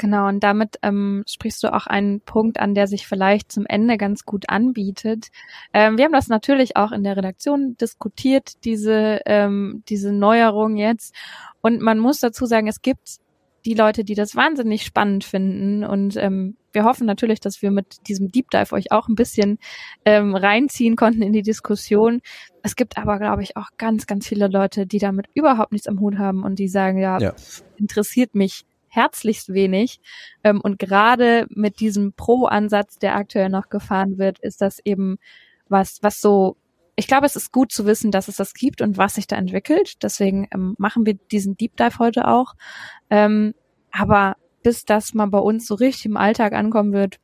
Genau, 0.00 0.28
und 0.28 0.42
damit 0.42 0.78
ähm, 0.80 1.24
sprichst 1.28 1.62
du 1.62 1.74
auch 1.74 1.86
einen 1.86 2.22
Punkt 2.22 2.58
an, 2.58 2.74
der 2.74 2.86
sich 2.86 3.06
vielleicht 3.06 3.52
zum 3.52 3.66
Ende 3.66 3.98
ganz 3.98 4.24
gut 4.24 4.48
anbietet. 4.48 5.26
Ähm, 5.74 5.98
wir 5.98 6.06
haben 6.06 6.12
das 6.12 6.28
natürlich 6.28 6.74
auch 6.78 6.90
in 6.90 7.04
der 7.04 7.18
Redaktion 7.18 7.76
diskutiert, 7.78 8.64
diese, 8.64 9.20
ähm, 9.26 9.82
diese 9.90 10.10
Neuerung 10.10 10.78
jetzt. 10.78 11.14
Und 11.60 11.82
man 11.82 11.98
muss 11.98 12.18
dazu 12.18 12.46
sagen, 12.46 12.66
es 12.66 12.80
gibt 12.80 13.18
die 13.66 13.74
Leute, 13.74 14.02
die 14.02 14.14
das 14.14 14.34
wahnsinnig 14.34 14.84
spannend 14.84 15.22
finden. 15.22 15.84
Und 15.84 16.16
ähm, 16.16 16.56
wir 16.72 16.84
hoffen 16.84 17.06
natürlich, 17.06 17.40
dass 17.40 17.60
wir 17.60 17.70
mit 17.70 18.08
diesem 18.08 18.28
Deep 18.28 18.48
Dive 18.48 18.72
euch 18.72 18.92
auch 18.92 19.06
ein 19.06 19.16
bisschen 19.16 19.58
ähm, 20.06 20.34
reinziehen 20.34 20.96
konnten 20.96 21.20
in 21.20 21.34
die 21.34 21.42
Diskussion. 21.42 22.22
Es 22.62 22.74
gibt 22.74 22.96
aber, 22.96 23.18
glaube 23.18 23.42
ich, 23.42 23.58
auch 23.58 23.68
ganz, 23.76 24.06
ganz 24.06 24.26
viele 24.26 24.48
Leute, 24.48 24.86
die 24.86 24.98
damit 24.98 25.26
überhaupt 25.34 25.72
nichts 25.72 25.88
am 25.88 26.00
Hut 26.00 26.16
haben 26.16 26.42
und 26.42 26.58
die 26.58 26.68
sagen, 26.68 26.96
ja, 26.96 27.18
ja. 27.18 27.34
interessiert 27.76 28.34
mich 28.34 28.64
herzlichst 28.90 29.52
wenig. 29.52 30.00
Ähm, 30.44 30.60
und 30.60 30.78
gerade 30.78 31.46
mit 31.48 31.80
diesem 31.80 32.12
Pro-Ansatz, 32.12 32.98
der 32.98 33.16
aktuell 33.16 33.48
noch 33.48 33.70
gefahren 33.70 34.18
wird, 34.18 34.38
ist 34.40 34.60
das 34.60 34.80
eben 34.84 35.18
was, 35.68 36.02
was 36.02 36.20
so 36.20 36.56
ich 36.96 37.06
glaube, 37.06 37.24
es 37.24 37.34
ist 37.34 37.50
gut 37.50 37.72
zu 37.72 37.86
wissen, 37.86 38.10
dass 38.10 38.28
es 38.28 38.36
das 38.36 38.52
gibt 38.52 38.82
und 38.82 38.98
was 38.98 39.14
sich 39.14 39.26
da 39.26 39.36
entwickelt. 39.36 40.02
Deswegen 40.02 40.46
ähm, 40.52 40.74
machen 40.76 41.06
wir 41.06 41.14
diesen 41.14 41.56
Deep 41.56 41.74
Dive 41.78 41.98
heute 41.98 42.28
auch. 42.28 42.54
Ähm, 43.08 43.54
aber 43.90 44.36
bis 44.62 44.84
das 44.84 45.14
mal 45.14 45.26
bei 45.26 45.38
uns 45.38 45.66
so 45.66 45.76
richtig 45.76 46.04
im 46.04 46.18
Alltag 46.18 46.52
ankommen 46.52 46.92
wird, 46.92 47.18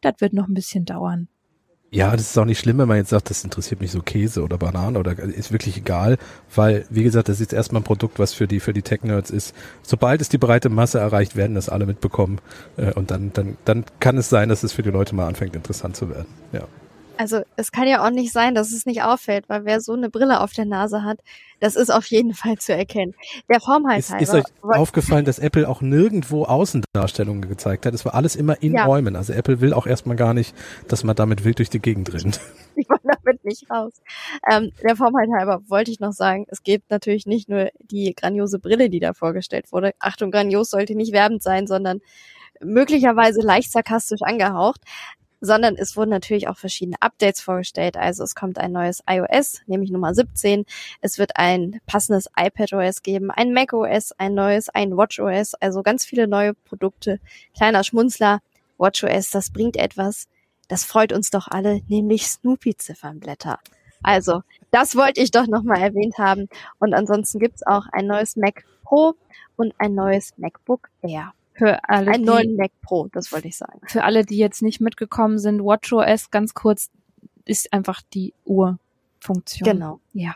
das 0.00 0.14
wird 0.18 0.32
noch 0.32 0.48
ein 0.48 0.54
bisschen 0.54 0.84
dauern. 0.84 1.28
Ja, 1.94 2.10
das 2.10 2.22
ist 2.22 2.38
auch 2.38 2.44
nicht 2.44 2.58
schlimm, 2.58 2.78
wenn 2.78 2.88
man 2.88 2.96
jetzt 2.96 3.10
sagt, 3.10 3.30
das 3.30 3.44
interessiert 3.44 3.80
mich 3.80 3.92
so 3.92 4.02
Käse 4.02 4.42
oder 4.42 4.58
Banane 4.58 4.98
oder 4.98 5.16
ist 5.16 5.52
wirklich 5.52 5.76
egal, 5.76 6.18
weil, 6.52 6.86
wie 6.90 7.04
gesagt, 7.04 7.28
das 7.28 7.36
ist 7.36 7.40
jetzt 7.40 7.52
erstmal 7.52 7.82
ein 7.82 7.84
Produkt, 7.84 8.18
was 8.18 8.34
für 8.34 8.48
die, 8.48 8.58
für 8.58 8.72
die 8.72 8.82
Tech-Nerds 8.82 9.30
ist. 9.30 9.54
Sobald 9.82 10.20
es 10.20 10.28
die 10.28 10.38
breite 10.38 10.70
Masse 10.70 10.98
erreicht, 10.98 11.36
werden 11.36 11.54
das 11.54 11.68
alle 11.68 11.86
mitbekommen. 11.86 12.40
Äh, 12.76 12.92
und 12.94 13.12
dann, 13.12 13.32
dann, 13.32 13.56
dann 13.64 13.84
kann 14.00 14.18
es 14.18 14.28
sein, 14.28 14.48
dass 14.48 14.64
es 14.64 14.72
für 14.72 14.82
die 14.82 14.90
Leute 14.90 15.14
mal 15.14 15.28
anfängt, 15.28 15.54
interessant 15.54 15.94
zu 15.94 16.10
werden. 16.10 16.26
Ja. 16.50 16.66
Also 17.16 17.42
es 17.56 17.70
kann 17.72 17.86
ja 17.86 18.04
auch 18.04 18.10
nicht 18.10 18.32
sein, 18.32 18.54
dass 18.54 18.72
es 18.72 18.86
nicht 18.86 19.02
auffällt, 19.02 19.48
weil 19.48 19.64
wer 19.64 19.80
so 19.80 19.92
eine 19.92 20.10
Brille 20.10 20.40
auf 20.40 20.52
der 20.52 20.64
Nase 20.64 21.04
hat, 21.04 21.20
das 21.60 21.76
ist 21.76 21.90
auf 21.90 22.06
jeden 22.06 22.34
Fall 22.34 22.58
zu 22.58 22.72
erkennen. 22.74 23.14
Der 23.48 23.60
Formheit 23.60 24.00
ist, 24.00 24.10
halber. 24.10 24.22
Ist 24.22 24.34
euch 24.34 24.44
aufgefallen, 24.62 25.24
dass 25.24 25.38
Apple 25.38 25.68
auch 25.68 25.80
nirgendwo 25.80 26.44
Außendarstellungen 26.44 27.48
gezeigt 27.48 27.86
hat? 27.86 27.94
Es 27.94 28.04
war 28.04 28.14
alles 28.14 28.36
immer 28.36 28.62
in 28.62 28.74
ja. 28.74 28.84
Räumen. 28.84 29.16
Also 29.16 29.32
Apple 29.32 29.60
will 29.60 29.72
auch 29.72 29.86
erstmal 29.86 30.16
gar 30.16 30.34
nicht, 30.34 30.54
dass 30.88 31.04
man 31.04 31.16
damit 31.16 31.44
wild 31.44 31.58
durch 31.58 31.70
die 31.70 31.80
Gegend 31.80 32.12
rennt. 32.12 32.40
Ich 32.76 32.90
wollte 32.90 33.06
damit 33.22 33.44
nicht 33.44 33.70
raus. 33.70 33.92
Ähm, 34.50 34.72
der 34.82 34.96
Formheit 34.96 35.28
halber 35.32 35.60
wollte 35.68 35.92
ich 35.92 36.00
noch 36.00 36.10
sagen, 36.10 36.44
es 36.48 36.64
gibt 36.64 36.90
natürlich 36.90 37.24
nicht 37.24 37.48
nur 37.48 37.68
die 37.78 38.12
grandiose 38.16 38.58
Brille, 38.58 38.90
die 38.90 38.98
da 38.98 39.12
vorgestellt 39.12 39.70
wurde. 39.70 39.92
Achtung, 40.00 40.32
grandios 40.32 40.70
sollte 40.70 40.96
nicht 40.96 41.12
werbend 41.12 41.40
sein, 41.40 41.68
sondern 41.68 42.00
möglicherweise 42.60 43.42
leicht 43.42 43.70
sarkastisch 43.70 44.22
angehaucht 44.22 44.80
sondern 45.44 45.76
es 45.76 45.96
wurden 45.96 46.10
natürlich 46.10 46.48
auch 46.48 46.56
verschiedene 46.56 46.96
Updates 47.00 47.40
vorgestellt. 47.40 47.96
Also 47.96 48.24
es 48.24 48.34
kommt 48.34 48.58
ein 48.58 48.72
neues 48.72 49.02
iOS, 49.08 49.60
nämlich 49.66 49.90
Nummer 49.90 50.14
17. 50.14 50.64
Es 51.00 51.18
wird 51.18 51.36
ein 51.36 51.80
passendes 51.86 52.30
iPadOS 52.36 53.02
geben, 53.02 53.30
ein 53.30 53.52
macOS, 53.52 54.12
ein 54.12 54.34
neues, 54.34 54.70
ein 54.70 54.96
WatchOS, 54.96 55.54
also 55.54 55.82
ganz 55.82 56.04
viele 56.04 56.26
neue 56.26 56.54
Produkte. 56.54 57.20
Kleiner 57.54 57.84
Schmunzler, 57.84 58.40
WatchOS, 58.78 59.30
das 59.30 59.50
bringt 59.50 59.76
etwas, 59.76 60.28
das 60.68 60.84
freut 60.84 61.12
uns 61.12 61.30
doch 61.30 61.48
alle, 61.48 61.82
nämlich 61.88 62.26
Snoopy-Ziffernblätter. 62.26 63.58
Also, 64.02 64.42
das 64.70 64.96
wollte 64.96 65.20
ich 65.20 65.30
doch 65.30 65.46
nochmal 65.46 65.80
erwähnt 65.80 66.18
haben. 66.18 66.48
Und 66.78 66.94
ansonsten 66.94 67.38
gibt's 67.38 67.66
auch 67.66 67.86
ein 67.92 68.06
neues 68.06 68.36
Mac 68.36 68.64
Pro 68.82 69.14
und 69.56 69.74
ein 69.78 69.94
neues 69.94 70.32
MacBook 70.36 70.88
Air. 71.02 71.32
Für 71.56 71.88
alle, 71.88 72.10
Ein 72.10 72.22
neuen 72.22 72.56
Mac 72.56 72.72
Pro, 72.82 73.08
das 73.12 73.30
wollte 73.32 73.48
ich 73.48 73.56
sagen. 73.56 73.80
Für 73.86 74.02
alle, 74.04 74.24
die 74.24 74.36
jetzt 74.36 74.60
nicht 74.60 74.80
mitgekommen 74.80 75.38
sind, 75.38 75.62
WatchOS 75.62 76.30
ganz 76.30 76.54
kurz 76.54 76.90
ist 77.44 77.72
einfach 77.72 78.02
die 78.12 78.34
Uhrfunktion. 78.44 79.64
Genau. 79.64 80.00
Ja. 80.12 80.34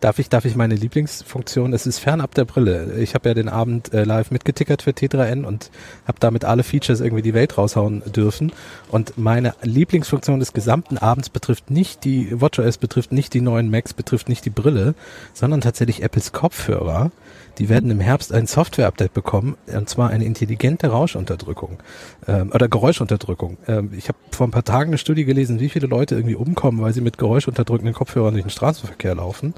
Darf 0.00 0.18
ich, 0.18 0.30
darf 0.30 0.46
ich 0.46 0.56
meine 0.56 0.76
Lieblingsfunktion? 0.76 1.74
Es 1.74 1.86
ist 1.86 1.98
fernab 1.98 2.34
der 2.34 2.46
Brille. 2.46 2.98
Ich 3.00 3.14
habe 3.14 3.28
ja 3.28 3.34
den 3.34 3.50
Abend 3.50 3.92
äh, 3.92 4.04
live 4.04 4.30
mitgetickert 4.30 4.80
für 4.80 4.92
T3N 4.92 5.44
und 5.44 5.70
habe 6.06 6.18
damit 6.20 6.46
alle 6.46 6.62
Features 6.62 7.00
irgendwie 7.00 7.22
die 7.22 7.34
Welt 7.34 7.58
raushauen 7.58 8.02
dürfen. 8.10 8.52
Und 8.90 9.18
meine 9.18 9.54
Lieblingsfunktion 9.60 10.40
des 10.40 10.54
gesamten 10.54 10.96
Abends 10.96 11.28
betrifft 11.28 11.70
nicht 11.70 12.04
die 12.04 12.40
WatchOS, 12.40 12.78
betrifft 12.78 13.12
nicht 13.12 13.34
die 13.34 13.42
neuen 13.42 13.70
Macs, 13.70 13.92
betrifft 13.92 14.30
nicht 14.30 14.46
die 14.46 14.50
Brille, 14.50 14.94
sondern 15.34 15.60
tatsächlich 15.60 16.02
Apples 16.02 16.32
Kopfhörer 16.32 17.10
die 17.60 17.68
werden 17.68 17.90
im 17.90 18.00
Herbst 18.00 18.32
ein 18.32 18.46
Software-Update 18.46 19.12
bekommen, 19.12 19.56
und 19.66 19.86
zwar 19.86 20.08
eine 20.08 20.24
intelligente 20.24 20.88
Rauschunterdrückung 20.88 21.78
ähm, 22.26 22.50
oder 22.54 22.68
Geräuschunterdrückung. 22.68 23.58
Ähm, 23.68 23.90
ich 23.94 24.08
habe 24.08 24.16
vor 24.30 24.48
ein 24.48 24.50
paar 24.50 24.64
Tagen 24.64 24.90
eine 24.90 24.98
Studie 24.98 25.26
gelesen, 25.26 25.60
wie 25.60 25.68
viele 25.68 25.86
Leute 25.86 26.14
irgendwie 26.14 26.36
umkommen, 26.36 26.80
weil 26.80 26.94
sie 26.94 27.02
mit 27.02 27.18
geräuschunterdrückenden 27.18 27.94
Kopfhörern 27.94 28.32
durch 28.32 28.44
den 28.44 28.50
Straßenverkehr 28.50 29.14
laufen. 29.14 29.52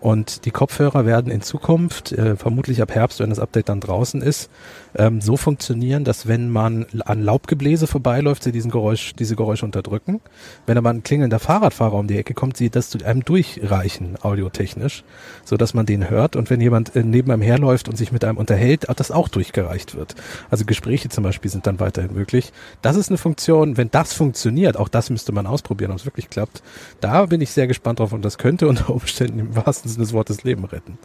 Und 0.00 0.44
die 0.44 0.50
Kopfhörer 0.50 1.04
werden 1.04 1.30
in 1.30 1.42
Zukunft, 1.42 2.12
äh, 2.12 2.36
vermutlich 2.36 2.80
ab 2.80 2.94
Herbst, 2.94 3.20
wenn 3.20 3.30
das 3.30 3.38
Update 3.38 3.68
dann 3.68 3.80
draußen 3.80 4.22
ist, 4.22 4.50
ähm, 4.96 5.20
so 5.20 5.36
funktionieren, 5.36 6.04
dass 6.04 6.26
wenn 6.26 6.48
man 6.48 6.86
an 7.04 7.22
Laubgebläse 7.22 7.86
vorbeiläuft, 7.86 8.42
sie 8.42 8.52
diesen 8.52 8.70
Geräusch, 8.70 9.14
diese 9.14 9.36
Geräusche 9.36 9.66
unterdrücken. 9.66 10.20
Wenn 10.66 10.78
aber 10.78 10.90
ein 10.90 11.02
klingelnder 11.02 11.38
Fahrradfahrer 11.38 11.94
um 11.94 12.06
die 12.06 12.16
Ecke 12.16 12.34
kommt, 12.34 12.56
sie 12.56 12.70
das 12.70 12.90
zu 12.90 13.04
einem 13.04 13.24
durchreichen, 13.24 14.16
audiotechnisch, 14.22 15.04
so 15.44 15.56
dass 15.56 15.74
man 15.74 15.86
den 15.86 16.08
hört. 16.08 16.36
Und 16.36 16.50
wenn 16.50 16.60
jemand 16.60 16.96
äh, 16.96 17.02
neben 17.02 17.30
einem 17.30 17.42
herläuft 17.42 17.88
und 17.88 17.96
sich 17.96 18.12
mit 18.12 18.24
einem 18.24 18.38
unterhält, 18.38 18.86
das 19.00 19.10
auch 19.10 19.28
durchgereicht 19.28 19.94
wird. 19.94 20.14
Also 20.50 20.64
Gespräche 20.64 21.08
zum 21.08 21.24
Beispiel 21.24 21.50
sind 21.50 21.66
dann 21.66 21.80
weiterhin 21.80 22.12
möglich. 22.12 22.52
Das 22.82 22.96
ist 22.96 23.08
eine 23.08 23.18
Funktion, 23.18 23.76
wenn 23.76 23.90
das 23.90 24.12
funktioniert, 24.12 24.76
auch 24.76 24.88
das 24.88 25.10
müsste 25.10 25.32
man 25.32 25.46
ausprobieren, 25.46 25.90
ob 25.90 25.98
es 25.98 26.06
wirklich 26.06 26.28
klappt. 26.28 26.62
Da 27.00 27.26
bin 27.26 27.40
ich 27.40 27.50
sehr 27.50 27.66
gespannt 27.66 27.98
drauf 27.98 28.12
und 28.12 28.24
das 28.24 28.38
könnte 28.38 28.68
unter 28.68 28.90
Umständen 28.90 29.38
im 29.38 29.56
wahrsten 29.56 29.89
Sinne 29.90 30.04
des 30.04 30.12
Wortes 30.12 30.44
Leben 30.44 30.64
retten. 30.64 30.98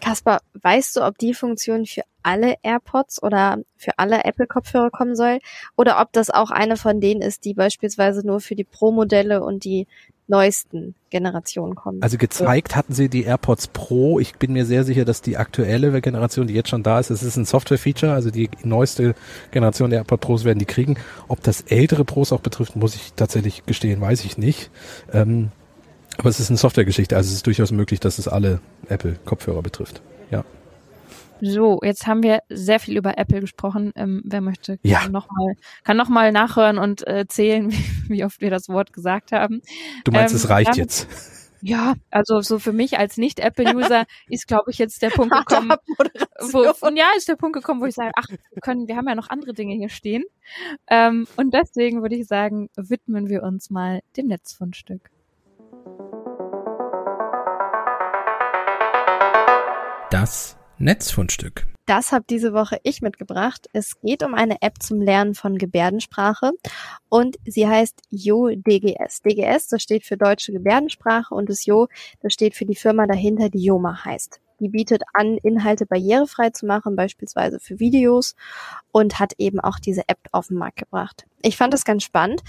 Kaspar, 0.00 0.40
weißt 0.60 0.96
du, 0.96 1.02
ob 1.02 1.16
die 1.16 1.32
Funktion 1.32 1.86
für 1.86 2.02
alle 2.22 2.56
AirPods 2.62 3.22
oder 3.22 3.58
für 3.76 3.98
alle 3.98 4.24
Apple-Kopfhörer 4.24 4.90
kommen 4.90 5.16
soll? 5.16 5.38
Oder 5.76 6.00
ob 6.00 6.12
das 6.12 6.28
auch 6.28 6.50
eine 6.50 6.76
von 6.76 7.00
denen 7.00 7.22
ist, 7.22 7.44
die 7.44 7.54
beispielsweise 7.54 8.26
nur 8.26 8.40
für 8.40 8.54
die 8.54 8.64
Pro-Modelle 8.64 9.42
und 9.42 9.64
die 9.64 9.86
neuesten 10.26 10.94
Generationen 11.08 11.74
kommen? 11.74 12.02
Also 12.02 12.18
gezeigt 12.18 12.76
hatten 12.76 12.92
sie 12.92 13.08
die 13.08 13.24
AirPods 13.24 13.68
Pro. 13.68 14.18
Ich 14.18 14.34
bin 14.36 14.52
mir 14.52 14.66
sehr 14.66 14.84
sicher, 14.84 15.06
dass 15.06 15.22
die 15.22 15.38
aktuelle 15.38 16.00
Generation, 16.02 16.46
die 16.46 16.54
jetzt 16.54 16.68
schon 16.68 16.82
da 16.82 16.98
ist, 16.98 17.10
es 17.10 17.22
ist 17.22 17.36
ein 17.36 17.46
Software-Feature, 17.46 18.12
also 18.12 18.30
die 18.30 18.50
neueste 18.62 19.14
Generation 19.52 19.90
der 19.90 20.00
AirPods 20.00 20.20
Pros 20.20 20.44
werden 20.44 20.58
die 20.58 20.66
kriegen. 20.66 20.96
Ob 21.28 21.42
das 21.42 21.62
ältere 21.62 22.04
Pros 22.04 22.32
auch 22.32 22.40
betrifft, 22.40 22.76
muss 22.76 22.94
ich 22.94 23.14
tatsächlich 23.14 23.64
gestehen, 23.64 24.02
weiß 24.02 24.24
ich 24.24 24.36
nicht. 24.38 24.70
Ähm, 25.12 25.50
aber 26.18 26.28
es 26.28 26.40
ist 26.40 26.50
eine 26.50 26.58
Softwaregeschichte, 26.58 27.16
also 27.16 27.28
es 27.28 27.34
ist 27.34 27.46
durchaus 27.46 27.72
möglich, 27.72 28.00
dass 28.00 28.18
es 28.18 28.28
alle 28.28 28.60
Apple-Kopfhörer 28.88 29.62
betrifft. 29.62 30.02
Ja. 30.30 30.44
So, 31.40 31.80
jetzt 31.82 32.06
haben 32.06 32.22
wir 32.22 32.40
sehr 32.48 32.80
viel 32.80 32.96
über 32.96 33.18
Apple 33.18 33.40
gesprochen. 33.40 33.92
Ähm, 33.96 34.22
wer 34.24 34.40
möchte, 34.40 34.78
kann 34.78 34.90
ja. 34.90 35.08
nochmal 35.08 35.54
kann 35.82 35.96
noch 35.96 36.08
mal 36.08 36.32
nachhören 36.32 36.78
und 36.78 37.06
äh, 37.06 37.26
zählen, 37.28 37.70
wie, 37.72 38.08
wie, 38.08 38.24
oft 38.24 38.40
wir 38.40 38.50
das 38.50 38.68
Wort 38.68 38.92
gesagt 38.92 39.32
haben. 39.32 39.60
Du 40.04 40.12
meinst, 40.12 40.32
ähm, 40.32 40.36
es 40.36 40.48
reicht 40.48 40.68
damit, 40.68 40.78
jetzt? 40.78 41.08
Ja, 41.60 41.94
also 42.10 42.42
so 42.42 42.58
für 42.58 42.72
mich 42.72 42.98
als 42.98 43.16
Nicht-Apple-User 43.16 44.04
ist, 44.28 44.46
glaube 44.46 44.70
ich, 44.70 44.78
jetzt 44.78 45.00
der 45.00 45.08
Punkt 45.08 45.34
gekommen, 45.34 45.72
wo, 46.52 46.86
und 46.86 46.96
ja, 46.96 47.06
ist 47.16 47.26
der 47.26 47.36
Punkt 47.36 47.56
gekommen, 47.56 47.80
wo 47.80 47.86
ich 47.86 47.94
sage, 47.94 48.10
ach, 48.16 48.28
wir 48.28 48.60
können, 48.62 48.86
wir 48.86 48.96
haben 48.96 49.08
ja 49.08 49.14
noch 49.14 49.30
andere 49.30 49.54
Dinge 49.54 49.74
hier 49.74 49.88
stehen. 49.88 50.24
Ähm, 50.88 51.26
und 51.36 51.54
deswegen 51.54 52.02
würde 52.02 52.16
ich 52.16 52.26
sagen, 52.26 52.68
widmen 52.76 53.30
wir 53.30 53.42
uns 53.42 53.70
mal 53.70 54.00
dem 54.16 54.26
Netzfundstück. 54.26 55.10
Das 60.14 60.56
Netzfundstück. 60.78 61.66
Das 61.86 62.12
habe 62.12 62.24
diese 62.30 62.52
Woche 62.52 62.78
ich 62.84 63.02
mitgebracht. 63.02 63.66
Es 63.72 64.00
geht 64.00 64.22
um 64.22 64.32
eine 64.32 64.62
App 64.62 64.80
zum 64.80 65.00
Lernen 65.00 65.34
von 65.34 65.58
Gebärdensprache 65.58 66.52
und 67.08 67.36
sie 67.44 67.66
heißt 67.66 68.00
Yo 68.10 68.48
DGS. 68.50 69.22
DGS, 69.22 69.66
das 69.66 69.82
steht 69.82 70.06
für 70.06 70.16
Deutsche 70.16 70.52
Gebärdensprache 70.52 71.34
und 71.34 71.48
das 71.48 71.66
Yo, 71.66 71.88
das 72.20 72.32
steht 72.32 72.54
für 72.54 72.64
die 72.64 72.76
Firma 72.76 73.08
dahinter, 73.08 73.48
die 73.48 73.64
Yoma 73.64 74.04
heißt. 74.04 74.40
die 74.60 74.68
bietet 74.68 75.02
an, 75.14 75.36
Inhalte 75.38 75.84
barrierefrei 75.84 76.50
zu 76.50 76.64
machen, 76.64 76.94
beispielsweise 76.94 77.58
für 77.58 77.80
Videos 77.80 78.36
und 78.92 79.18
hat 79.18 79.32
eben 79.38 79.58
auch 79.58 79.80
diese 79.80 80.08
App 80.08 80.20
auf 80.30 80.46
den 80.46 80.58
Markt 80.58 80.76
gebracht. 80.76 81.26
Ich 81.42 81.56
fand 81.56 81.74
das 81.74 81.84
ganz 81.84 82.04
spannend, 82.04 82.40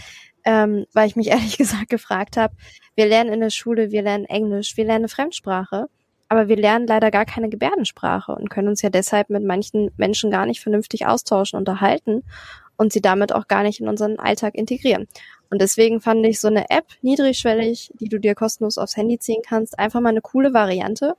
ähm, 0.43 0.85
weil 0.93 1.07
ich 1.07 1.15
mich 1.15 1.27
ehrlich 1.31 1.57
gesagt 1.57 1.89
gefragt 1.89 2.37
habe, 2.37 2.55
wir 2.93 3.07
lernen 3.07 3.33
in 3.33 3.39
der 3.39 3.49
Schule, 3.49 3.89
wir 3.89 4.03
lernen 4.03 4.25
Englisch, 4.25 4.77
wir 4.77 4.85
lernen 4.85 5.07
Fremdsprache, 5.07 5.89
aber 6.29 6.47
wir 6.47 6.57
lernen 6.57 6.87
leider 6.87 7.11
gar 7.11 7.25
keine 7.25 7.49
Gebärdensprache 7.49 8.33
und 8.33 8.49
können 8.49 8.67
uns 8.67 8.81
ja 8.81 8.89
deshalb 8.89 9.29
mit 9.29 9.43
manchen 9.43 9.91
Menschen 9.97 10.31
gar 10.31 10.45
nicht 10.45 10.61
vernünftig 10.61 11.05
austauschen, 11.05 11.57
unterhalten 11.57 12.23
und 12.77 12.93
sie 12.93 13.01
damit 13.01 13.33
auch 13.33 13.47
gar 13.47 13.63
nicht 13.63 13.79
in 13.79 13.87
unseren 13.87 14.19
Alltag 14.19 14.55
integrieren. 14.55 15.07
Und 15.49 15.61
deswegen 15.61 16.01
fand 16.01 16.25
ich 16.25 16.39
so 16.39 16.47
eine 16.47 16.69
App 16.69 16.87
niedrigschwellig, 17.01 17.91
die 17.99 18.09
du 18.09 18.19
dir 18.19 18.35
kostenlos 18.35 18.77
aufs 18.77 18.97
Handy 18.97 19.19
ziehen 19.19 19.41
kannst, 19.47 19.77
einfach 19.79 20.01
mal 20.01 20.09
eine 20.09 20.21
coole 20.21 20.53
Variante 20.53 21.15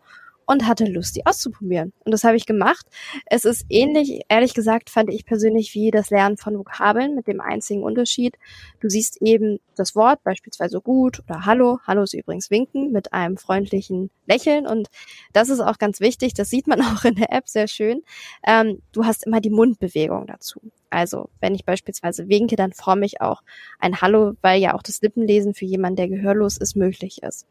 und 0.46 0.66
hatte 0.66 0.86
Lust, 0.86 1.16
die 1.16 1.26
auszuprobieren. 1.26 1.92
Und 2.04 2.12
das 2.12 2.24
habe 2.24 2.36
ich 2.36 2.46
gemacht. 2.46 2.86
Es 3.26 3.44
ist 3.44 3.66
ähnlich, 3.68 4.22
ehrlich 4.28 4.54
gesagt, 4.54 4.90
fand 4.90 5.12
ich 5.12 5.26
persönlich 5.26 5.74
wie 5.74 5.90
das 5.90 6.10
Lernen 6.10 6.36
von 6.36 6.56
Vokabeln 6.56 7.14
mit 7.14 7.26
dem 7.26 7.40
einzigen 7.40 7.82
Unterschied. 7.82 8.36
Du 8.80 8.88
siehst 8.88 9.20
eben 9.20 9.58
das 9.74 9.96
Wort, 9.96 10.22
beispielsweise 10.22 10.80
gut 10.80 11.20
oder 11.28 11.44
Hallo. 11.44 11.80
Hallo 11.86 12.04
ist 12.04 12.14
übrigens 12.14 12.50
winken 12.50 12.92
mit 12.92 13.12
einem 13.12 13.36
freundlichen 13.36 14.10
Lächeln. 14.26 14.66
Und 14.66 14.88
das 15.32 15.48
ist 15.48 15.60
auch 15.60 15.78
ganz 15.78 16.00
wichtig. 16.00 16.32
Das 16.34 16.48
sieht 16.48 16.68
man 16.68 16.80
auch 16.82 17.04
in 17.04 17.16
der 17.16 17.32
App 17.32 17.48
sehr 17.48 17.66
schön. 17.66 18.02
Ähm, 18.46 18.82
du 18.92 19.04
hast 19.04 19.26
immer 19.26 19.40
die 19.40 19.50
Mundbewegung 19.50 20.26
dazu. 20.26 20.60
Also 20.90 21.28
wenn 21.40 21.56
ich 21.56 21.64
beispielsweise 21.64 22.28
winke, 22.28 22.54
dann 22.54 22.72
forme 22.72 23.04
ich 23.04 23.20
auch 23.20 23.42
ein 23.80 24.00
Hallo, 24.00 24.34
weil 24.42 24.60
ja 24.60 24.74
auch 24.74 24.82
das 24.82 25.02
Lippenlesen 25.02 25.54
für 25.54 25.64
jemanden, 25.64 25.96
der 25.96 26.08
gehörlos 26.08 26.56
ist, 26.56 26.76
möglich 26.76 27.22
ist. 27.24 27.46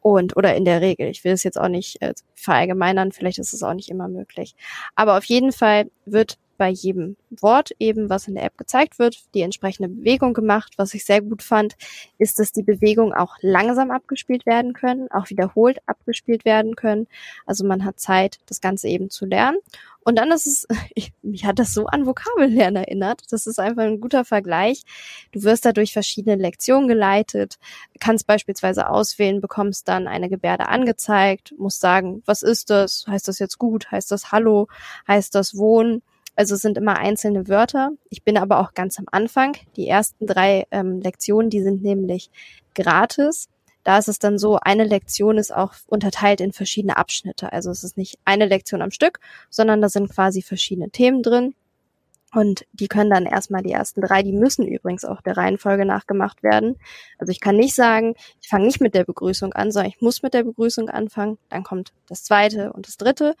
Und, 0.00 0.36
oder 0.36 0.54
in 0.56 0.64
der 0.64 0.80
Regel. 0.80 1.08
Ich 1.08 1.24
will 1.24 1.32
es 1.32 1.44
jetzt 1.44 1.58
auch 1.58 1.68
nicht 1.68 2.02
äh, 2.02 2.14
verallgemeinern, 2.34 3.12
vielleicht 3.12 3.38
ist 3.38 3.52
es 3.52 3.62
auch 3.62 3.74
nicht 3.74 3.88
immer 3.88 4.08
möglich. 4.08 4.54
Aber 4.94 5.16
auf 5.16 5.24
jeden 5.24 5.52
Fall 5.52 5.90
wird 6.06 6.38
bei 6.62 6.68
jedem 6.68 7.16
Wort 7.40 7.72
eben, 7.80 8.08
was 8.08 8.28
in 8.28 8.36
der 8.36 8.44
App 8.44 8.56
gezeigt 8.56 9.00
wird, 9.00 9.16
die 9.34 9.40
entsprechende 9.40 9.88
Bewegung 9.88 10.32
gemacht. 10.32 10.74
Was 10.76 10.94
ich 10.94 11.04
sehr 11.04 11.20
gut 11.20 11.42
fand, 11.42 11.74
ist, 12.18 12.38
dass 12.38 12.52
die 12.52 12.62
Bewegungen 12.62 13.12
auch 13.12 13.34
langsam 13.40 13.90
abgespielt 13.90 14.46
werden 14.46 14.72
können, 14.72 15.10
auch 15.10 15.28
wiederholt 15.28 15.80
abgespielt 15.86 16.44
werden 16.44 16.76
können. 16.76 17.08
Also 17.44 17.66
man 17.66 17.84
hat 17.84 17.98
Zeit, 17.98 18.38
das 18.46 18.60
Ganze 18.60 18.86
eben 18.86 19.10
zu 19.10 19.26
lernen. 19.26 19.58
Und 20.04 20.18
dann 20.18 20.30
ist 20.30 20.46
es, 20.46 20.68
ich, 20.94 21.12
mich 21.22 21.44
hat 21.44 21.58
das 21.58 21.74
so 21.74 21.86
an 21.86 22.06
Vokabellernen 22.06 22.84
erinnert. 22.84 23.22
Das 23.32 23.48
ist 23.48 23.58
einfach 23.58 23.82
ein 23.82 24.00
guter 24.00 24.24
Vergleich. 24.24 24.84
Du 25.32 25.42
wirst 25.42 25.64
da 25.64 25.72
durch 25.72 25.92
verschiedene 25.92 26.36
Lektionen 26.36 26.86
geleitet, 26.86 27.58
kannst 27.98 28.28
beispielsweise 28.28 28.88
auswählen, 28.88 29.40
bekommst 29.40 29.88
dann 29.88 30.06
eine 30.06 30.28
Gebärde 30.28 30.68
angezeigt, 30.68 31.54
musst 31.58 31.80
sagen, 31.80 32.22
was 32.24 32.44
ist 32.44 32.70
das? 32.70 33.04
Heißt 33.08 33.26
das 33.26 33.40
jetzt 33.40 33.58
gut? 33.58 33.90
Heißt 33.90 34.12
das 34.12 34.30
Hallo? 34.30 34.68
Heißt 35.08 35.34
das 35.34 35.56
Wohnen? 35.56 36.02
Also 36.34 36.54
es 36.54 36.62
sind 36.62 36.78
immer 36.78 36.96
einzelne 36.98 37.48
Wörter. 37.48 37.92
Ich 38.08 38.22
bin 38.22 38.38
aber 38.38 38.60
auch 38.60 38.74
ganz 38.74 38.98
am 38.98 39.06
Anfang. 39.10 39.56
Die 39.76 39.86
ersten 39.86 40.26
drei 40.26 40.66
ähm, 40.70 41.00
Lektionen, 41.00 41.50
die 41.50 41.62
sind 41.62 41.82
nämlich 41.82 42.30
gratis. 42.74 43.48
Da 43.84 43.98
ist 43.98 44.08
es 44.08 44.18
dann 44.18 44.38
so, 44.38 44.58
eine 44.60 44.84
Lektion 44.84 45.38
ist 45.38 45.52
auch 45.54 45.74
unterteilt 45.86 46.40
in 46.40 46.52
verschiedene 46.52 46.96
Abschnitte. 46.96 47.52
Also 47.52 47.70
es 47.70 47.84
ist 47.84 47.96
nicht 47.96 48.18
eine 48.24 48.46
Lektion 48.46 48.80
am 48.80 48.92
Stück, 48.92 49.18
sondern 49.50 49.82
da 49.82 49.88
sind 49.88 50.08
quasi 50.08 50.40
verschiedene 50.40 50.90
Themen 50.90 51.22
drin. 51.22 51.54
Und 52.34 52.64
die 52.72 52.88
können 52.88 53.10
dann 53.10 53.26
erstmal 53.26 53.62
die 53.62 53.72
ersten 53.72 54.00
drei, 54.00 54.22
die 54.22 54.32
müssen 54.32 54.66
übrigens 54.66 55.04
auch 55.04 55.20
der 55.20 55.36
Reihenfolge 55.36 55.84
nachgemacht 55.84 56.42
werden. 56.42 56.76
Also 57.18 57.30
ich 57.30 57.40
kann 57.40 57.56
nicht 57.56 57.74
sagen, 57.74 58.14
ich 58.40 58.48
fange 58.48 58.64
nicht 58.64 58.80
mit 58.80 58.94
der 58.94 59.04
Begrüßung 59.04 59.52
an, 59.52 59.70
sondern 59.70 59.90
ich 59.90 60.00
muss 60.00 60.22
mit 60.22 60.32
der 60.32 60.44
Begrüßung 60.44 60.88
anfangen. 60.88 61.36
Dann 61.50 61.62
kommt 61.62 61.92
das 62.08 62.24
zweite 62.24 62.72
und 62.72 62.86
das 62.86 62.96
dritte. 62.96 63.34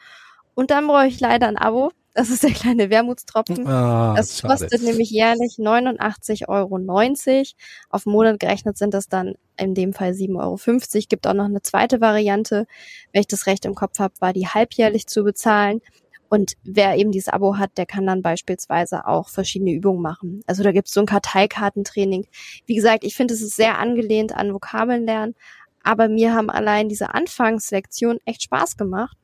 Und 0.54 0.70
dann 0.70 0.86
brauche 0.86 1.06
ich 1.06 1.20
leider 1.20 1.48
ein 1.48 1.56
Abo. 1.56 1.90
Das 2.14 2.28
ist 2.28 2.42
der 2.42 2.50
kleine 2.50 2.90
Wermutstropfen. 2.90 3.66
Ah, 3.66 4.14
das 4.14 4.38
schade. 4.38 4.52
kostet 4.52 4.82
nämlich 4.82 5.10
jährlich 5.10 5.56
89,90 5.58 6.48
Euro. 6.48 7.44
Auf 7.88 8.04
Monat 8.04 8.38
gerechnet 8.38 8.76
sind 8.76 8.92
das 8.92 9.08
dann 9.08 9.34
in 9.56 9.74
dem 9.74 9.94
Fall 9.94 10.10
7,50 10.10 10.36
Euro. 10.38 11.06
Gibt 11.08 11.26
auch 11.26 11.32
noch 11.32 11.46
eine 11.46 11.62
zweite 11.62 12.02
Variante. 12.02 12.66
Wenn 13.12 13.20
ich 13.20 13.28
das 13.28 13.46
recht 13.46 13.64
im 13.64 13.74
Kopf 13.74 13.98
habe, 13.98 14.14
war 14.20 14.34
die 14.34 14.46
halbjährlich 14.46 15.06
zu 15.06 15.24
bezahlen. 15.24 15.80
Und 16.28 16.54
wer 16.64 16.96
eben 16.96 17.12
dieses 17.12 17.28
Abo 17.28 17.56
hat, 17.56 17.76
der 17.76 17.86
kann 17.86 18.06
dann 18.06 18.22
beispielsweise 18.22 19.06
auch 19.06 19.28
verschiedene 19.28 19.72
Übungen 19.72 20.02
machen. 20.02 20.42
Also 20.46 20.62
da 20.62 20.72
gibt 20.72 20.88
es 20.88 20.94
so 20.94 21.00
ein 21.00 21.06
Karteikartentraining. 21.06 22.26
Wie 22.66 22.74
gesagt, 22.74 23.04
ich 23.04 23.14
finde, 23.14 23.34
es 23.34 23.42
ist 23.42 23.56
sehr 23.56 23.78
angelehnt 23.78 24.34
an 24.34 24.52
Vokabeln 24.52 25.04
lernen. 25.04 25.34
Aber 25.82 26.08
mir 26.08 26.34
haben 26.34 26.48
allein 26.50 26.88
diese 26.88 27.14
Anfangslektionen 27.14 28.18
echt 28.24 28.42
Spaß 28.42 28.76
gemacht 28.76 29.16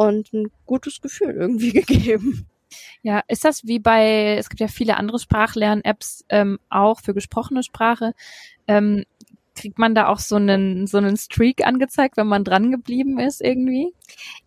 und 0.00 0.32
ein 0.32 0.50
gutes 0.64 1.02
Gefühl 1.02 1.34
irgendwie 1.34 1.72
gegeben. 1.72 2.46
Ja, 3.02 3.22
ist 3.28 3.44
das 3.44 3.66
wie 3.66 3.78
bei, 3.78 4.36
es 4.38 4.48
gibt 4.48 4.60
ja 4.60 4.68
viele 4.68 4.96
andere 4.96 5.18
Sprachlern-Apps 5.18 6.24
ähm, 6.28 6.58
auch 6.70 7.00
für 7.00 7.12
gesprochene 7.12 7.62
Sprache. 7.62 8.14
Ähm, 8.66 9.04
kriegt 9.60 9.78
man 9.78 9.94
da 9.94 10.08
auch 10.08 10.18
so 10.18 10.36
einen, 10.36 10.86
so 10.86 10.96
einen 10.96 11.18
Streak 11.18 11.66
angezeigt, 11.66 12.16
wenn 12.16 12.26
man 12.26 12.44
dran 12.44 12.70
geblieben 12.70 13.18
ist 13.18 13.42
irgendwie? 13.42 13.92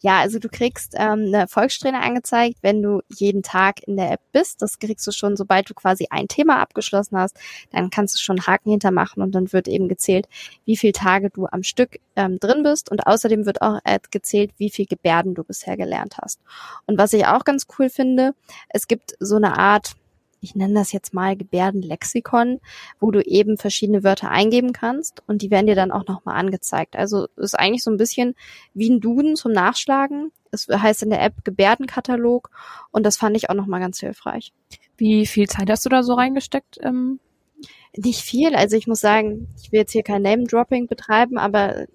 Ja, 0.01 0.19
also 0.19 0.39
du 0.39 0.49
kriegst 0.49 0.95
ähm, 0.95 1.25
eine 1.27 1.37
Erfolgssträhne 1.37 2.01
angezeigt, 2.01 2.57
wenn 2.61 2.81
du 2.81 3.01
jeden 3.09 3.43
Tag 3.43 3.87
in 3.87 3.95
der 3.95 4.11
App 4.11 4.21
bist. 4.31 4.61
Das 4.61 4.79
kriegst 4.79 5.05
du 5.05 5.11
schon, 5.11 5.37
sobald 5.37 5.69
du 5.69 5.75
quasi 5.75 6.07
ein 6.09 6.27
Thema 6.27 6.59
abgeschlossen 6.59 7.17
hast, 7.17 7.37
dann 7.71 7.91
kannst 7.91 8.15
du 8.15 8.19
schon 8.19 8.45
Haken 8.47 8.71
hintermachen 8.71 9.21
und 9.21 9.35
dann 9.35 9.53
wird 9.53 9.67
eben 9.67 9.87
gezählt, 9.87 10.27
wie 10.65 10.77
viele 10.77 10.93
Tage 10.93 11.29
du 11.29 11.45
am 11.45 11.61
Stück 11.61 11.99
ähm, 12.15 12.39
drin 12.39 12.63
bist 12.63 12.89
und 12.89 13.05
außerdem 13.05 13.45
wird 13.45 13.61
auch 13.61 13.79
äh, 13.83 13.99
gezählt, 14.09 14.51
wie 14.57 14.71
viel 14.71 14.87
Gebärden 14.87 15.35
du 15.35 15.43
bisher 15.43 15.77
gelernt 15.77 16.17
hast. 16.21 16.39
Und 16.87 16.97
was 16.97 17.13
ich 17.13 17.27
auch 17.27 17.43
ganz 17.43 17.67
cool 17.77 17.89
finde, 17.89 18.33
es 18.69 18.87
gibt 18.87 19.13
so 19.19 19.35
eine 19.35 19.57
Art 19.57 19.93
ich 20.43 20.55
nenne 20.55 20.73
das 20.73 20.91
jetzt 20.91 21.13
mal 21.13 21.35
Gebärdenlexikon, 21.35 22.59
wo 22.99 23.11
du 23.11 23.21
eben 23.21 23.57
verschiedene 23.57 24.03
Wörter 24.03 24.29
eingeben 24.29 24.73
kannst 24.73 25.23
und 25.27 25.41
die 25.41 25.49
werden 25.49 25.67
dir 25.67 25.75
dann 25.75 25.91
auch 25.91 26.05
nochmal 26.07 26.35
angezeigt. 26.35 26.95
Also 26.95 27.27
ist 27.37 27.57
eigentlich 27.57 27.83
so 27.83 27.91
ein 27.91 27.97
bisschen 27.97 28.35
wie 28.73 28.89
ein 28.89 28.99
Duden 28.99 29.35
zum 29.35 29.51
Nachschlagen. 29.51 30.31
Es 30.51 30.67
heißt 30.67 31.03
in 31.03 31.09
der 31.09 31.21
App 31.21 31.43
Gebärdenkatalog 31.43 32.49
und 32.91 33.05
das 33.05 33.17
fand 33.17 33.37
ich 33.37 33.49
auch 33.49 33.55
nochmal 33.55 33.79
ganz 33.79 33.99
hilfreich. 33.99 34.53
Wie 34.97 35.25
viel 35.25 35.47
Zeit 35.47 35.69
hast 35.69 35.85
du 35.85 35.89
da 35.89 36.03
so 36.03 36.13
reingesteckt? 36.13 36.79
Ähm? 36.81 37.19
Nicht 37.95 38.21
viel. 38.21 38.55
Also 38.55 38.75
ich 38.75 38.87
muss 38.87 38.99
sagen, 38.99 39.47
ich 39.61 39.71
will 39.71 39.79
jetzt 39.79 39.91
hier 39.91 40.03
kein 40.03 40.23
Name-Dropping 40.23 40.87
betreiben, 40.87 41.37
aber 41.37 41.85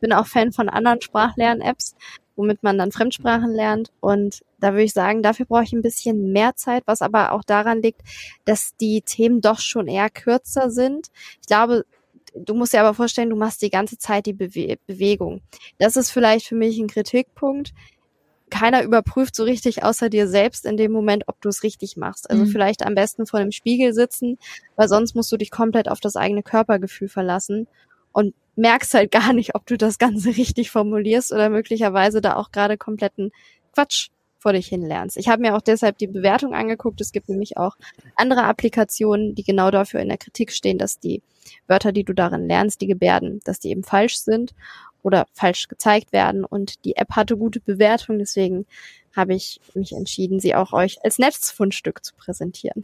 bin 0.00 0.12
auch 0.12 0.26
Fan 0.26 0.52
von 0.52 0.68
anderen 0.68 1.00
Sprachlern-Apps 1.00 1.94
womit 2.36 2.62
man 2.62 2.78
dann 2.78 2.92
Fremdsprachen 2.92 3.52
lernt. 3.52 3.90
Und 4.00 4.42
da 4.58 4.72
würde 4.72 4.84
ich 4.84 4.92
sagen, 4.92 5.22
dafür 5.22 5.46
brauche 5.46 5.64
ich 5.64 5.72
ein 5.72 5.82
bisschen 5.82 6.32
mehr 6.32 6.56
Zeit, 6.56 6.82
was 6.86 7.02
aber 7.02 7.32
auch 7.32 7.44
daran 7.44 7.82
liegt, 7.82 8.02
dass 8.44 8.76
die 8.76 9.02
Themen 9.02 9.40
doch 9.40 9.60
schon 9.60 9.88
eher 9.88 10.10
kürzer 10.10 10.70
sind. 10.70 11.08
Ich 11.40 11.46
glaube, 11.46 11.84
du 12.34 12.54
musst 12.54 12.72
dir 12.72 12.80
aber 12.80 12.94
vorstellen, 12.94 13.30
du 13.30 13.36
machst 13.36 13.62
die 13.62 13.70
ganze 13.70 13.98
Zeit 13.98 14.26
die 14.26 14.32
Bewe 14.32 14.76
Bewegung. 14.86 15.42
Das 15.78 15.96
ist 15.96 16.10
vielleicht 16.10 16.46
für 16.46 16.56
mich 16.56 16.78
ein 16.78 16.88
Kritikpunkt. 16.88 17.72
Keiner 18.50 18.82
überprüft 18.82 19.34
so 19.34 19.44
richtig 19.44 19.82
außer 19.82 20.10
dir 20.10 20.28
selbst 20.28 20.64
in 20.64 20.76
dem 20.76 20.92
Moment, 20.92 21.24
ob 21.26 21.40
du 21.40 21.48
es 21.48 21.62
richtig 21.62 21.96
machst. 21.96 22.30
Also 22.30 22.44
mhm. 22.44 22.48
vielleicht 22.48 22.84
am 22.84 22.94
besten 22.94 23.26
vor 23.26 23.40
dem 23.40 23.52
Spiegel 23.52 23.92
sitzen, 23.94 24.38
weil 24.76 24.88
sonst 24.88 25.14
musst 25.14 25.32
du 25.32 25.36
dich 25.36 25.50
komplett 25.50 25.88
auf 25.88 26.00
das 26.00 26.16
eigene 26.16 26.42
Körpergefühl 26.42 27.08
verlassen. 27.08 27.66
Und 28.14 28.34
merkst 28.56 28.94
halt 28.94 29.10
gar 29.10 29.32
nicht, 29.32 29.54
ob 29.54 29.66
du 29.66 29.76
das 29.76 29.98
Ganze 29.98 30.30
richtig 30.36 30.70
formulierst 30.70 31.32
oder 31.32 31.50
möglicherweise 31.50 32.20
da 32.22 32.36
auch 32.36 32.50
gerade 32.50 32.78
kompletten 32.78 33.30
Quatsch 33.72 34.08
vor 34.38 34.52
dich 34.52 34.68
hin 34.68 34.82
lernst. 34.82 35.16
Ich 35.16 35.28
habe 35.28 35.40
mir 35.40 35.56
auch 35.56 35.62
deshalb 35.62 35.96
die 35.98 36.06
Bewertung 36.06 36.54
angeguckt. 36.54 37.00
Es 37.00 37.12
gibt 37.12 37.30
nämlich 37.30 37.56
auch 37.56 37.76
andere 38.14 38.44
Applikationen, 38.44 39.34
die 39.34 39.42
genau 39.42 39.70
dafür 39.70 40.00
in 40.00 40.08
der 40.08 40.18
Kritik 40.18 40.52
stehen, 40.52 40.76
dass 40.76 40.98
die 40.98 41.22
Wörter, 41.66 41.92
die 41.92 42.04
du 42.04 42.12
darin 42.12 42.46
lernst, 42.46 42.80
die 42.82 42.86
Gebärden, 42.86 43.40
dass 43.44 43.58
die 43.58 43.70
eben 43.70 43.84
falsch 43.84 44.16
sind 44.16 44.54
oder 45.02 45.26
falsch 45.32 45.68
gezeigt 45.68 46.12
werden. 46.12 46.44
Und 46.44 46.84
die 46.84 46.96
App 46.96 47.12
hatte 47.12 47.38
gute 47.38 47.60
Bewertung, 47.60 48.18
deswegen 48.18 48.66
habe 49.16 49.34
ich 49.34 49.60
mich 49.74 49.92
entschieden, 49.92 50.40
sie 50.40 50.54
auch 50.54 50.72
euch 50.74 51.02
als 51.02 51.18
Netzfundstück 51.18 52.04
zu 52.04 52.14
präsentieren. 52.14 52.82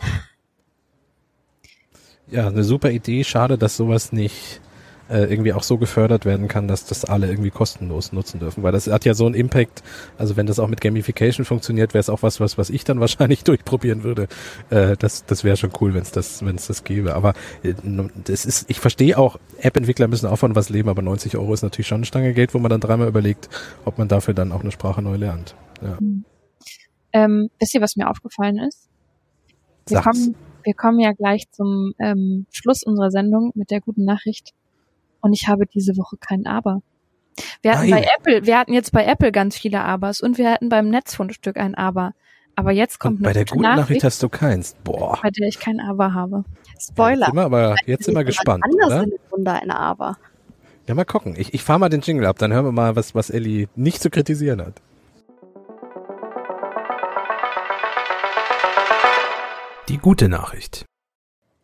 Ja, 2.31 2.47
eine 2.47 2.65
super 2.65 2.91
Idee. 2.91 3.25
Schade, 3.25 3.59
dass 3.59 3.77
sowas 3.77 4.13
nicht 4.13 4.63
äh, 5.11 5.25
irgendwie 5.25 5.53
auch 5.53 5.63
so 5.63 5.79
gefördert 5.79 6.25
werden 6.25 6.49
kann, 6.49 6.69
dass 6.69 6.87
das 6.87 7.05
alle 7.05 7.29
irgendwie 7.29 7.51
kostenlos 7.51 8.13
nutzen 8.13 8.41
dürfen. 8.41 8.63
Weil 8.63 8.73
das 8.73 8.87
hat 8.87 9.05
ja 9.05 9.15
so 9.15 9.27
einen 9.27 9.35
Impact, 9.35 9.83
also 10.19 10.37
wenn 10.37 10.47
das 10.47 10.59
auch 10.59 10.69
mit 10.69 10.81
Gamification 10.81 11.45
funktioniert, 11.45 11.95
wäre 11.95 12.01
es 12.01 12.09
auch 12.09 12.23
was, 12.23 12.41
was, 12.41 12.59
was 12.59 12.71
ich 12.71 12.85
dann 12.85 13.01
wahrscheinlich 13.01 13.45
durchprobieren 13.45 14.03
würde. 14.05 14.29
Äh, 14.71 14.97
das 14.97 15.25
das 15.27 15.45
wäre 15.45 15.57
schon 15.57 15.71
cool, 15.81 15.95
wenn 15.95 16.03
es 16.03 16.13
das, 16.13 16.45
wenn 16.45 16.57
es 16.57 16.67
das 16.67 16.85
gäbe. 16.85 17.15
Aber 17.15 17.35
äh, 17.63 17.75
das 18.25 18.45
ist, 18.45 18.71
ich 18.71 18.81
verstehe 18.81 19.19
auch, 19.19 19.39
App-Entwickler 19.59 20.09
müssen 20.09 20.27
auch 20.27 20.37
von 20.37 20.55
was 20.55 20.69
leben, 20.69 20.89
aber 20.89 21.03
90 21.03 21.37
Euro 21.37 21.53
ist 21.55 21.63
natürlich 21.63 21.89
schon 21.89 21.99
eine 21.99 22.07
Stange 22.07 22.33
Geld, 22.33 22.55
wo 22.55 22.59
man 22.59 22.71
dann 22.71 22.81
dreimal 22.81 23.09
überlegt, 23.09 23.49
ob 23.85 23.99
man 23.99 24.09
dafür 24.09 24.35
dann 24.35 24.53
auch 24.53 24.61
eine 24.61 24.71
Sprache 24.71 25.03
neu 25.03 25.17
lernt. 25.17 25.55
Ja. 25.83 25.97
Mhm. 26.01 26.25
Ähm, 27.13 27.51
wisst 27.59 27.75
ihr, 27.75 27.81
was 27.81 27.97
mir 27.97 28.09
aufgefallen 28.09 28.59
ist? 28.59 28.89
Wir 29.89 30.01
kommen, 30.01 30.37
wir 30.63 30.75
kommen 30.75 31.01
ja 31.01 31.13
gleich 31.13 31.51
zum 31.51 31.93
ähm, 31.99 32.47
Schluss 32.51 32.83
unserer 32.85 33.11
Sendung 33.11 33.51
mit 33.55 33.71
der 33.71 33.81
guten 33.81 34.05
Nachricht. 34.05 34.53
Und 35.21 35.33
ich 35.33 35.49
habe 35.49 35.67
diese 35.67 35.97
Woche 35.97 36.17
kein 36.19 36.47
Aber. 36.47 36.83
Wir 37.63 37.73
hatten 37.73 37.91
Nein. 37.91 38.03
bei 38.03 38.09
Apple, 38.17 38.47
wir 38.47 38.59
hatten 38.59 38.73
jetzt 38.73 38.93
bei 38.93 39.05
Apple 39.05 39.33
ganz 39.33 39.57
viele 39.57 39.81
Abers 39.81 40.21
und 40.21 40.39
wir 40.39 40.51
hatten 40.51 40.69
beim 40.69 40.89
Netzfundstück 40.89 41.57
ein 41.57 41.75
Aber. 41.75 42.13
Aber 42.57 42.73
jetzt 42.73 42.99
kommt 42.99 43.19
und 43.19 43.23
bei 43.23 43.33
der 43.33 43.45
guten 43.45 43.63
Nachricht, 43.63 43.81
Nachricht 43.81 44.05
hast 44.05 44.23
du 44.23 44.29
keins. 44.29 44.77
Boah. 44.85 45.19
Bei 45.23 45.31
der 45.31 45.49
ich 45.49 45.59
kein 45.59 45.81
Aber 45.81 46.13
habe. 46.13 46.45
Spoiler. 46.79 47.21
Ja, 47.21 47.27
jetzt 47.27 47.27
sind 47.27 47.37
wir 47.37 47.45
aber 47.45 47.77
jetzt 47.87 48.05
sind 48.05 48.15
wir 48.15 48.25
gespannt. 48.25 48.65
Anders 48.65 48.87
oder? 48.87 49.07
Wunder 49.31 49.63
ein 49.63 49.71
Aber. 49.71 50.19
Ja, 50.87 50.95
mal 50.95 51.05
gucken. 51.05 51.35
Ich, 51.39 51.55
ich 51.55 51.63
fahre 51.63 51.79
mal 51.79 51.89
den 51.89 52.01
Jingle 52.01 52.27
ab, 52.27 52.39
dann 52.39 52.53
hören 52.53 52.65
wir 52.65 52.73
mal, 52.73 52.97
was, 52.97 53.15
was 53.15 53.31
Ellie 53.31 53.69
nicht 53.77 54.03
zu 54.03 54.11
kritisieren 54.11 54.61
hat. 54.61 54.83
Die 59.89 59.99
gute 59.99 60.29
Nachricht. 60.29 60.85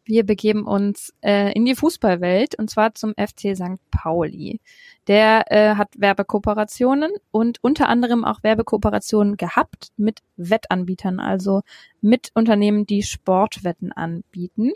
Wir 0.07 0.25
begeben 0.25 0.67
uns 0.67 1.13
äh, 1.21 1.53
in 1.53 1.65
die 1.65 1.75
Fußballwelt 1.75 2.55
und 2.55 2.71
zwar 2.71 2.95
zum 2.95 3.13
FC 3.15 3.57
St. 3.57 3.81
Pauli. 3.91 4.61
Der 5.09 5.51
äh, 5.51 5.75
hat 5.75 5.89
Werbekooperationen 5.99 7.11
und 7.33 7.59
unter 7.63 7.89
anderem 7.89 8.25
auch 8.25 8.45
Werbekooperationen 8.45 9.37
gehabt 9.37 9.89
mit 9.97 10.21
Wettanbietern, 10.37 11.19
also 11.19 11.63
mit 12.01 12.31
Unternehmen, 12.35 12.87
die 12.87 13.03
Sportwetten 13.03 13.91
anbieten. 13.91 14.73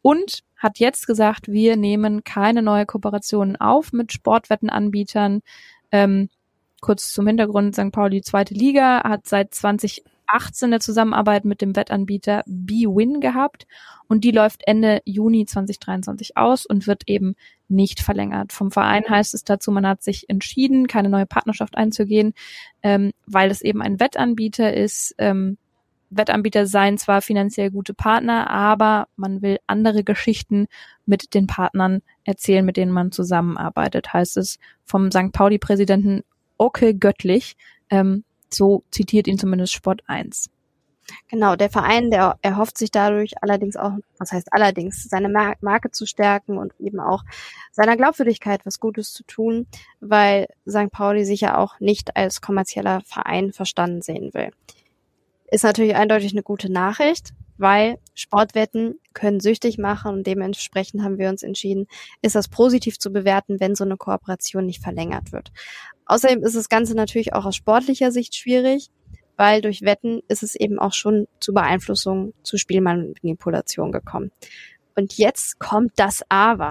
Und 0.00 0.44
hat 0.56 0.78
jetzt 0.78 1.08
gesagt, 1.08 1.48
wir 1.48 1.76
nehmen 1.76 2.22
keine 2.22 2.62
neue 2.62 2.86
Kooperationen 2.86 3.56
auf 3.56 3.92
mit 3.92 4.12
Sportwettenanbietern. 4.12 5.42
Ähm, 5.90 6.28
kurz 6.80 7.12
zum 7.12 7.26
Hintergrund, 7.26 7.74
St. 7.74 7.90
Pauli 7.90 8.22
zweite 8.22 8.54
Liga 8.54 9.02
hat 9.02 9.26
seit 9.26 9.52
20 9.54 10.04
2018 10.28 10.66
eine 10.66 10.80
Zusammenarbeit 10.80 11.44
mit 11.44 11.60
dem 11.60 11.74
Wettanbieter 11.74 12.42
BWin 12.46 13.20
gehabt 13.20 13.66
und 14.08 14.24
die 14.24 14.30
läuft 14.30 14.62
Ende 14.66 15.00
Juni 15.04 15.46
2023 15.46 16.36
aus 16.36 16.66
und 16.66 16.86
wird 16.86 17.02
eben 17.06 17.34
nicht 17.68 18.00
verlängert. 18.00 18.52
Vom 18.52 18.70
Verein 18.70 19.04
heißt 19.08 19.34
es 19.34 19.44
dazu, 19.44 19.70
man 19.70 19.86
hat 19.86 20.02
sich 20.02 20.28
entschieden, 20.28 20.86
keine 20.86 21.08
neue 21.08 21.26
Partnerschaft 21.26 21.76
einzugehen, 21.76 22.34
ähm, 22.82 23.12
weil 23.26 23.50
es 23.50 23.62
eben 23.62 23.82
ein 23.82 24.00
Wettanbieter 24.00 24.74
ist. 24.74 25.14
Ähm, 25.18 25.58
Wettanbieter 26.10 26.66
seien 26.66 26.96
zwar 26.96 27.20
finanziell 27.20 27.70
gute 27.70 27.92
Partner, 27.92 28.48
aber 28.48 29.08
man 29.16 29.42
will 29.42 29.58
andere 29.66 30.04
Geschichten 30.04 30.66
mit 31.04 31.34
den 31.34 31.46
Partnern 31.46 32.00
erzählen, 32.24 32.64
mit 32.64 32.78
denen 32.78 32.92
man 32.92 33.12
zusammenarbeitet, 33.12 34.12
heißt 34.12 34.38
es 34.38 34.58
vom 34.84 35.10
St. 35.10 35.32
Pauli-Präsidenten 35.32 36.22
Oke 36.56 36.94
Göttlich. 36.94 37.56
Ähm, 37.90 38.24
so 38.54 38.84
zitiert 38.90 39.26
ihn 39.26 39.38
zumindest 39.38 39.72
Sport 39.72 40.02
1. 40.06 40.50
Genau, 41.28 41.56
der 41.56 41.70
Verein, 41.70 42.10
der 42.10 42.38
erhofft 42.42 42.76
sich 42.76 42.90
dadurch 42.90 43.32
allerdings 43.42 43.76
auch, 43.76 43.92
was 44.18 44.32
heißt 44.32 44.52
allerdings, 44.52 45.04
seine 45.04 45.28
Marke 45.60 45.90
zu 45.90 46.06
stärken 46.06 46.58
und 46.58 46.74
eben 46.78 47.00
auch 47.00 47.24
seiner 47.72 47.96
Glaubwürdigkeit 47.96 48.64
was 48.66 48.78
Gutes 48.78 49.12
zu 49.12 49.24
tun, 49.24 49.66
weil 50.00 50.48
St. 50.68 50.90
Pauli 50.90 51.24
sich 51.24 51.40
ja 51.40 51.56
auch 51.56 51.80
nicht 51.80 52.16
als 52.16 52.40
kommerzieller 52.40 53.00
Verein 53.06 53.52
verstanden 53.52 54.02
sehen 54.02 54.34
will. 54.34 54.50
Ist 55.50 55.64
natürlich 55.64 55.94
eindeutig 55.94 56.32
eine 56.32 56.42
gute 56.42 56.70
Nachricht, 56.70 57.32
weil 57.58 57.98
Sportwetten 58.14 58.98
können 59.12 59.40
süchtig 59.40 59.78
machen 59.78 60.12
und 60.12 60.26
dementsprechend 60.26 61.02
haben 61.02 61.18
wir 61.18 61.28
uns 61.28 61.42
entschieden, 61.42 61.86
ist 62.22 62.34
das 62.34 62.48
positiv 62.48 62.98
zu 62.98 63.12
bewerten, 63.12 63.60
wenn 63.60 63.74
so 63.74 63.84
eine 63.84 63.96
Kooperation 63.96 64.66
nicht 64.66 64.82
verlängert 64.82 65.32
wird. 65.32 65.52
Außerdem 66.06 66.42
ist 66.42 66.56
das 66.56 66.68
Ganze 66.68 66.94
natürlich 66.94 67.34
auch 67.34 67.44
aus 67.44 67.56
sportlicher 67.56 68.12
Sicht 68.12 68.34
schwierig, 68.34 68.90
weil 69.36 69.60
durch 69.62 69.82
Wetten 69.82 70.20
ist 70.28 70.42
es 70.42 70.54
eben 70.54 70.78
auch 70.78 70.92
schon 70.92 71.28
zu 71.40 71.54
Beeinflussung, 71.54 72.34
zu 72.42 72.56
Spielmanipulation 72.56 73.92
gekommen. 73.92 74.32
Und 74.96 75.16
jetzt 75.16 75.60
kommt 75.60 75.92
das 75.96 76.22
Aber. 76.28 76.68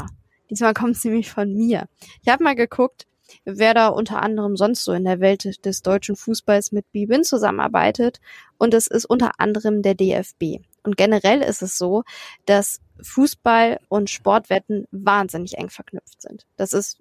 Diesmal 0.50 0.74
kommt 0.74 0.96
es 0.96 1.04
nämlich 1.06 1.30
von 1.32 1.54
mir. 1.54 1.88
Ich 2.22 2.32
habe 2.32 2.44
mal 2.44 2.56
geguckt, 2.56 3.08
wer 3.46 3.74
da 3.74 3.88
unter 3.88 4.22
anderem 4.22 4.58
sonst 4.58 4.84
so 4.84 4.94
in 4.94 5.06
der 5.06 5.20
Welt 5.20 5.66
des 5.66 5.82
deutschen 5.82 6.16
Fußballs 6.16 6.72
mit 6.72 6.92
Bibin 6.92 7.24
zusammenarbeitet. 7.24 8.20
Und 8.58 8.74
es 8.74 8.88
ist 8.88 9.06
unter 9.06 9.40
anderem 9.40 9.82
der 9.82 9.96
DFB. 9.96 10.60
Und 10.88 10.96
generell 10.96 11.42
ist 11.42 11.62
es 11.62 11.78
so, 11.78 12.04
dass 12.46 12.80
Fußball 13.02 13.82
und 13.90 14.10
Sportwetten 14.10 14.88
wahnsinnig 14.92 15.58
eng 15.58 15.70
verknüpft 15.70 16.22
sind. 16.22 16.46
Das 16.56 16.72
ist 16.72 16.98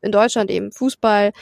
in 0.00 0.10
Deutschland 0.10 0.50
eben 0.50 0.72
Fußball, 0.72 1.32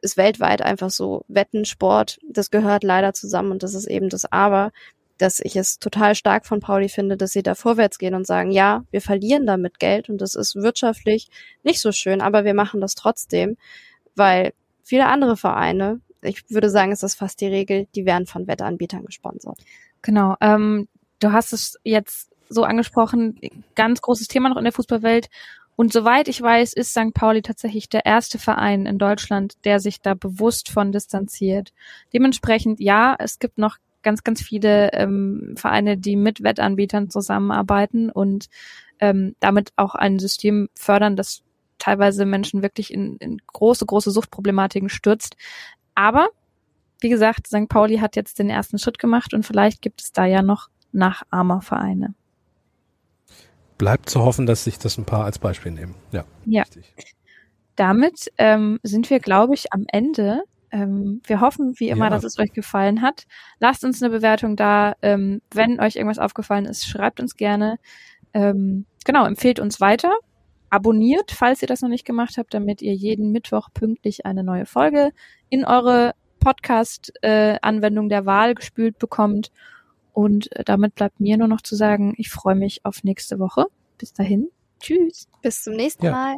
ist 0.00 0.16
weltweit 0.16 0.62
einfach 0.62 0.90
so 0.90 1.24
Wetten, 1.26 1.64
Sport, 1.64 2.20
das 2.22 2.52
gehört 2.52 2.84
leider 2.84 3.14
zusammen 3.14 3.50
und 3.50 3.64
das 3.64 3.74
ist 3.74 3.88
eben 3.88 4.10
das 4.10 4.30
Aber, 4.30 4.70
dass 5.18 5.40
ich 5.40 5.56
es 5.56 5.80
total 5.80 6.14
stark 6.14 6.46
von 6.46 6.60
Pauli 6.60 6.88
finde, 6.88 7.16
dass 7.16 7.32
sie 7.32 7.42
da 7.42 7.56
vorwärts 7.56 7.98
gehen 7.98 8.14
und 8.14 8.28
sagen, 8.28 8.52
ja, 8.52 8.84
wir 8.92 9.00
verlieren 9.00 9.44
damit 9.44 9.80
Geld 9.80 10.08
und 10.08 10.20
das 10.20 10.36
ist 10.36 10.54
wirtschaftlich 10.54 11.30
nicht 11.64 11.80
so 11.80 11.90
schön, 11.90 12.20
aber 12.20 12.44
wir 12.44 12.54
machen 12.54 12.80
das 12.80 12.94
trotzdem, 12.94 13.56
weil 14.14 14.52
viele 14.84 15.06
andere 15.06 15.36
Vereine, 15.36 16.00
ich 16.22 16.48
würde 16.48 16.70
sagen, 16.70 16.92
ist 16.92 17.02
das 17.02 17.16
fast 17.16 17.40
die 17.40 17.48
Regel, 17.48 17.88
die 17.96 18.06
werden 18.06 18.26
von 18.26 18.46
Wettanbietern 18.46 19.04
gesponsert. 19.04 19.58
Genau. 20.02 20.36
Ähm, 20.40 20.86
du 21.20 21.32
hast 21.32 21.52
es 21.52 21.78
jetzt 21.84 22.30
so 22.48 22.64
angesprochen, 22.64 23.38
ganz 23.76 24.02
großes 24.02 24.28
Thema 24.28 24.48
noch 24.48 24.56
in 24.56 24.64
der 24.64 24.72
Fußballwelt. 24.72 25.28
Und 25.76 25.92
soweit 25.92 26.28
ich 26.28 26.42
weiß, 26.42 26.74
ist 26.74 26.90
St. 26.90 27.14
Pauli 27.14 27.40
tatsächlich 27.42 27.88
der 27.88 28.04
erste 28.04 28.38
Verein 28.38 28.84
in 28.84 28.98
Deutschland, 28.98 29.54
der 29.64 29.80
sich 29.80 30.02
da 30.02 30.14
bewusst 30.14 30.68
von 30.68 30.92
distanziert. 30.92 31.72
Dementsprechend, 32.12 32.80
ja, 32.80 33.16
es 33.18 33.38
gibt 33.38 33.56
noch 33.56 33.78
ganz, 34.02 34.24
ganz 34.24 34.42
viele 34.42 34.92
ähm, 34.92 35.54
Vereine, 35.56 35.96
die 35.96 36.16
mit 36.16 36.42
Wettanbietern 36.42 37.08
zusammenarbeiten 37.08 38.10
und 38.10 38.48
ähm, 38.98 39.34
damit 39.40 39.72
auch 39.76 39.94
ein 39.94 40.18
System 40.18 40.68
fördern, 40.74 41.16
das 41.16 41.42
teilweise 41.78 42.26
Menschen 42.26 42.62
wirklich 42.62 42.92
in, 42.92 43.16
in 43.16 43.38
große, 43.46 43.86
große 43.86 44.10
Suchtproblematiken 44.10 44.88
stürzt. 44.88 45.36
Aber, 45.94 46.28
wie 47.00 47.08
gesagt, 47.08 47.46
St. 47.46 47.68
Pauli 47.68 47.98
hat 47.98 48.16
jetzt 48.16 48.38
den 48.38 48.50
ersten 48.50 48.78
Schritt 48.78 48.98
gemacht 48.98 49.32
und 49.32 49.46
vielleicht 49.46 49.80
gibt 49.80 50.02
es 50.02 50.12
da 50.12 50.26
ja 50.26 50.42
noch 50.42 50.68
Nachahmervereine. 50.92 52.14
Bleibt 53.78 54.10
zu 54.10 54.20
hoffen, 54.20 54.46
dass 54.46 54.64
sich 54.64 54.78
das 54.78 54.98
ein 54.98 55.06
paar 55.06 55.24
als 55.24 55.38
Beispiel 55.38 55.72
nehmen. 55.72 55.94
Ja. 56.12 56.24
Ja. 56.44 56.62
Richtig. 56.62 57.14
Damit 57.76 58.30
ähm, 58.36 58.78
sind 58.82 59.08
wir, 59.08 59.20
glaube 59.20 59.54
ich, 59.54 59.72
am 59.72 59.86
Ende. 59.88 60.42
Ähm, 60.70 61.22
wir 61.24 61.40
hoffen, 61.40 61.74
wie 61.78 61.88
immer, 61.88 62.06
ja. 62.06 62.10
dass 62.10 62.24
es 62.24 62.38
euch 62.38 62.52
gefallen 62.52 63.00
hat. 63.00 63.24
Lasst 63.58 63.84
uns 63.84 64.02
eine 64.02 64.10
Bewertung 64.10 64.54
da. 64.56 64.94
Ähm, 65.00 65.40
wenn 65.52 65.80
euch 65.80 65.96
irgendwas 65.96 66.18
aufgefallen 66.18 66.66
ist, 66.66 66.86
schreibt 66.86 67.20
uns 67.20 67.36
gerne. 67.36 67.78
Ähm, 68.34 68.84
genau, 69.04 69.24
empfehlt 69.24 69.60
uns 69.60 69.80
weiter. 69.80 70.14
Abonniert, 70.68 71.32
falls 71.32 71.62
ihr 71.62 71.68
das 71.68 71.80
noch 71.80 71.88
nicht 71.88 72.04
gemacht 72.04 72.36
habt, 72.36 72.54
damit 72.54 72.82
ihr 72.82 72.94
jeden 72.94 73.32
Mittwoch 73.32 73.70
pünktlich 73.72 74.26
eine 74.26 74.44
neue 74.44 74.66
Folge 74.66 75.10
in 75.48 75.64
eure 75.64 76.14
Podcast-Anwendung 76.38 78.06
äh, 78.06 78.08
der 78.08 78.26
Wahl 78.26 78.54
gespült 78.54 78.98
bekommt. 78.98 79.50
Und 80.12 80.54
äh, 80.56 80.64
damit 80.64 80.94
bleibt 80.94 81.20
mir 81.20 81.36
nur 81.36 81.48
noch 81.48 81.60
zu 81.60 81.76
sagen, 81.76 82.14
ich 82.16 82.30
freue 82.30 82.54
mich 82.54 82.84
auf 82.84 83.04
nächste 83.04 83.38
Woche. 83.38 83.66
Bis 83.98 84.12
dahin. 84.12 84.48
Tschüss. 84.80 85.28
Bis 85.42 85.62
zum 85.62 85.74
nächsten 85.74 86.06
ja. 86.06 86.12
Mal. 86.12 86.36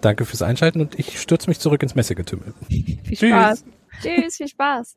Danke 0.00 0.26
fürs 0.26 0.42
Einschalten 0.42 0.80
und 0.80 0.98
ich 0.98 1.18
stürze 1.18 1.48
mich 1.48 1.58
zurück 1.58 1.82
ins 1.82 1.94
Messegetümmel. 1.94 2.52
Viel 2.68 3.16
Tschüss. 3.16 3.30
Spaß. 3.30 3.64
Tschüss, 4.02 4.36
viel 4.36 4.48
Spaß. 4.48 4.96